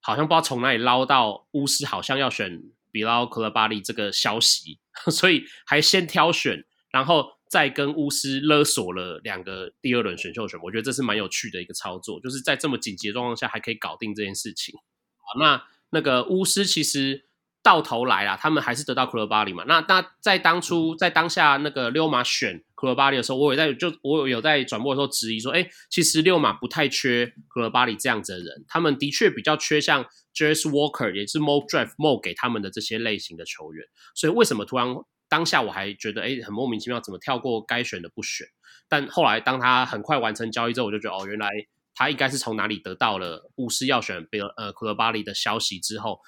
[0.00, 2.62] 好像不知道从哪里捞到巫师，好像要选。
[2.90, 4.78] 比拉克勒巴利这个消息，
[5.12, 10.58] 所以还先挑选，然后再跟巫师勒索了两个第二轮选秀权。
[10.62, 14.74] 我觉得这是蛮有趣的一个操作，就是在这么紧急的状况下还可以搞定这件事情。
[15.18, 17.27] 好，那那个巫师其实。
[17.68, 19.62] 到头来啦，他们还是得到库勒巴里嘛。
[19.68, 30.02] 那那在当初在当下那个六马选库勒巴里的时候，我也在就我有在转播的时候质疑说，哎，其实六马不太缺库勒巴里这样子的人，他们的确比较缺像
[30.34, 33.84] Jarace Walker 也是 Mock Draft Mock 给他们的这些类型的球员。
[34.14, 34.86] 所以为什么突然
[35.28, 38.46] 当下我还觉得哎很莫名其妙，怎么跳过该选的不选？
[38.88, 41.50] 但后来当他很快完成交易之后，我就觉得哦，原来
[41.94, 46.18] 他应该是从哪里得到了巫师要选贝呃库勒巴里的消息之后。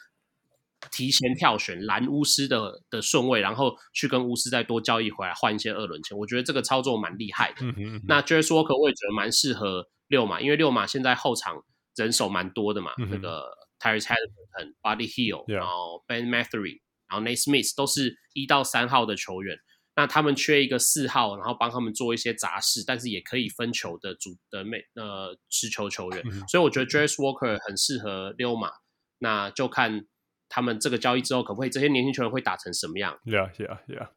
[0.90, 7.66] 提前跳选蓝巫师的的顺位，然后去跟巫师再多交易回来换一些二轮签，我觉得这个操作蛮厉害的。
[8.06, 11.62] 那 Jarace Walker 我也觉得蛮适合六马，因为六马现在后场
[11.96, 19.58] 人手蛮多的嘛，嗯、那个 Tyrese Haliburton、Buddy Hield，然后 Ben Mathery，然后 Nate Smith 都是一到三号的球员。
[19.96, 26.22] 那他们缺一个四号，然后帮他们做一些杂事，但是也可以分球的主的美呃持球球员。
[26.24, 28.70] 嗯、所以我觉得 Jarace Walker 很适合六马。
[29.18, 30.06] 那就看
[30.50, 33.18] 他们这个交易之后可不可以这些年轻球员会打成什么样。
[33.24, 34.08] Yeah, yeah, yeah.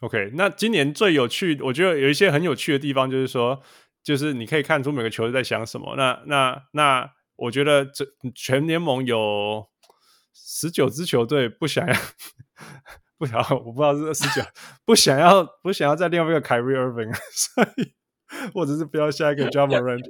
[0.00, 3.62] OK，那今年最有趣，我觉得有一些很有趣的地方，就是说，
[4.02, 5.94] 就是你可以看出每个球队在想什么。
[5.96, 8.04] 那那那，我觉得这
[8.34, 9.68] 全联盟有
[10.34, 11.94] 十九支球队不想要。
[13.18, 14.44] 不想要，我不知道是十九，
[14.84, 17.94] 不想要，不想要再另外一个 Kyrie Irving，所以
[18.52, 20.02] 或者是不要下一个 Ja Morant，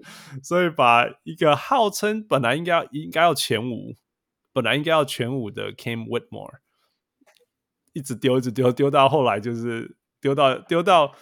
[0.42, 3.96] 所以把一个号称本来应该要应该要前五，
[4.52, 6.58] 本来应该要全五的 Cam Whitmore，
[7.92, 11.14] 一直丢，一直丢，丢到后来就是丢到丢到，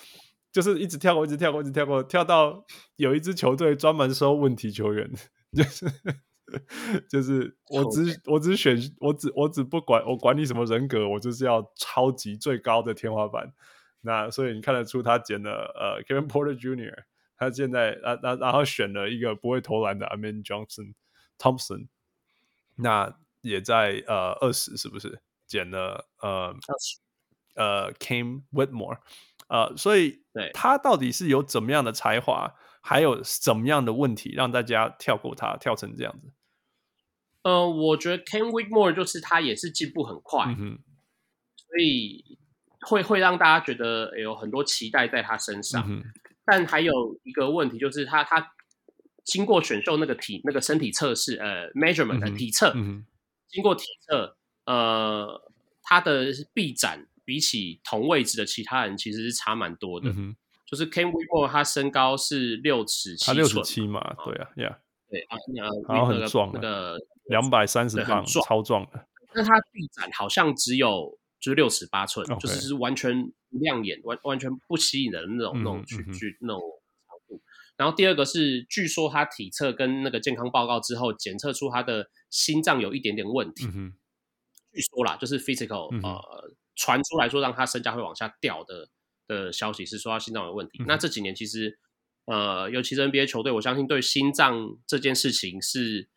[0.53, 2.65] 就是一直跳过，一直跳过，一直跳过，跳到
[2.97, 5.11] 有一支球队专门收问题球员，
[5.53, 5.87] 就是。
[7.09, 13.53] 就是我只我只选我只我只不管我管你什么人格，我就是要超级最高的天花板。
[14.01, 17.05] 那所以你看得出他捡了呃 Kevin Porter Jr.，
[17.37, 20.95] 他现在啊啊然后选了一个不会投篮的 Amin Johnson
[21.39, 21.87] Thompson，
[22.83, 26.55] 那也在呃二十是不是减了呃
[27.55, 28.99] 呃？Came Whitmore，
[29.49, 36.33] 呃所以他到底是有怎么样的才华，还有怎么样的问题让大家跳过他跳成这样子？
[37.43, 40.79] 呃，我觉得 Came Whitmore 就是他也是进步很快，嗯、
[41.57, 42.39] 所以
[42.87, 45.83] 会会让大家觉得有很多期待在他身上。
[45.89, 46.05] 嗯、
[46.45, 48.53] 但还有一个问题就是他他
[49.31, 52.73] 经过选秀那个体那个身体测试，呃，measurement 的体测，
[53.49, 54.37] 经过体测，
[54.67, 55.41] 呃，
[55.85, 60.11] 他的臂展比起同位置的其他人其实是差蛮多的。
[60.11, 60.35] 嗯、
[60.67, 64.77] 就是 Cam Whitmore 他身高是六尺七寸，他六尺七嘛，对啊，Yeah，
[65.09, 65.39] 对啊，
[65.89, 66.99] 然后很壮那个。
[67.27, 69.07] 两百三十磅，超壮的。
[69.33, 76.61] 那他臂展好像只有就是六尺八寸，就是是完全不亮眼，完完全不吸引人的那种那种去去那种。
[77.81, 83.65] 然后第二个是，据说他体测跟那个健康报告之后，检测出他的心脏有一点点问题。
[83.65, 88.91] 据说啦，就是 physical 呃传出来说让他身价会往下掉的
[89.27, 90.85] 的消息是说他心脏有问题。
[90.87, 91.79] 那这几年其实
[92.27, 96.11] 呃，尤其是 NBA 球队，我相信对心脏这件事情是。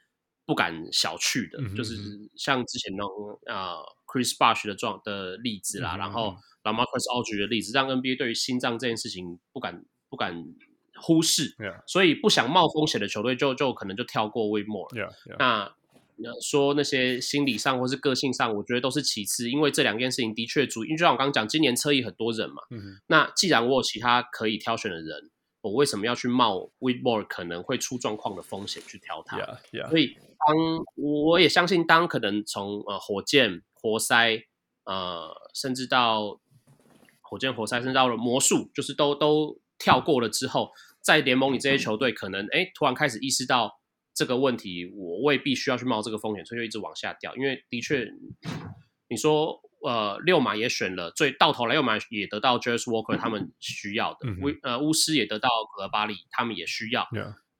[0.45, 1.95] 不敢小觑的，嗯、就是
[2.35, 10.36] 像之前那种啊、呃、Chris Bosh 的状的例子啦，嗯、然后 LaMarcus Aldridge 的例子，让 NBA 对于心脏这件事情不敢不敢
[11.02, 11.81] 忽视，Yeah.
[11.88, 14.46] 所以不想冒风险的球队就就可能就跳过。
[14.60, 15.38] Yeah, yeah.
[15.38, 15.73] 那
[16.41, 25.30] 说那些心理上或是个性上，我觉得都是其次，因为这两件事情的确足，因为就像我刚刚讲，今年侧翼很多人嘛，嗯、那既然我有其他可以挑选的人。
[25.63, 29.38] 我为什么要去冒 Whitmore 可能会出状况的风险去挑他.
[29.88, 34.44] 所以当我也相信，当可能从呃火箭、活塞，
[34.84, 36.41] 呃，甚至到
[37.22, 40.71] 火箭、活塞，甚至到了魔术，就是都都跳过了之后，
[41.02, 43.79] 在联盟里这些球队可能哎突然开始意识到
[44.13, 47.35] 这个问题，我未必需要去冒这个风险，所以就一直往下掉。
[47.35, 48.07] 因为的确，
[49.10, 49.61] 你说。
[49.85, 57.05] 呃，六马也选了，最到头来六马也得到 Jarace Walker 他们需要的，嗯、呃，巫师也得到格巴利他们也需要。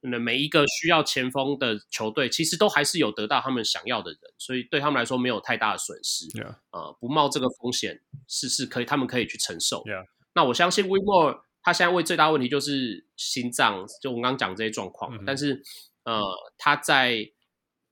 [0.02, 6.26] 那.每一个需要前锋的球队，其实都还是有得到他们想要的人，所以对他们来说没有太大的损失。
[6.28, 6.56] Yeah.
[6.72, 9.84] 呃，不冒这个风险是是可以，他们可以去承受。
[9.84, 10.06] Yeah.
[10.34, 15.16] 那我相信 Whitmore 他现在为最大问题就是心脏，就我刚刚讲这些状况。
[15.16, 15.64] 嗯、但是
[16.04, 16.22] 呃，
[16.58, 17.32] 他在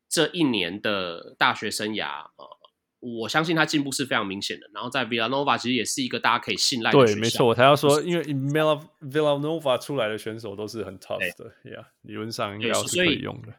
[0.10, 2.46] 这一年的大学生涯，呃
[3.00, 7.04] 我相信他进步是非常明显的，然后在 Villanova 其实也是一个大家可以信赖的。
[7.04, 13.56] 对，没错，我才要说，因为 Villanova 出来的选手都是很 tough 的对，Yeah，理论上应该是可以用的。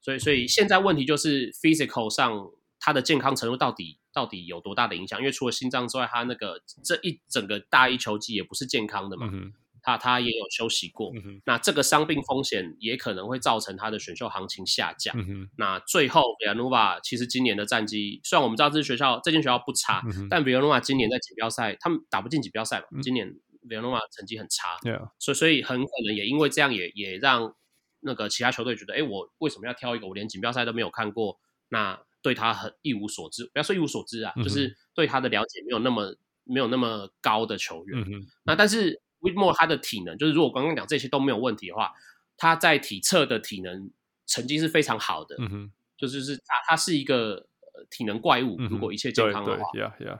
[0.00, 2.50] 所以，所以现在问题就是 physical 上
[2.80, 5.18] 他的健康程度到底到底有多大的影响？
[5.18, 9.28] 因为除了心脏之外，他那个这一整个大一球季也不是健康的嘛。
[9.32, 9.52] 嗯
[9.84, 15.12] 他他也有休息过，嗯、那这个伤病风险也可能会造成他的选秀行情下降。
[15.18, 23.34] 嗯、那最后，Villanova 其实今年的战绩，虽然我们知道这支学校这间学校不差，嗯、但 Villanova 今年在锦标赛他们打不进锦标赛今年
[23.68, 27.52] Villanova 成绩很差，嗯、所以所以很可能也因为这样也也让
[27.98, 38.00] 那个其他球队觉得，哎，我为什么要挑一个我连锦标赛都没有看过，那对他很一无所知，不要说一无所知啊，嗯、就是对他的了解没有那么没有那么高的球员。
[38.00, 39.02] 嗯、那但是。
[39.22, 41.92] Whitmore 他的体能，就是如果刚刚讲这些都没有问题的话，
[42.36, 43.88] 他在体测的体能
[44.26, 45.36] 成绩是非常好的。
[45.38, 47.46] 嗯哼，就是是他他是一个
[47.88, 48.56] 体能怪物。
[48.58, 50.18] 嗯、如果一切健康的话，对对 yeah, yeah.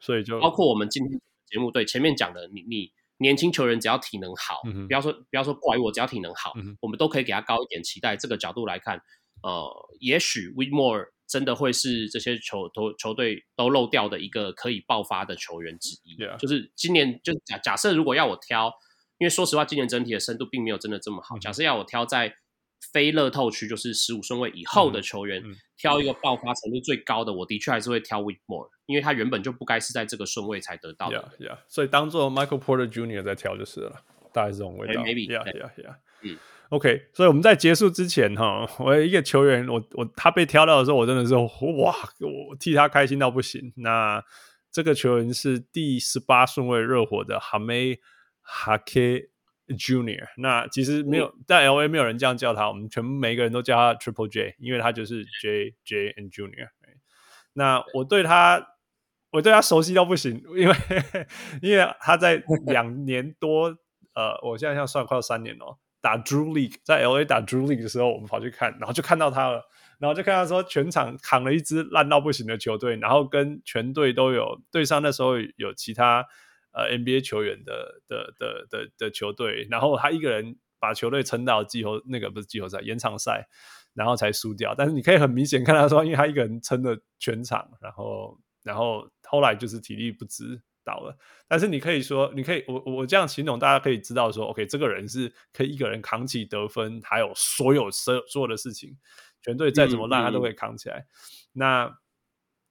[0.00, 8.16] 所以就包括我们今天节目对前面讲的，你你年轻球员只要体能好，嗯、不要说不要说怪我，只要体能好，嗯、我们都可以给他高一点期待。
[8.16, 8.98] 这个角度来看，
[9.42, 9.70] 呃，
[10.00, 16.16] 也许 Whitmore 真的会是这些球都球队都漏掉的一个可以爆发的球员之一。
[16.16, 16.36] Yeah.
[16.38, 18.72] 就是今年就假假设如果要我挑，
[19.18, 21.38] 因为说实话，今年整体的深度并没有真的这么好。
[21.38, 22.34] 假设要我挑在
[22.92, 25.42] 非乐透区，就是十五顺位以后的球员，
[25.76, 31.30] 挑一个爆发程度最高的，我的确还是会挑 Whitmore，因为他原本就不该是在这个顺位才得到的。
[31.38, 31.58] Yeah, yeah.
[31.68, 33.22] 所以当做 Michael Porter Jr.
[33.22, 35.02] 在挑就是了，大概是这种味道。
[35.02, 35.96] Maybe, yeah, yeah, yeah.
[36.22, 36.38] 嗯。
[36.70, 43.72] OK，所以我们在结束之前哈，我有一个球员，我我他被挑到的时候，我真的是哇，我替他开心到不行。
[43.76, 44.22] 那
[44.70, 47.98] 这个球员是第十八顺位热火的 Jaime
[48.44, 49.28] Jaquez
[49.68, 56.68] Jr.，那其实没有、嗯、在 LA 没有人这样叫他，我们全部每个人都叫他 Triple J，因为他就是 J J and Junior。
[57.54, 58.74] 那我对他，
[59.30, 60.74] 我对他熟悉到不行，因为
[61.62, 63.74] 因为他在两年多，
[64.14, 65.78] 呃，我现在要算快要三年了。
[66.00, 69.62] 打 Drew League，在 LA 打 Drew League 的时候，我们跑去看，然后就看到他了，
[69.98, 76.24] 然后就看到说全场扛了一支烂到不行的球队，然后跟全队都有对上，那时候有其他
[76.72, 83.48] 呃 NBA 球员的的的的，的球队，然后他一个人把球队撑到季后那个不是季后赛延长赛，
[83.94, 84.74] 然后才输掉。
[84.76, 90.62] 但是你可以很明显看到说，因为他一个人撑了全场，然后然后后来就是体力不支。
[90.88, 91.14] 到了，
[91.46, 98.96] 但是你可以说，你可以，我我这样形容，大家可以知道说，OK，这个人是可以一个人扛起得分，还有所有所所有的事情，
[99.42, 100.96] 全队再怎么烂，他都会扛起来。
[100.96, 101.06] 嗯嗯、
[101.52, 101.98] 那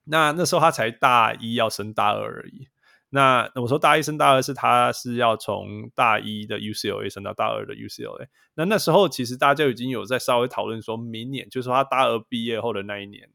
[0.06, 2.68] 那那时候他才大一要升大二而已。
[3.10, 8.28] 那我说大一升大二是他是要从大一的 UCLA 升到大二的 UCLA。
[8.56, 13.30] 那那时候其实大家已经有在稍微讨论说，明年就是说他大二毕业后的那一年。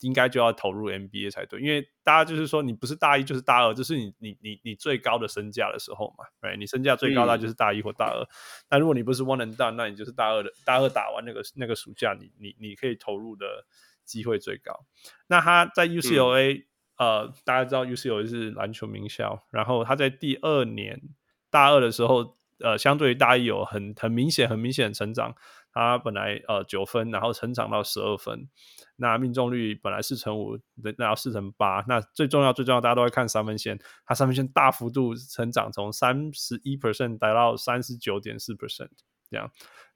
[0.00, 8.20] 应该就要投入 NBA 才对，因为大家就是说，你不是大一就是大二，这是你你你你最高的身价的时候嘛，对，你身价最高那就是大一或大二。
[8.20, 8.28] 嗯、
[8.68, 13.64] 但如果你不是 one and done，那你就是大二的，大二打完那个那个暑假，你你你可以投入的
[14.04, 14.84] 机会最高。
[15.28, 16.64] 那他在 UCLA，、嗯、
[16.98, 21.00] 呃，大家知道 UCLA 是篮球名校，然后他在第二年
[21.48, 25.34] 大二的时候，呃，相对于大一有很很明显很明显的成长。
[25.76, 28.48] 他本来呃九分，然后成长到十二分，
[28.96, 30.58] 那命中率本来四成五，
[30.96, 31.84] 那要四成八。
[31.86, 38.88] 那最重要最重要，大家都会看三分线，他三分线大幅度成长，从三十一 percent 达到三十九点四 percent
[39.30, 39.50] 这样。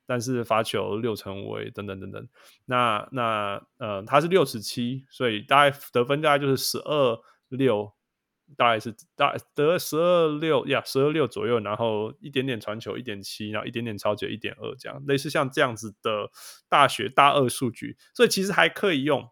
[0.05, 2.28] 但是罚球六成五等等等等。
[2.67, 7.18] 那那呃他是六十七，所以大概得分大概就是十二
[7.49, 7.91] 六。
[8.57, 16.31] 大概是大得十二六呀，十二六左右，然后一点点传球一点七，然后一点点抄截一点二，这样类似像这样子的
[16.69, 19.31] 大学大二数据，所以其实还可以用。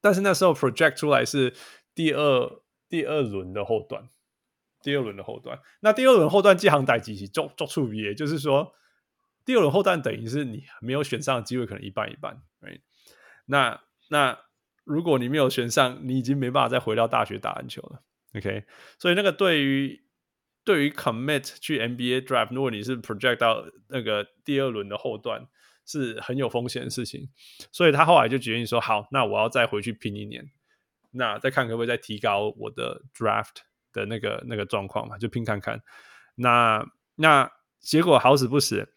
[0.00, 1.54] 但是那时候 project 出来是
[1.94, 4.08] 第二第二轮的后段，
[4.82, 5.60] 第二轮的后段。
[5.80, 8.74] 那第二轮后段这行代机器做做出别，就是说
[9.44, 12.42] 第二轮后段等于是你没有选上的机会可能一半一半。
[12.60, 12.80] Right?
[13.46, 13.80] 那
[14.10, 14.38] 那
[14.84, 18.02] 如果你没有选上，你已经没办法再回到大学打篮球了。
[18.34, 18.64] OK，
[18.98, 20.02] 所以那个对于
[20.64, 25.46] 对于 commit 去 NBA draft，如果你是 project 到那个第二轮的后段，
[25.84, 27.28] 是很有风险的事情。
[27.70, 30.50] 所以他后来就决定说，好，那我要再回去拼一年，
[31.10, 33.56] 那再看可不可以再提高我的 draft
[33.92, 35.82] 的那个那个状况嘛，就拼看看。
[36.36, 36.86] 那
[37.16, 38.88] 那结果好死不死，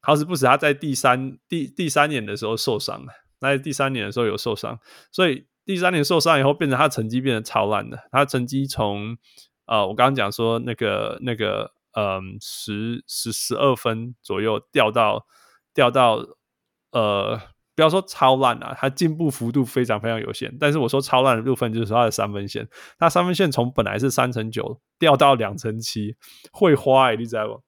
[0.00, 4.80] 好死不死，他在第三第第三年的时候受伤了，在第三年的时候有受伤，
[5.12, 5.46] 所以。
[5.70, 7.96] 第三年受伤以后，变成他成绩变得超烂的。
[8.10, 9.16] 他成绩从
[9.66, 15.24] 呃，我刚刚讲说那个那个嗯，十十十二分左右掉到
[15.72, 16.26] 掉到
[16.90, 17.40] 呃，
[17.76, 20.52] 不要说超烂啊，他进步幅度非常非常有限。
[20.58, 22.68] 但是我说超烂的部分就是他的三分线，
[22.98, 26.16] 他三分线从本来是三成九掉到两成七，
[26.50, 27.62] 会花欸，你知道不？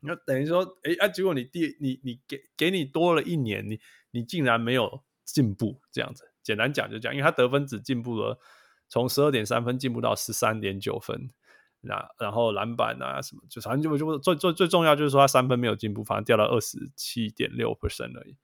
[0.00, 3.80] 那等于说，哎啊，结果你第你你给给你多了一年，你
[4.10, 6.28] 你竟然没有进步，这样子。
[6.42, 8.38] 简单讲就讲，因为他得分只进步了，
[8.88, 11.30] 从十二点三分进步到十三点九分，
[11.80, 18.36] 那然后篮板啊什么，就反正就就最最最重要就是说他三分没有进步，反正掉到二十七点六 percent 而已。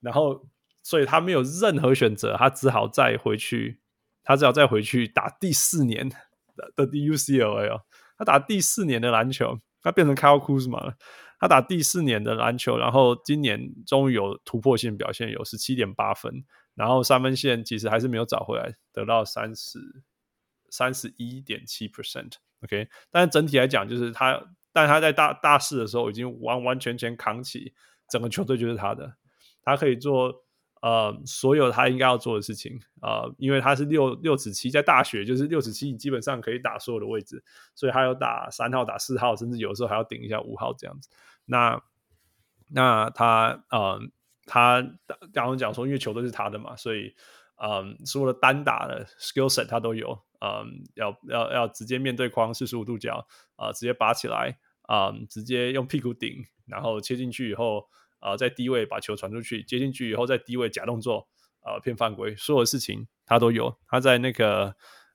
[0.00, 0.46] 然后
[0.82, 3.80] 所以他没有任何选择，他只好再回去，
[4.22, 6.08] 他只好再回去打第四年
[6.56, 7.80] 的的 UCLA，
[8.18, 10.94] 他打第四年的篮球，他变成 Kyle Kuzma 了。
[11.40, 16.44] 他打第四年的篮球，然后今年终于有突破性表现，有十七点八分。
[16.74, 19.78] 然后三分线其实还是没有找回来，得到三十
[20.70, 22.88] 三十一点七 percent，OK。
[23.10, 27.72] 但是整体来讲，就是他，但他在大大四的时候已经完完全全扛起
[28.08, 29.14] 整个球队，就是他的，
[29.62, 30.44] 他可以做
[30.82, 37.44] 呃所有他应该要做的事情、呃，因为他是六六尺七，在大学就是六尺七，你基本上可以打所有的位置，
[37.76, 41.08] 所以他有打三号、打四号，甚至有时候还要顶一下五号这样子。
[41.44, 41.80] 那
[42.68, 43.80] 那他嗯。
[43.80, 44.00] 呃
[44.46, 44.82] 他
[45.32, 47.14] 刚刚讲说，因为球都是他的嘛，所以
[47.56, 57.86] 嗯，所有的单打的 skill set 他都有，嗯，要要要直接面对框四十五度角，啊、直接拔起来，啊、直接用屁股顶，然后切进去以后，
[58.18, 61.28] 啊、在低位把球传出去，接进去以后在低位假动作，
[61.60, 64.74] 啊、骗犯规，所有的事情他都有，他在那个，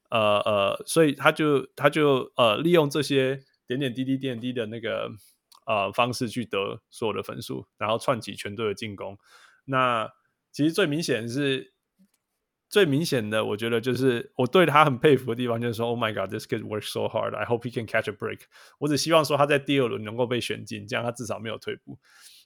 [0.09, 5.09] 呃呃，所以他就他就呃利用这些点点滴滴点点滴的那个
[5.69, 9.15] 呃方式去得所有的分数，然后串起全队的进攻。
[9.65, 10.11] 那
[10.51, 11.75] 其实最明显是。
[12.71, 17.35] 最明显的，我觉得就是我对他很佩服的地方，就是说，Oh my God, this kid works so hard.
[17.35, 18.41] I hope he can catch a break.
[18.77, 21.97] 我只希望说他在第二轮能够被选进，这样他至少没有退步。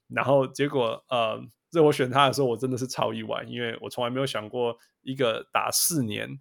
[0.07, 6.39] 然后结果，呃，在我选他的时候，我真的是超意外，因为我从来没有想过一个打四年，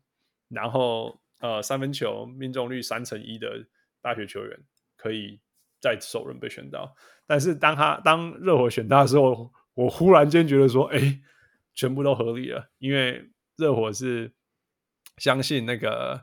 [0.48, 3.66] 然后呃三分球命中率三成一的
[4.00, 4.60] 大学球员
[4.96, 5.40] 可以
[5.82, 6.96] 在首轮被选到。
[7.26, 11.20] 但是当他当热火选他的时候，我忽然间觉得说，哎，
[11.74, 13.28] 全部都合理了，因为。
[13.58, 14.32] 热火是
[15.18, 16.18] 相信那个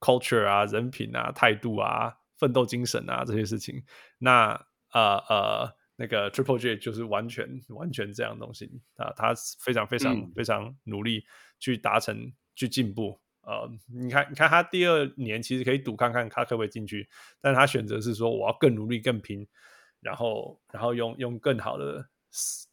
[0.00, 3.82] culture 啊、人品啊、态度啊、奋斗精神啊这些事情。
[4.18, 4.50] 那
[4.92, 11.24] 呃呃，那个 Triple J 就是完全完全这样东西啊，他非常非常、嗯、非常努力
[11.60, 13.18] 去达成去进步。
[13.42, 17.08] 呃，你看你看他第二年其实可以赌看看他可不可以进去，
[17.40, 19.46] 但他选择是说我要更努力更拼，
[20.00, 22.08] 然后然后用用更好的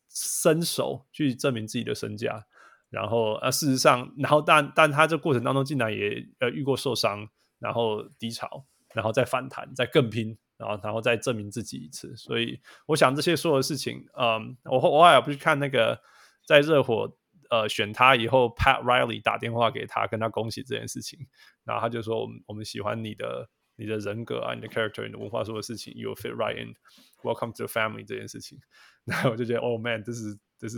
[0.09, 2.45] 身手去证明自己的身价。
[2.89, 8.65] 然后呃，事实上，然后但但他这过程当中竟然也呃遇过受伤，然后低潮，
[8.95, 12.15] 然后再反弹，再更拼，然后然后再证明自己一次。
[12.15, 16.01] 所以我想这些所有的事情，嗯，我我后来不去看那个
[16.47, 17.15] 在热火
[17.49, 21.19] 呃选他以后，Pat Riley 打电话给他，跟他恭喜这件事情，
[21.63, 28.59] 然后他就说我们我们喜欢你的你的人格啊，你的 character，你的文化，所有事情，You fit right in，Welcome to the family 这件事情，
[29.05, 30.77] 然后我就觉得，Oh man，这是这是。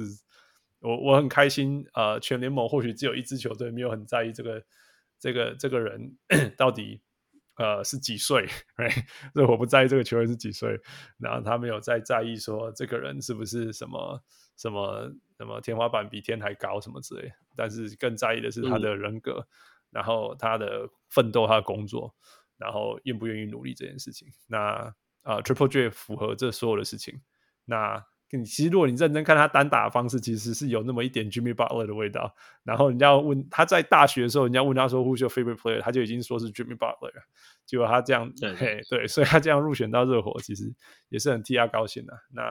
[0.83, 4.65] 我我很开心，呃，全联盟或许只有一支球队没有很在意这个
[5.19, 6.17] 这个这个人
[6.57, 6.99] 到底
[7.55, 8.47] 呃是几岁，
[9.35, 10.79] 热火不在意这个球员是几岁，
[11.19, 14.23] 然后他没有再在意说这个人是不是什么
[14.57, 19.47] 什么什么天花板比天还高什么之类，但是更在意的是他的人格，嗯、
[19.89, 22.13] 然后他的奋斗，他的工作，
[22.57, 24.27] 然后愿不愿意努力这件事情。
[24.45, 24.59] 那
[25.23, 27.19] 啊、呃、Triple J 符合这所有的事情，
[27.65, 28.05] 那。
[28.45, 32.33] 其实，如果你认真看他单打的方式，其实是有那么一点 Jimmy Butler 的味道。
[32.63, 37.11] 然后人家问他在大学的时候，人家问他说 Who's your favorite player，他就已经说是 Jimmy Butler。
[37.65, 40.73] 结果他这样，对对，对，所以他这样入选到热火，其实
[41.09, 42.17] 也是很替他高兴的。
[42.33, 42.41] 那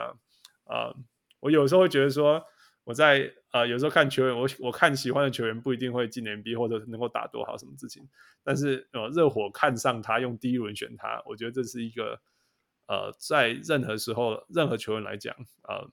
[0.64, 0.96] 啊、呃，
[1.40, 2.44] 我有时候会觉得说，
[2.90, 8.08] 我在呃有时候看球员，我我看喜欢的球员不一定会进 NBA 或者能够打多好什么事情，
[8.42, 12.20] 但是呃热火看上他，用第一轮选他，我觉得这是一个。
[12.92, 15.88] 呃，在任何时候，任何球员来讲，呃，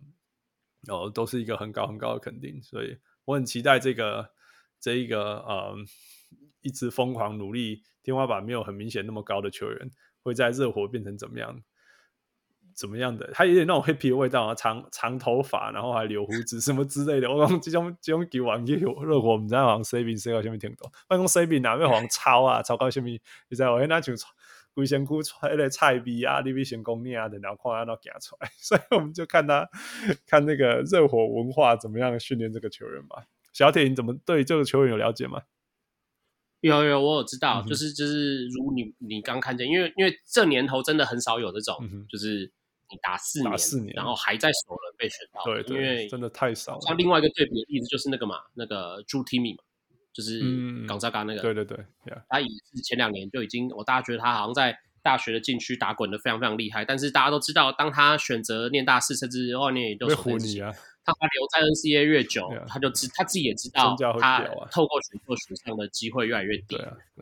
[0.92, 4.32] 哦，都是一个很高很高的肯定，所以我很期待这个
[4.80, 5.76] 这一个呃，
[6.61, 9.92] 一直疯狂努力，天花板没有很明显那么高的球员，
[10.24, 11.61] 会在热火变成怎么样？
[12.77, 13.30] 怎么样的？
[13.33, 17.30] 他有点那种 hippie 的味道啊，长长头发，然后还留胡子什么之类的。
[17.30, 20.89] 我讲这种这种给完也有热火，我们在往 saving 谁到下面听懂？
[21.07, 22.61] 办公 saving 哪边往超啊？
[22.61, 24.14] 超高下面，你在我那就。
[24.73, 29.67] 龟仙姑出来的菜逼啊，你比先攻你啊，等然后看他都夹出来， 所以我们就看他
[30.27, 33.23] 看那个热火文化怎么样训练这个球员吧。
[33.53, 35.41] 小铁，你怎么对这个球员有了解吗？
[36.61, 42.51] 有有，我有知道，嗯、就是就是如你你刚看见，因为因为这年头真的很少有这种，嗯、就是
[42.90, 46.82] 你打四年，打四年，然后还在首轮被选到，对，对，因为真的太少了。
[46.82, 49.59] 像另外一个对比的例子就是那个嘛，那个朱提米嘛。
[50.14, 50.41] 就是
[50.88, 51.77] 港扎嘎那个，对对对，
[52.27, 56.83] 他也是前两年就已经，我大家觉得他好像在大学的禁区打滚的非常非常厉害。
[56.83, 64.40] 但是大家都知道，当他选择念大四，甚至后念研究所，他留在 NCAA 越久，他就知他自己也知道，他
[64.72, 66.75] 透过选秀选上的机会越来越低。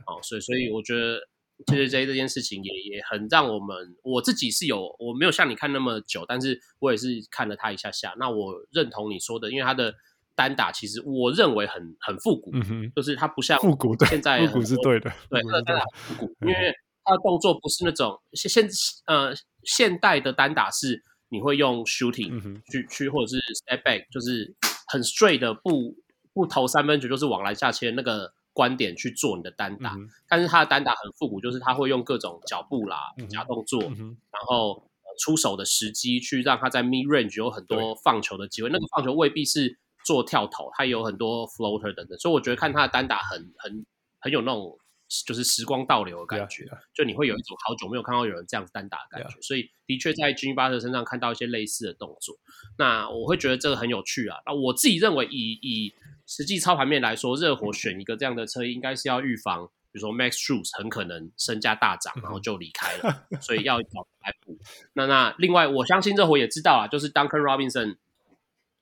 [0.06, 1.20] 哦，所以所以我觉得，
[1.68, 8.16] 其实这这件事情也也很让我们，我自己是有我没有像你看那么久，但是我也是看了他一下下。
[8.18, 9.96] 那我认同你说的，因为他的。
[10.38, 16.74] 单打其实我认为很很复古，嗯，就是他不像复古的，现在复古是对的，对，单打复古，因为
[17.06, 18.70] 他的动作不是那种现现
[19.06, 24.54] 呃现代的单打是你会用 shooting、嗯、去去或者是 step back，就是
[24.88, 25.96] 很 straight 的不
[26.34, 39.78] 不投三分球，就是往篮下切那个观点去做你的单打，嗯、但是他的单打很复古，就是他会用各种脚步啦、假动作，嗯、然后出手的时机去让他在 mid range 有很多放球的机会，那个放球未必是。
[40.06, 43.84] 做跳投，他有很多 floater 等等，所以我觉得看他的单打很很
[44.20, 44.78] 很有那种
[45.26, 46.80] 就是时光倒流的感觉，yeah, yeah.
[46.94, 52.36] 就你会有一种好久没有看到有人这样子单打的感觉.所以的确在 Jimmy Butler 身上看到一些类似的动作，
[52.78, 54.38] 那我会觉得这个很有趣啊。
[54.46, 55.92] 那我自己认为以以
[56.28, 64.58] 实际操盘面来说，热火选一个这样的车，应该是要预防，比如说 Max Shoes 很可能身价大涨，然后就离开了，所以要找来补。
[64.94, 67.98] 那那另外，我相信热火也知道啊，就是 Duncan Robinson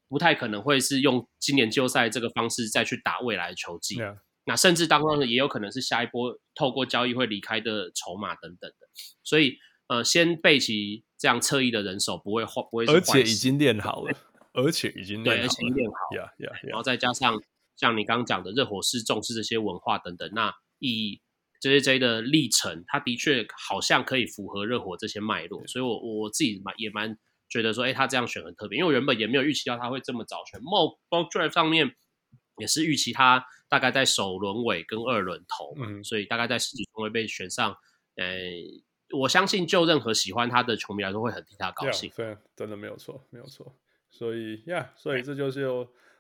[0.08, 3.96] 不太可能会是用今年季后赛这个方式再去打未来的球季。
[3.98, 4.18] Yeah.
[4.46, 8.88] 那甚至当中也有可能是下一波透过交易会离开的筹码等等的。
[9.24, 9.58] 所以
[9.88, 14.16] 呃，先备齐这样侧翼的人手不会坏，不会而且已经练好了。
[14.54, 16.68] 而且已经对，而且练好 yeah, yeah.
[16.68, 17.42] 然后再加上
[17.76, 21.20] 像你刚刚讲的热火是重视这些文化等等，那以
[21.62, 27.18] JJJ 的历程，他的确好像可以符合热火这些脉络，所以我我自己蛮也蛮
[27.50, 30.60] 觉得说，哎，他这样选很特别，因为我原本也没有预期到他会这么早选。
[30.62, 31.96] Mock Draft 上面
[32.58, 37.76] 也是预期他大概在首轮尾跟二轮头，嗯，所以大概在十几顺位被选上，
[38.18, 38.28] 呃，
[39.18, 42.12] 我相信就任何喜欢他的球迷来说，会很替他高兴。
[42.16, 43.74] 对真的没有错，没有错。
[44.16, 45.64] 所以呀，yeah, 所以这就是，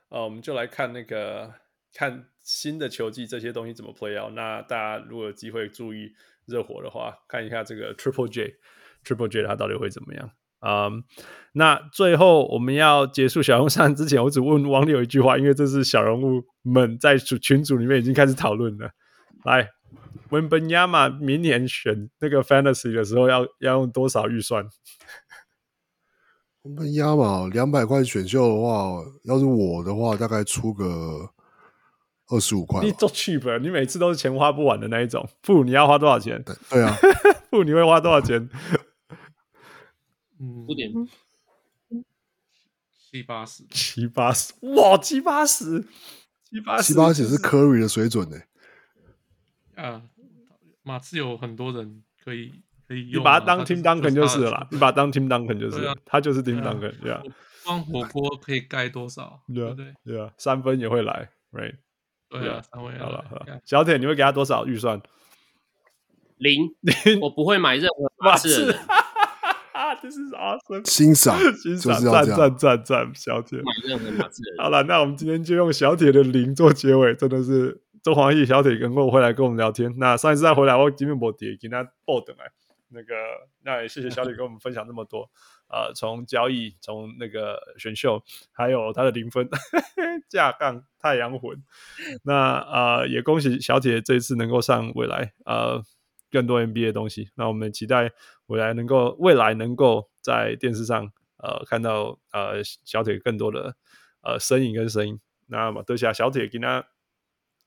[0.09, 1.53] 呃，我们就来看那个
[1.93, 4.33] 看新的球技这些东西怎么 play out。
[4.33, 6.11] 那大家如果有机会注意
[6.47, 10.31] 热火的话，看一下这个 Triple J，Triple J 它到底会怎么样？
[10.65, 10.99] 嗯、um,，
[11.51, 18.89] 那最后我们要结束小人物上之前，我只问网友一句话，因为这是小人物们在群组里面已经开始讨论了。
[19.45, 19.69] 来
[20.29, 24.65] ，Wembanyama 明年选那个 Fantasy 的时候要要用多少预算？
[26.63, 31.29] 我们压嘛，两百块选秀的话，要是我的话，大概出个
[32.29, 32.81] 二十五块。
[32.81, 35.29] 你做 cheap，你每次都是钱花不完的那一种。
[35.41, 36.41] 不，你要花多少钱？
[36.69, 36.95] 对啊，
[37.51, 38.49] 不，你会花多少钱？
[40.39, 40.89] 嗯，五点
[43.11, 45.85] 七八十，七八十，哇，七八十，
[46.49, 48.37] 七八十，七八十是 Curry 的水准呢。
[49.75, 50.03] 啊，
[50.81, 52.62] 马刺有很多人可以。
[52.87, 57.21] 你把它当 Tim Duncan 就是了啦，你把它当 Tim Duncan 就是了，他就是 Tim Duncan，对啊。
[57.65, 59.39] 光火锅可以盖多少？
[59.53, 61.75] 对啊，对啊，三分也会来，right？
[62.29, 62.99] 对啊，三分。
[62.99, 65.01] 好了，好了，小铁，你会给他多少预算？
[66.37, 66.75] 零，
[67.21, 68.75] 我不会买任何马刺。
[70.01, 73.59] 这是 awesome，欣赏，欣赏，赞赞赞赞，小铁。
[73.59, 74.41] 买任何马刺。
[74.57, 79.93] 好了，那我们今天就用小铁的零做结尾，真的是周黄奕小铁跟我回来跟我们聊天。
[79.97, 82.51] 那上一次再回来，我基本没跌，给他抱等来。
[82.93, 83.15] 那个，
[83.63, 85.29] 那也谢谢小李跟我们分享那么多，
[85.67, 89.49] 呃，从交易，从那个选秀，还有他的零分，
[90.29, 91.61] 架杠太阳魂，
[92.23, 95.83] 那呃，也恭喜小铁这一次能够上未来，呃，
[96.31, 97.29] 更多 NBA 的东西。
[97.35, 98.11] 那我们期待
[98.45, 103.75] 未来能够未来能够在电视上，呃，看到呃小铁更多的
[104.21, 105.19] 呃身影跟声音。
[105.47, 106.85] 那么多谢小铁给他。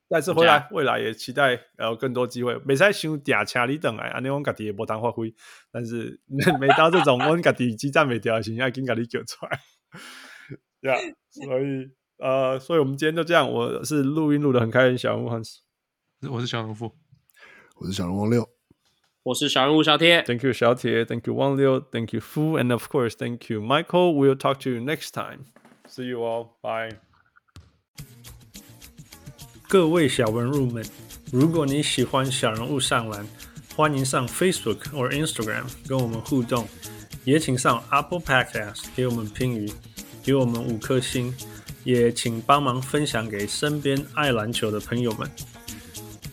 [0.09, 2.57] 再次回来，未来也期待有更多机会。
[2.65, 5.33] 没在想嗲车你等来，安尼我家己也无当发挥。
[5.71, 6.19] 但是
[6.59, 9.59] 每到这种 我家己激战没掉，现在紧把你叫出来。
[10.81, 13.51] 呀、 yeah,，所以呃，所以我们今天就这样。
[13.51, 15.29] 我是录音录的很开心，小人物
[16.31, 16.91] 我是小人物，
[17.75, 18.47] 我是小人物王六，
[19.23, 20.23] 我是小人物小铁。
[20.23, 24.13] Thank you 小铁，Thank you 王六，Thank you Fu，and of course Thank you Michael.
[24.13, 25.47] We'll talk to you next time.
[25.87, 26.57] See you all.
[26.61, 27.06] Bye.
[29.69, 30.81] 各位小文入们，
[31.29, 33.27] 如果你喜欢小人物上篮，
[33.75, 36.65] 欢迎上 Facebook 或 Instagram 跟我们互动，
[37.25, 39.69] 也请上 Apple Podcast 给我们评语，
[40.23, 41.35] 给我们五颗星，
[41.83, 45.29] 也请帮忙分享给身边爱篮球的朋友们。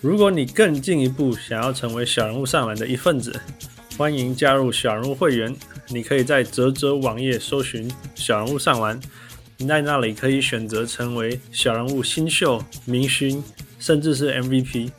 [0.00, 3.40] 如果你更进一步想要成为小人物上篮的一份子，
[3.98, 5.52] 欢迎加入小人物会员，
[5.88, 9.00] 你可以在泽泽网页搜寻小人物上篮。
[9.56, 13.42] 你在那里可以选择成为小人物新秀、明星，
[13.78, 14.90] 甚至是 MVP。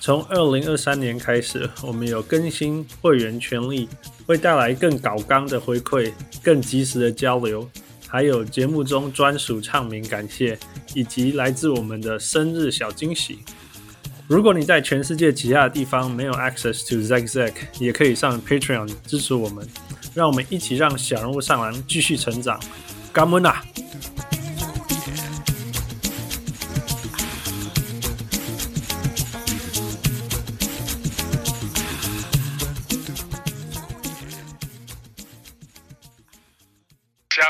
[0.00, 3.88] 从二零二三年开始，我们有更新会员权利，
[4.26, 7.70] 会带来更高纲的回馈、更及时的交流，
[8.08, 10.58] 还有节目中专属唱名感谢，
[10.92, 13.38] 以及来自我们的生日小惊喜。
[14.26, 19.64] 如果你在全世界其他的地方没有 access to Zack Zack，也可以上 Patreon 支持我们，
[20.14, 22.58] 让我们一起让小人物上篮继续成长。
[23.12, 23.62] 感恩啊！
[37.32, 37.42] 小